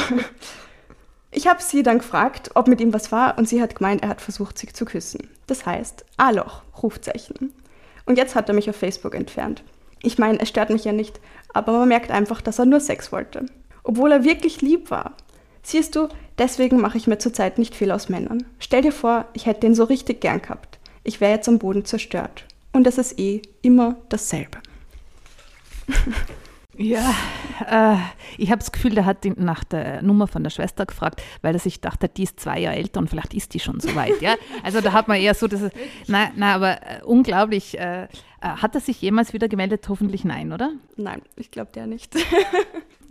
Ich 1.31 1.47
habe 1.47 1.61
sie 1.61 1.81
dann 1.81 1.99
gefragt, 1.99 2.51
ob 2.55 2.67
mit 2.67 2.81
ihm 2.81 2.93
was 2.93 3.11
war 3.11 3.37
und 3.37 3.47
sie 3.47 3.61
hat 3.61 3.75
gemeint, 3.75 4.03
er 4.03 4.09
hat 4.09 4.21
versucht, 4.21 4.57
sich 4.57 4.73
zu 4.73 4.83
küssen. 4.83 5.29
Das 5.47 5.65
heißt, 5.65 6.05
A-Loch, 6.17 6.61
Rufzeichen. 6.83 7.53
Und 8.05 8.17
jetzt 8.17 8.35
hat 8.35 8.49
er 8.49 8.55
mich 8.55 8.69
auf 8.69 8.75
Facebook 8.75 9.15
entfernt. 9.15 9.63
Ich 10.03 10.17
meine, 10.17 10.39
es 10.41 10.49
stört 10.49 10.69
mich 10.69 10.83
ja 10.83 10.91
nicht, 10.91 11.21
aber 11.53 11.71
man 11.71 11.87
merkt 11.87 12.11
einfach, 12.11 12.41
dass 12.41 12.59
er 12.59 12.65
nur 12.65 12.81
Sex 12.81 13.13
wollte. 13.13 13.45
Obwohl 13.83 14.11
er 14.11 14.25
wirklich 14.25 14.61
lieb 14.61 14.91
war. 14.91 15.13
Siehst 15.63 15.95
du, 15.95 16.09
deswegen 16.37 16.81
mache 16.81 16.97
ich 16.97 17.07
mir 17.07 17.17
zurzeit 17.17 17.57
nicht 17.59 17.75
viel 17.75 17.91
aus 17.91 18.09
Männern. 18.09 18.45
Stell 18.59 18.81
dir 18.81 18.91
vor, 18.91 19.25
ich 19.33 19.45
hätte 19.45 19.67
ihn 19.67 19.75
so 19.75 19.85
richtig 19.85 20.19
gern 20.19 20.41
gehabt. 20.41 20.79
Ich 21.03 21.21
wäre 21.21 21.31
jetzt 21.31 21.47
am 21.47 21.59
Boden 21.59 21.85
zerstört. 21.85 22.45
Und 22.73 22.87
es 22.87 22.97
ist 22.97 23.17
eh 23.19 23.41
immer 23.61 23.95
dasselbe. 24.09 24.57
Ja, 26.77 27.13
äh, 27.69 27.97
ich 28.37 28.49
habe 28.49 28.59
das 28.59 28.71
Gefühl, 28.71 28.95
der 28.95 29.05
hat 29.05 29.25
nach 29.37 29.63
der 29.63 30.01
Nummer 30.01 30.27
von 30.27 30.43
der 30.43 30.49
Schwester 30.49 30.85
gefragt, 30.85 31.21
weil 31.41 31.53
er 31.53 31.59
sich 31.59 31.81
dachte, 31.81 32.07
die 32.07 32.23
ist 32.23 32.39
zwei 32.39 32.59
Jahre 32.59 32.77
älter 32.77 32.99
und 32.99 33.09
vielleicht 33.09 33.33
ist 33.33 33.53
die 33.53 33.59
schon 33.59 33.79
so 33.79 33.93
weit. 33.95 34.21
Ja? 34.21 34.35
Also 34.63 34.81
da 34.81 34.93
hat 34.93 35.07
man 35.07 35.17
eher 35.17 35.33
so, 35.33 35.47
dass 35.47 35.61
es, 35.61 35.71
nein, 36.07 36.31
nein, 36.35 36.55
aber 36.55 36.81
äh, 36.81 37.03
unglaublich. 37.03 37.77
Äh, 37.77 38.07
äh, 38.41 38.47
hat 38.47 38.73
er 38.73 38.81
sich 38.81 39.01
jemals 39.01 39.33
wieder 39.33 39.47
gemeldet? 39.47 39.87
Hoffentlich 39.87 40.25
nein, 40.25 40.51
oder? 40.51 40.71
Nein, 40.97 41.21
ich 41.35 41.51
glaube 41.51 41.71
der 41.73 41.87
nicht. 41.87 42.15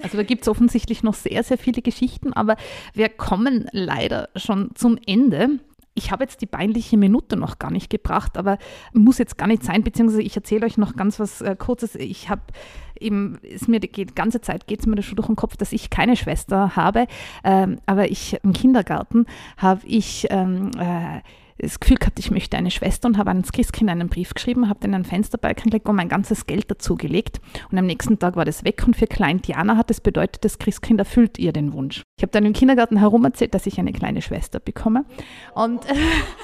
Also 0.03 0.17
da 0.17 0.23
gibt 0.23 0.41
es 0.41 0.49
offensichtlich 0.49 1.03
noch 1.03 1.13
sehr, 1.13 1.43
sehr 1.43 1.59
viele 1.59 1.83
Geschichten, 1.83 2.33
aber 2.33 2.57
wir 2.95 3.11
kommen 3.11 3.69
leider 3.73 4.31
schon 4.35 4.71
zum 4.75 4.99
Ende 5.07 5.59
ich 6.01 6.11
habe 6.11 6.25
jetzt 6.25 6.41
die 6.41 6.47
peinliche 6.47 6.97
Minute 6.97 7.37
noch 7.37 7.59
gar 7.59 7.71
nicht 7.71 7.91
gebracht, 7.91 8.39
aber 8.39 8.59
muss 8.95 9.19
jetzt 9.19 9.37
gar 9.37 9.47
nicht 9.47 9.63
sein, 9.63 9.85
beziehungsweise 9.85 10.23
ich 10.23 10.35
erzähle 10.35 10.65
euch 10.65 10.79
noch 10.79 10.97
ganz 10.97 11.21
was 11.21 11.43
äh, 11.43 11.55
Kurzes. 11.57 11.95
Ich 11.95 12.31
habe 12.31 12.43
eben, 12.99 13.39
ist 13.43 13.69
mir 13.69 13.81
die 13.81 14.07
ganze 14.07 14.41
Zeit 14.41 14.67
geht 14.67 14.81
es 14.81 14.87
mir 14.87 15.01
schon 15.03 15.17
durch 15.17 15.27
den 15.27 15.37
Kopf, 15.37 15.57
dass 15.57 15.73
ich 15.73 15.91
keine 15.91 16.17
Schwester 16.17 16.75
habe, 16.75 17.07
ähm, 17.45 17.79
aber 17.85 18.11
ich 18.11 18.39
im 18.43 18.55
Kindergarten 18.55 19.27
habe 19.59 19.87
ich 19.87 20.27
ähm, 20.31 20.71
äh, 20.79 21.21
das 21.61 21.81
Gefühl 21.81 21.97
gehabt, 21.97 22.19
ich 22.19 22.31
möchte 22.31 22.57
eine 22.57 22.71
Schwester 22.71 23.09
und 23.09 23.19
habe 23.19 23.31
ans 23.31 23.53
Christkind 23.53 23.91
einen 23.91 24.09
Brief 24.09 24.35
geschrieben, 24.35 24.69
habe 24.69 24.81
den 24.81 24.95
an 24.95 25.05
Fensterbalken 25.05 25.71
gelegt 25.71 25.89
und 25.89 25.97
mein 25.97 26.09
ganzes 26.09 26.47
Geld 26.47 26.71
dazugelegt. 26.71 27.41
Und 27.71 27.79
am 27.79 27.87
nächsten 27.87 28.19
Tag 28.19 28.37
war 28.37 28.45
das 28.45 28.65
weg 28.65 28.83
und 28.87 28.97
für 28.97 29.07
Klein 29.07 29.43
Diana 29.43 29.77
hat 29.77 29.91
das 29.91 30.01
bedeutet, 30.01 30.45
das 30.45 30.59
Christkind 30.59 31.01
erfüllt 31.01 31.39
ihr 31.39 31.53
den 31.53 31.73
Wunsch. 31.73 32.03
Ich 32.17 32.23
habe 32.23 32.33
dann 32.33 32.45
im 32.47 32.53
Kindergarten 32.53 32.97
herum 32.97 33.25
erzählt, 33.25 33.55
dass 33.55 33.67
ich 33.67 33.79
eine 33.79 33.93
kleine 33.93 34.23
Schwester 34.23 34.61
bekomme. 34.61 35.05
Und 35.55 35.85
äh, 35.87 35.95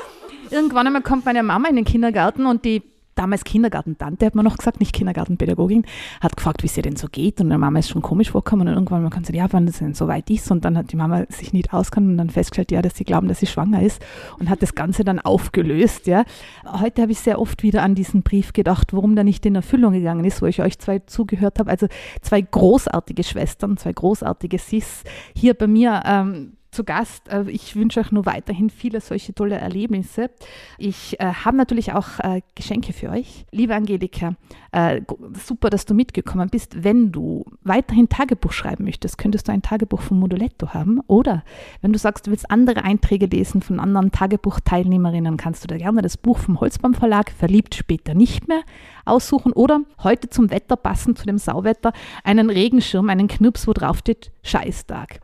irgendwann 0.51 0.87
einmal 0.87 1.03
kommt 1.03 1.25
meine 1.25 1.43
Mama 1.43 1.69
in 1.69 1.77
den 1.77 1.85
Kindergarten 1.85 2.47
und 2.47 2.65
die 2.65 2.83
damals 3.17 3.45
Kindergartentante, 3.45 4.27
hat 4.27 4.35
man 4.35 4.45
noch 4.45 4.57
gesagt, 4.57 4.79
nicht 4.79 4.93
Kindergartenpädagogin, 4.93 5.85
hat 6.21 6.37
gefragt, 6.37 6.63
wie 6.63 6.67
es 6.67 6.77
ihr 6.77 6.83
denn 6.83 6.97
so 6.97 7.09
geht. 7.11 7.41
Und 7.41 7.49
der 7.49 7.59
Mama 7.59 7.79
ist 7.79 7.89
schon 7.89 8.03
komisch 8.03 8.31
vorgekommen 8.31 8.69
und 8.69 8.75
irgendwann 8.75 9.03
mal 9.03 9.09
gesagt, 9.09 9.35
ja, 9.35 9.47
wann 9.51 9.67
es 9.67 9.79
denn 9.79 9.95
so 9.95 10.07
weit 10.07 10.31
ist. 10.31 10.51
Und 10.51 10.65
dann 10.65 10.77
hat 10.77 10.93
die 10.93 10.97
Mama 10.97 11.25
sich 11.29 11.53
nicht 11.53 11.73
auskannt 11.73 12.09
und 12.09 12.19
dann 12.19 12.31
festgestellt, 12.31 12.71
ja, 12.71 12.83
dass 12.83 12.97
sie 12.97 13.05
glauben, 13.05 13.29
dass 13.29 13.41
sie 13.41 13.47
schwanger 13.47 13.83
ist 13.83 14.05
und 14.39 14.49
hat 14.49 14.63
das 14.63 14.75
Ganze 14.75 15.03
dann 15.03 15.19
aufgelöst. 15.19 16.07
Ja. 16.07 16.25
Heute 16.65 17.03
habe 17.03 17.13
ich 17.13 17.19
sehr 17.19 17.41
oft 17.41 17.63
wieder 17.63 17.83
an 17.83 17.95
diesen 17.95 18.23
Brief 18.23 18.53
gedacht, 18.53 18.93
warum 18.93 19.15
der 19.15 19.25
nicht 19.25 19.45
in 19.47 19.55
Erfüllung 19.55 19.93
gegangen 19.93 20.25
ist, 20.25 20.43
wo 20.43 20.47
ich 20.47 20.61
euch 20.61 20.79
zwei 20.79 21.01
zugehört 21.01 21.59
habe. 21.59 21.71
Also 21.71 21.89
zwei 22.21 22.41
großartige 22.43 23.25
Schwestern, 23.25 23.77
zwei 23.77 23.93
großartige 23.93 24.59
Sis 24.59 25.05
hier 25.35 25.55
bei 25.55 25.67
mir. 25.67 26.03
Ähm, 26.05 26.56
zu 26.77 26.85
Gast. 26.85 27.29
Äh, 27.29 27.51
ich 27.51 27.75
wünsche 27.75 28.01
euch 28.01 28.13
nur 28.13 28.27
weiterhin 28.27 28.71
viele 28.71 29.01
solche 29.01 29.35
tolle 29.35 29.57
Erlebnisse. 29.57 30.31
Ich 30.79 31.19
äh, 31.19 31.25
habe 31.25 31.57
natürlich 31.57 31.93
auch 31.93 32.21
äh, 32.21 32.43
Geschenke 32.55 32.93
für 32.93 33.09
euch. 33.11 33.47
Liebe 33.51 33.75
Angelika, 33.75 34.35
äh, 34.73 35.01
super, 35.45 35.71
dass 35.71 35.87
du 35.87 35.95
mitgekommen 35.95 36.49
bist. 36.51 36.85
Wenn 36.85 37.11
du 37.11 37.45
weiterhin 37.63 38.09
Tagebuch 38.09 38.53
schreiben 38.53 38.85
möchtest, 38.85 39.17
könntest 39.17 39.49
du 39.49 39.53
ein 39.53 39.63
Tagebuch 39.63 40.03
von 40.03 40.21
Moduletto 40.21 40.75
haben. 40.75 41.01
Oder 41.07 41.43
wenn 41.81 41.93
du 41.93 41.99
sagst, 41.99 42.27
du 42.27 42.31
willst 42.31 42.51
andere 42.51 42.85
Einträge 42.85 43.27
lesen 43.27 43.63
von 43.63 43.81
anderen 43.81 44.13
Tagebuchteilnehmerinnen, 44.13 45.39
kannst 45.39 45.65
du 45.65 45.69
da 45.69 45.79
gerne 45.79 46.03
das 46.03 46.19
Buch 46.19 46.39
vom 46.39 46.61
Holzbaum 46.61 46.95
Verlag, 46.95 47.31
verliebt 47.31 47.75
später 47.75 48.15
nicht 48.15 48.49
mehr, 48.49 48.61
aussuchen. 49.07 49.53
Oder 49.53 49.81
heute 50.03 50.29
zum 50.29 50.51
Wetter 50.51 50.77
passend, 50.77 51.19
zu 51.19 51.25
dem 51.25 51.39
Sauwetter, 51.39 51.93
einen 52.23 52.51
Regenschirm, 52.51 53.09
einen 53.09 53.29
Knirps, 53.29 53.67
wo 53.67 53.73
drauf 53.73 53.99
steht 53.99 54.31
Scheißtag 54.43 55.21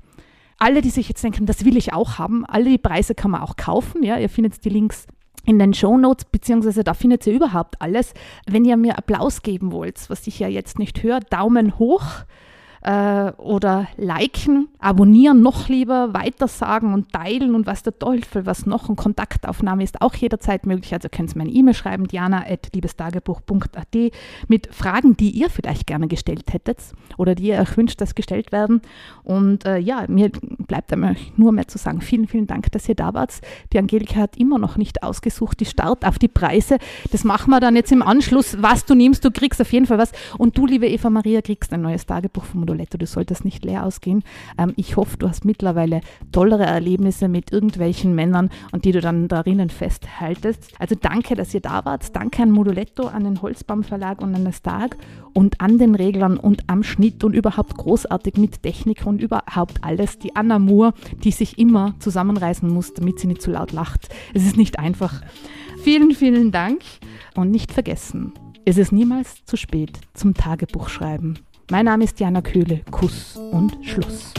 alle, 0.63 0.81
die 0.81 0.91
sich 0.91 1.09
jetzt 1.09 1.25
denken, 1.25 1.45
das 1.45 1.65
will 1.65 1.77
ich 1.77 1.93
auch 1.93 2.19
haben, 2.19 2.47
alle 2.47 2.71
die 2.71 2.79
Preise 2.79 3.17
kann 3.17 3.33
man 3.33 3.43
auch 3.43 3.57
kaufen. 3.57 4.05
Ja, 4.05 4.17
ihr 4.17 4.29
findet 4.29 4.65
die 4.65 4.69
Links 4.69 5.09
in 5.45 5.59
den 5.59 5.75
Show 5.75 5.99
Notes, 5.99 6.25
beziehungsweise 6.25 6.85
da 6.85 6.95
findet 6.95 7.27
ihr 7.27 7.33
überhaupt 7.35 7.83
alles. 7.83 8.15
Wenn 8.47 8.65
ihr 8.65 8.77
mir 8.77 8.97
Applaus 8.97 9.43
geben 9.43 9.73
wollt, 9.73 10.09
was 10.09 10.25
ich 10.29 10.39
ja 10.39 10.47
jetzt 10.47 10.79
nicht 10.79 11.03
höre, 11.03 11.19
Daumen 11.19 11.81
hoch 11.81 12.05
äh, 12.83 13.33
oder 13.39 13.87
liken, 13.97 14.69
abonnieren, 14.79 15.41
noch 15.41 15.69
lieber 15.69 16.15
weitersagen 16.15 16.95
und 16.95 17.13
teilen 17.13 17.55
und 17.55 17.67
was 17.67 17.83
der 17.83 17.99
Teufel, 17.99 18.47
was 18.47 18.67
noch. 18.67 18.89
Und 18.89 18.97
Kontaktaufnahme 18.97 19.85
ist 19.85 20.03
auch 20.03 20.15
jederzeit 20.15 20.67
möglich. 20.67 20.93
Also 20.93 21.09
könnt 21.09 21.33
ihr 21.33 21.37
mir 21.37 21.45
eine 21.45 21.53
E-Mail 21.53 21.75
schreiben, 21.75 22.09
diana.liebestagebuch.at 22.09 24.13
mit 24.49 24.75
Fragen, 24.75 25.17
die 25.17 25.31
ihr 25.31 25.51
vielleicht 25.51 25.87
gerne 25.87 26.09
gestellt 26.09 26.53
hättet 26.53 26.79
oder 27.17 27.35
die 27.35 27.49
ihr 27.49 27.61
euch 27.61 27.77
wünscht, 27.77 28.01
dass 28.01 28.15
gestellt 28.15 28.53
werden. 28.53 28.83
Und 29.23 29.65
äh, 29.65 29.79
ja, 29.79 30.05
mir 30.09 30.31
bleibt 30.67 30.93
einmal 30.93 31.17
nur 31.37 31.53
mehr 31.53 31.69
zu 31.69 31.79
sagen, 31.79 32.01
vielen, 32.01 32.27
vielen 32.27 32.47
Dank, 32.47 32.73
dass 32.73 32.89
ihr 32.89 32.95
da 32.95 33.15
wart. 33.15 33.41
Die 33.73 33.79
Angelika 33.79 34.17
hat 34.17 34.37
immer 34.37 34.59
noch 34.59 34.77
nicht 34.77 35.03
ausgesucht, 35.03 35.61
die 35.61 35.67
Start 35.67 36.05
auf 36.05 36.19
die 36.19 36.29
Preise. 36.29 36.79
Das 37.13 37.25
machen 37.25 37.51
wir 37.51 37.61
dann 37.61 37.77
jetzt 37.77 37.93
im 37.93 38.03
Anschluss. 38.03 38.61
Was 38.61 38.85
du 38.85 38.95
nimmst, 38.95 39.25
du 39.25 39.31
kriegst 39.31 39.61
auf 39.61 39.73
jeden 39.73 39.87
Fall 39.87 39.99
was. 39.99 40.13
Und 40.39 40.59
du, 40.59 40.67
liebe 40.67 40.89
Eva 40.89 41.11
Maria, 41.11 41.43
kriegst 41.43 41.73
ein 41.73 41.83
neues 41.83 42.07
Tagebuch 42.07 42.45
vom 42.45 42.67
Moduletto. 42.73 42.99
Du 42.99 43.07
solltest 43.07 43.45
nicht 43.45 43.65
leer 43.65 43.85
ausgehen. 43.85 44.25
Ähm, 44.59 44.73
ich 44.77 44.97
hoffe, 44.97 45.17
du 45.19 45.29
hast 45.29 45.45
mittlerweile 45.45 46.01
tollere 46.33 46.65
Erlebnisse 46.65 47.29
mit 47.29 47.53
irgendwelchen 47.53 48.15
Männern 48.15 48.51
und 48.73 48.85
die 48.85 48.93
du 48.93 49.01
dann 49.01 49.29
darinnen 49.29 49.71
festhaltest. 49.71 50.73
Also 50.79 50.95
danke, 51.01 51.35
dass 51.35 51.55
ihr 51.55 51.61
da 51.61 51.85
wart. 51.85 52.15
Danke 52.17 52.43
an 52.43 52.51
Moduletto, 52.51 53.07
an 53.07 53.25
den 53.25 53.43
Holzbaum 53.43 53.85
Verlag 53.85 54.23
und 54.23 54.35
an 54.35 54.45
das 54.45 54.59
Stark 54.59 54.97
und 55.35 55.61
an 55.61 55.79
den 55.79 55.95
Reglern 55.95 56.37
und 56.39 56.69
am 56.69 56.83
Schnitt 56.83 57.25
und 57.25 57.35
überhaupt 57.35 57.77
großartig 57.77 58.37
mit 58.37 58.63
Technik 58.63 59.05
und 59.05 59.21
überhaupt 59.21 59.83
alles. 59.83 60.19
Die 60.19 60.35
Anna 60.35 60.59
Moore, 60.59 60.95
die 61.25 61.31
sich 61.31 61.59
immer 61.59 61.95
zusammenreißen 61.99 62.69
muss, 62.69 62.95
damit 62.95 63.19
sie 63.19 63.27
nicht 63.27 63.43
zu 63.43 63.51
laut 63.51 63.73
lacht. 63.73 64.09
Es 64.35 64.45
ist 64.45 64.57
nicht 64.57 64.79
einfach. 64.79 65.21
Vielen, 65.83 66.13
vielen 66.13 66.53
Dank 66.53 66.83
und 67.35 67.51
nicht 67.51 67.73
vergessen, 67.73 68.33
es 68.65 68.79
ist 68.79 68.93
niemals 68.93 69.45
zu 69.45 69.57
spät 69.57 69.99
zum 70.15 70.35
Tagebuchschreiben. 70.35 71.41
Mein 71.73 71.87
Name 71.87 72.05
ist 72.05 72.21
Jana 72.21 72.43
Köhle. 72.43 72.83
Kuss 72.91 73.35
und 73.51 73.79
Schluss. 73.81 74.35